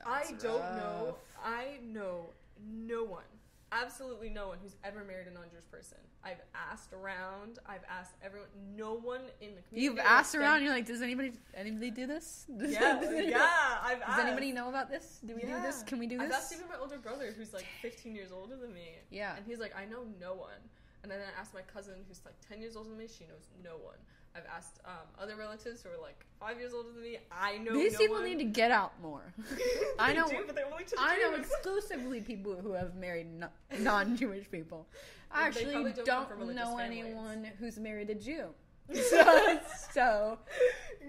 I 0.06 0.24
don't 0.40 0.60
know. 0.78 1.16
I 1.44 1.80
know 1.82 2.30
no 2.64 3.04
one, 3.04 3.24
absolutely 3.72 4.30
no 4.30 4.48
one 4.50 4.58
who's 4.62 4.76
ever 4.84 5.04
married 5.04 5.28
a 5.28 5.32
non-Jewish 5.32 5.70
person. 5.72 5.98
I've 6.24 6.42
asked 6.54 6.92
around. 6.94 7.60
I've 7.66 7.84
asked 7.90 8.16
everyone. 8.24 8.50
No 8.76 8.94
one 8.96 9.22
in 9.42 9.56
the 9.56 9.62
community. 9.62 9.82
You've 9.82 10.00
asked 10.00 10.36
around. 10.36 10.64
You're 10.64 10.74
like, 10.74 10.86
does 10.86 11.02
anybody 11.02 11.34
anybody 11.56 11.92
do 11.92 12.06
this? 12.08 12.46
Does, 12.58 12.72
Yeah, 12.74 13.00
does 13.00 13.08
anybody, 13.10 13.28
yeah. 13.30 13.50
I've 13.82 14.00
Does 14.00 14.10
asked. 14.10 14.20
anybody 14.22 14.52
know 14.52 14.70
about 14.70 14.90
this? 14.90 15.20
Do 15.26 15.36
we 15.36 15.42
do 15.42 15.62
this? 15.62 15.84
Can 15.84 16.00
we 16.00 16.08
do 16.08 16.20
I've 16.20 16.28
this? 16.30 16.38
asked 16.38 16.54
even 16.54 16.68
my 16.68 16.76
older 16.82 16.98
brother, 16.98 17.34
who's 17.36 17.54
like 17.54 17.66
15 17.82 18.16
years 18.16 18.32
older 18.32 18.56
than 18.58 18.74
me. 18.74 18.96
Yeah. 19.12 19.36
And 19.38 19.46
he's 19.46 19.60
like, 19.60 19.74
I 19.78 19.86
know 19.86 20.04
no 20.20 20.34
one. 20.34 20.60
And 21.04 21.12
then 21.12 21.20
I 21.20 21.40
asked 21.40 21.54
my 21.54 21.62
cousin, 21.62 21.96
who's 22.08 22.22
like 22.26 22.36
10 22.48 22.62
years 22.62 22.76
older 22.76 22.90
than 22.90 22.98
me. 22.98 23.08
She 23.08 23.26
knows 23.26 23.48
no 23.64 23.72
one. 23.84 23.98
I've 24.36 24.46
asked 24.56 24.80
um, 24.86 25.08
other 25.20 25.36
relatives 25.36 25.82
who 25.82 25.90
are 25.90 26.02
like 26.02 26.26
five 26.40 26.60
years 26.60 26.74
older 26.74 26.90
than 26.92 27.02
me. 27.02 27.18
I 27.32 27.58
know 27.58 27.74
These 27.74 27.94
no 27.94 28.00
people 28.00 28.16
one. 28.18 28.26
need 28.26 28.40
to 28.40 28.46
get 28.46 28.72
out 28.72 28.94
more. 29.02 29.34
I 30.00 30.14
know. 30.14 30.28
do, 30.28 30.44
but 30.46 30.56
they're 30.56 30.72
only 30.72 30.84
to 30.86 30.92
the 30.92 30.98
I 31.00 31.18
know 31.18 31.34
exclusively 31.36 32.22
people 32.22 32.56
who 32.56 32.74
have 32.74 32.96
married 32.96 33.28
non-Jewish 33.80 34.52
people. 34.52 34.88
I 35.32 35.48
actually 35.48 35.74
don't 35.74 36.06
don't, 36.06 36.56
know 36.56 36.78
families. 36.78 37.06
anyone 37.06 37.48
who's 37.60 37.78
married 37.78 38.10
a 38.10 38.16
Jew. 38.16 38.46
So, 38.94 39.60
so 39.94 40.40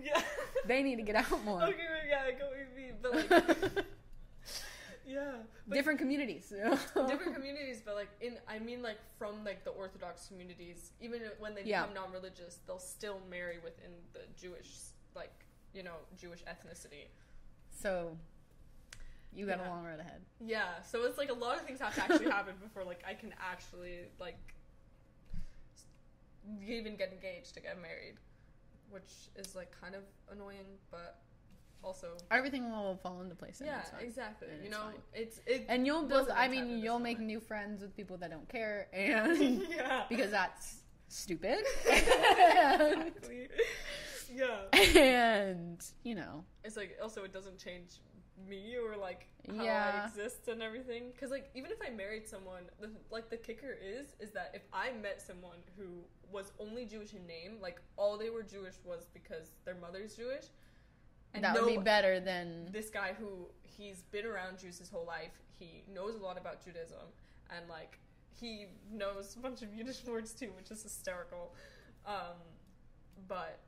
yeah. 0.05 0.21
they 0.67 0.83
need 0.83 0.97
to 0.97 1.03
get 1.03 1.17
out 1.17 1.43
more. 1.47 1.63
Okay, 1.63 1.77
yeah, 2.09 2.31
go 2.39 2.51
you 2.53 2.67
mean, 2.77 2.95
but 3.01 3.31
like, 3.31 3.85
yeah, 5.13 5.33
Different 5.71 5.99
communities. 5.99 6.53
different 7.09 7.35
communities, 7.39 7.83
but 7.85 7.95
like 7.95 8.09
in, 8.21 8.39
I 8.49 8.59
mean, 8.59 8.83
like 8.83 8.99
from 9.19 9.45
like 9.45 9.65
the 9.65 9.71
Orthodox 9.71 10.27
communities, 10.29 10.93
even 11.01 11.21
when 11.39 11.55
they 11.55 11.63
Yeah. 11.65 11.81
become 11.87 11.95
non-religious, 11.95 12.59
they'll 12.67 12.79
still 12.79 13.21
marry 13.31 13.59
within 13.63 13.91
the 14.13 14.21
Jewish, 14.41 14.71
like 15.15 15.33
you 15.75 15.83
know, 15.83 15.97
Jewish 16.19 16.43
ethnicity. 16.45 17.07
So 17.71 18.17
you 19.35 19.47
got 19.47 19.61
a 19.61 19.69
long 19.69 19.85
road 19.85 20.01
ahead. 20.01 20.21
Yeah, 20.41 20.81
so 20.83 21.05
it's 21.05 21.19
like 21.19 21.31
a 21.31 21.35
lot 21.35 21.57
of 21.57 21.63
things 21.63 21.81
have 21.81 21.95
to 21.95 22.03
actually 22.03 22.31
happen 22.39 22.55
before 22.63 22.85
like 22.85 23.03
I 23.07 23.15
can 23.15 23.33
actually 23.41 24.07
like 24.19 24.39
even 26.67 26.97
get 26.97 27.13
engaged 27.13 27.55
to 27.55 27.61
get 27.61 27.81
married, 27.81 28.15
which 28.91 29.13
is 29.37 29.55
like 29.55 29.71
kind 29.81 29.95
of 29.95 30.03
annoying, 30.33 30.79
but 30.91 31.19
also 31.83 32.09
Everything 32.31 32.71
will 32.71 32.99
fall 33.03 33.21
into 33.23 33.35
place. 33.35 33.61
yeah, 33.65 33.83
exactly. 34.01 34.49
And 34.55 34.65
You 34.65 34.71
know, 34.71 34.79
fine. 34.93 34.95
it's 35.15 35.41
it 35.47 35.67
And 35.69 35.87
you'll 35.87 36.03
build. 36.05 36.29
I 36.31 36.49
meant 36.49 36.53
to 36.53 36.57
happen 36.59 36.69
mean, 36.77 36.85
you'll 36.85 36.97
way. 36.99 37.03
make 37.03 37.21
new 37.21 37.41
friends 37.41 37.83
with 37.83 37.97
people 37.97 38.17
that 38.19 38.31
don't 38.31 38.49
care, 38.49 38.89
and 38.95 39.63
yeah, 39.71 40.05
because 40.09 40.31
that's 40.31 40.77
stupid. 41.09 41.59
exactly. 41.91 43.49
yeah, 44.35 44.61
and 44.73 45.85
you 46.05 46.15
know, 46.15 46.45
it's 46.65 46.77
like 46.77 46.97
also 47.03 47.25
it 47.25 47.33
doesn't 47.33 47.59
change 47.59 48.01
me 48.49 48.75
or 48.77 48.97
like 48.97 49.27
how 49.57 49.63
Yeah. 49.65 50.03
I 50.03 50.07
exist 50.07 50.49
and 50.49 50.63
everything. 50.63 51.11
Because 51.13 51.31
like 51.31 51.51
even 51.55 51.71
if 51.71 51.79
I 51.87 51.91
married 51.91 52.27
someone, 52.29 52.63
the, 52.81 52.91
like 53.11 53.29
the 53.31 53.37
kicker 53.37 53.77
is 53.83 54.15
is 54.21 54.31
that 54.33 54.53
if 54.55 54.63
I 54.73 54.93
met 54.93 55.21
someone 55.21 55.59
who 55.77 55.87
was 56.33 56.53
only 56.59 56.85
Jewish 56.87 57.13
in 57.13 57.27
name, 57.27 57.59
like 57.61 57.81
all 57.97 58.17
they 58.17 58.31
were 58.31 58.43
Jewish 58.43 58.75
was 58.85 59.07
because 59.13 59.49
their 59.65 59.75
mother's 59.75 60.15
Jewish, 60.15 60.45
and 61.35 61.45
that 61.45 61.55
no, 61.55 61.65
would 61.65 61.77
be 61.77 61.79
better 61.79 62.21
than 62.21 62.69
this 62.73 62.91
guy 62.91 63.15
who 63.19 63.47
he's 63.63 64.03
been 64.11 64.27
around 64.27 64.59
Jews 64.59 64.79
his 64.79 64.91
whole 64.91 65.07
life. 65.07 65.33
He 65.59 65.85
knows 65.93 66.15
a 66.17 66.23
lot 66.23 66.39
about 66.39 66.65
Judaism 66.65 67.07
and 67.57 67.69
like 67.69 67.99
he 68.39 68.67
knows 68.91 69.37
a 69.37 69.41
bunch 69.41 69.63
of 69.63 69.75
Yiddish 69.75 70.05
words 70.05 70.33
too, 70.33 70.51
which 70.57 70.71
is 70.71 70.83
hysterical. 70.83 71.53
Um, 72.07 72.39
but 73.29 73.61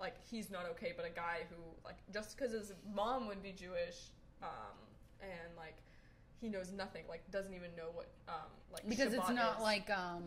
like 0.00 0.14
he's 0.30 0.50
not 0.50 0.66
okay. 0.72 0.92
But 0.96 1.06
a 1.06 1.10
guy 1.10 1.40
who 1.48 1.56
like 1.84 1.96
just 2.12 2.36
because 2.36 2.52
his 2.52 2.72
mom 2.94 3.26
would 3.28 3.42
be 3.42 3.52
Jewish, 3.52 4.10
um, 4.42 4.76
and 5.20 5.56
like 5.56 5.76
he 6.40 6.48
knows 6.48 6.72
nothing, 6.72 7.04
like 7.08 7.30
doesn't 7.30 7.54
even 7.54 7.70
know 7.76 7.88
what 7.94 8.08
um 8.28 8.50
like 8.72 8.88
because 8.88 9.12
it's 9.12 9.30
not 9.30 9.56
is. 9.56 9.62
like 9.62 9.90
um. 9.90 10.24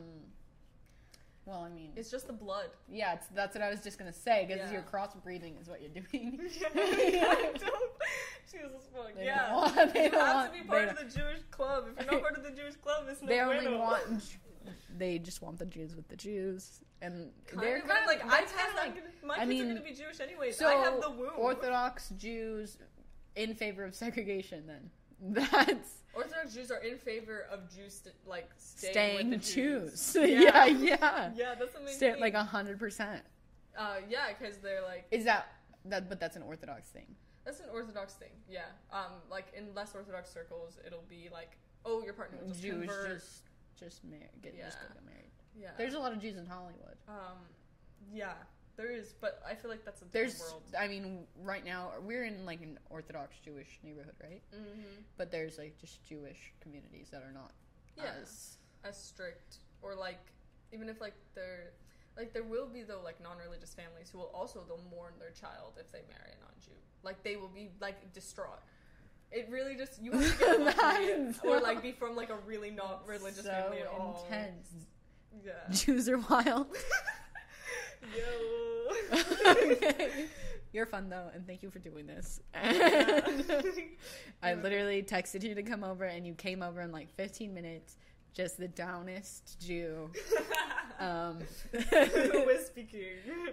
Well, 1.45 1.61
I 1.63 1.69
mean, 1.69 1.91
it's 1.95 2.11
just 2.11 2.27
the 2.27 2.33
blood. 2.33 2.67
yeah, 2.87 3.13
it's, 3.15 3.25
that's 3.33 3.55
what 3.55 3.63
I 3.63 3.69
was 3.69 3.81
just 3.81 3.97
gonna 3.97 4.13
say 4.13 4.45
because 4.47 4.69
Yeah. 4.71 4.73
you're 4.73 4.81
crossbreeding 4.83 5.59
is 5.59 5.67
what 5.67 5.81
you're 5.81 5.89
doing. 5.89 6.39
Jesus 8.51 8.89
fuck. 8.93 9.15
They 9.15 9.25
yeah. 9.25 9.53
want- 9.55 9.93
they 9.93 10.05
you 10.05 10.11
have 10.11 10.35
want- 10.35 10.53
to 10.53 10.61
be 10.61 10.67
part 10.67 10.89
of 10.89 10.97
the 10.97 11.03
Jewish 11.05 11.39
club. 11.51 11.85
If 11.97 12.03
you're 12.05 12.13
not 12.13 12.21
part 12.21 12.37
of 12.37 12.43
the 12.43 12.51
Jewish 12.51 12.75
club, 12.75 13.05
it's 13.09 13.21
no 13.21 13.27
they 13.27 13.39
only 13.41 13.65
bueno. 13.65 13.77
want. 13.79 14.37
They 14.97 15.17
just 15.17 15.41
want 15.41 15.57
the 15.57 15.65
Jews 15.65 15.95
with 15.95 16.07
the 16.09 16.15
Jews, 16.15 16.81
and 17.01 17.31
Kind 17.47 17.61
they're 17.63 17.79
kind 17.81 18.01
of 18.01 18.05
like 18.07 18.23
I 18.23 18.41
that's 18.41 18.51
guess 18.51 18.61
kinda 18.65 18.81
I'm 18.81 18.87
like 18.87 18.95
gonna, 18.95 19.07
my 19.25 19.33
I 19.35 19.37
kids 19.39 19.49
mean, 19.49 19.61
are 19.63 19.67
gonna 19.75 19.81
be 19.85 19.93
Jewish 19.95 20.19
anyways. 20.19 20.57
so 20.57 20.67
I 20.67 20.73
have 20.83 21.01
the 21.01 21.09
womb. 21.09 21.31
Orthodox 21.37 22.09
Jews 22.17 22.77
in 23.35 23.55
favor 23.55 23.83
of 23.85 23.95
segregation. 23.95 24.67
Then 24.67 24.89
that's 25.29 25.95
Orthodox 26.13 26.53
Jews 26.53 26.71
are 26.71 26.79
in 26.83 26.97
favor 26.97 27.45
of 27.51 27.73
Jews 27.73 28.01
st- 28.03 28.15
like 28.25 28.49
staying, 28.57 28.93
staying 28.93 29.29
with 29.31 29.41
the 29.41 29.53
Jews. 29.53 30.13
Jews. 30.13 30.15
yeah, 30.43 30.65
yeah. 30.65 31.31
yeah, 31.35 31.55
that's 31.57 31.75
amazing. 31.75 31.95
Stay, 31.97 32.19
like 32.19 32.33
a 32.33 32.43
hundred 32.43 32.79
percent. 32.79 33.21
uh, 33.77 33.97
yeah, 34.09 34.27
because 34.37 34.57
they're 34.57 34.81
like 34.83 35.05
Is 35.11 35.25
that 35.25 35.47
that? 35.85 36.09
But 36.09 36.19
that's 36.19 36.35
an 36.35 36.43
Orthodox 36.43 36.89
thing. 36.89 37.05
that's 37.45 37.59
an 37.59 37.67
Orthodox 37.71 38.13
thing. 38.13 38.31
Yeah, 38.49 38.61
um, 38.91 39.11
like 39.29 39.47
in 39.55 39.73
less 39.75 39.93
Orthodox 39.95 40.31
circles, 40.33 40.77
it'll 40.85 41.05
be 41.09 41.29
like, 41.31 41.57
oh, 41.85 42.01
your 42.03 42.13
partner 42.13 42.39
just 42.47 42.61
Jews 42.61 42.73
convert. 42.87 43.19
just 43.19 43.41
just 43.79 44.03
mar- 44.03 44.19
get 44.41 44.57
just 44.57 44.77
Yeah. 44.81 44.87
go 44.87 44.93
get 44.95 45.05
married. 45.05 45.31
yeah, 45.55 45.69
There's 45.77 45.93
a 45.93 45.99
lot 45.99 46.11
of 46.11 46.19
Jews 46.21 46.37
in 46.37 46.45
Hollywood. 46.45 46.97
um, 47.07 47.37
yeah, 48.11 48.33
there 48.79 48.91
is, 48.91 49.13
but 49.19 49.41
I 49.45 49.55
feel 49.55 49.69
like 49.69 49.83
that's 49.83 50.01
a 50.01 50.05
different 50.05 50.31
There's, 50.31 50.39
world. 50.39 50.63
I 50.79 50.87
mean, 50.87 51.25
right 51.43 51.65
now 51.65 51.89
we're 52.01 52.23
in 52.23 52.45
like 52.45 52.61
an 52.61 52.79
Orthodox 52.89 53.35
Jewish 53.43 53.77
neighborhood, 53.83 54.15
right? 54.23 54.41
Mm-hmm. 54.55 55.01
But 55.17 55.31
there's 55.31 55.57
like 55.57 55.77
just 55.81 56.01
Jewish 56.07 56.53
communities 56.61 57.09
that 57.11 57.21
are 57.21 57.33
not 57.33 57.51
Yeah. 57.97 58.11
as 58.21 58.55
as 58.85 58.95
strict 58.97 59.57
or 59.81 59.95
like 59.95 60.19
even 60.71 60.87
if 60.87 61.01
like 61.01 61.13
they're 61.35 61.71
like 62.17 62.31
there 62.33 62.43
will 62.43 62.67
be 62.67 62.81
though 62.83 63.01
like 63.03 63.21
non-religious 63.21 63.73
families 63.73 64.09
who 64.09 64.19
will 64.19 64.31
also 64.33 64.63
they'll 64.65 64.81
mourn 64.89 65.11
their 65.19 65.31
child 65.31 65.73
if 65.77 65.91
they 65.91 65.99
marry 66.07 66.31
a 66.31 66.39
non-jew 66.45 66.71
like 67.03 67.21
they 67.23 67.35
will 67.35 67.49
be 67.49 67.67
like 67.81 68.13
distraught 68.13 68.61
it 69.33 69.47
really 69.51 69.75
just 69.75 70.01
you 70.01 70.13
have 70.13 70.39
to 70.39 70.45
get 70.45 70.61
lucky 70.77 71.37
or 71.43 71.59
like 71.59 71.81
be 71.81 71.91
from 71.91 72.15
like 72.15 72.29
a 72.29 72.37
really 72.45 72.71
not 72.71 73.05
religious 73.05 73.43
so 73.43 73.49
family 73.51 73.79
at 73.79 73.87
all 73.87 74.25
intense. 74.29 74.69
yeah 75.45 75.51
Jews 75.71 76.07
are 76.07 76.19
wild. 76.19 76.67
yo 78.15 78.59
okay. 79.11 80.25
You're 80.71 80.85
fun 80.85 81.09
though, 81.09 81.29
and 81.33 81.47
thank 81.47 81.63
you 81.63 81.71
for 81.71 81.79
doing 81.79 82.05
this. 82.05 82.41
I 82.53 84.53
literally 84.53 85.01
texted 85.01 85.43
you 85.43 85.55
to 85.55 85.63
come 85.63 85.83
over, 85.83 86.03
and 86.03 86.27
you 86.27 86.35
came 86.35 86.61
over 86.61 86.81
in 86.81 86.91
like 86.91 87.09
15 87.15 87.51
minutes. 87.53 87.97
Just 88.35 88.59
the 88.59 88.67
downest 88.67 89.59
Jew. 89.59 90.11
Um, 90.99 91.39
We're 91.73 92.63
speaking 92.63 93.01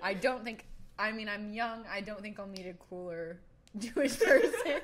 I 0.02 0.12
don't 0.12 0.44
think. 0.44 0.66
I 0.98 1.12
mean, 1.12 1.28
I'm 1.28 1.54
young. 1.54 1.84
I 1.90 2.02
don't 2.02 2.20
think 2.20 2.38
I'll 2.38 2.46
meet 2.46 2.66
a 2.66 2.74
cooler 2.74 3.38
Jewish 3.78 4.20
person. 4.20 4.82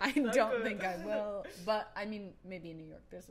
I 0.00 0.10
don't 0.10 0.64
think 0.64 0.82
I 0.82 0.96
will. 1.04 1.46
But 1.64 1.92
I 1.96 2.04
mean, 2.04 2.32
maybe 2.44 2.72
in 2.72 2.78
New 2.78 2.86
York. 2.86 3.02
There's. 3.10 3.30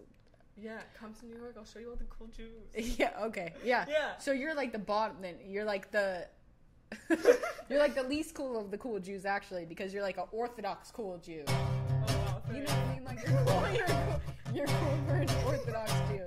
Yeah, 0.62 0.82
come 0.94 1.14
to 1.16 1.26
New 1.26 1.38
York. 1.38 1.56
I'll 1.58 1.66
show 1.66 1.80
you 1.80 1.90
all 1.90 1.96
the 1.96 2.04
cool 2.06 2.28
Jews. 2.28 2.98
yeah. 3.00 3.14
Okay. 3.24 3.54
Yeah. 3.64 3.86
Yeah. 3.90 4.18
So 4.20 4.32
you're 4.32 4.54
like 4.54 4.72
the 4.72 4.80
bottom. 4.80 5.18
Then 5.22 5.36
you're 5.46 5.66
like 5.66 5.92
the. 5.92 6.28
you're 7.70 7.80
like 7.80 7.96
the 7.96 8.04
least 8.04 8.36
cool 8.36 8.60
of 8.60 8.70
the 8.70 8.78
cool 8.78 9.00
Jews, 9.00 9.26
actually, 9.26 9.66
because 9.66 9.94
you're 9.94 10.04
like 10.04 10.18
an 10.18 10.26
Orthodox 10.32 10.92
cool 10.92 11.18
Jew. 11.18 11.44
Oh, 11.48 11.54
wow, 11.54 12.42
you 12.54 12.64
know 12.64 12.66
what 12.66 12.74
I 12.74 12.94
mean? 12.94 13.04
Like 13.06 13.26
you're 13.26 13.38
cool. 13.46 13.64
You're 13.74 13.88
cool, 13.88 14.22
you're 14.54 14.68
cool 14.68 14.98
for 15.08 15.16
an 15.16 15.30
Orthodox 15.46 15.94
Jew. 16.10 16.26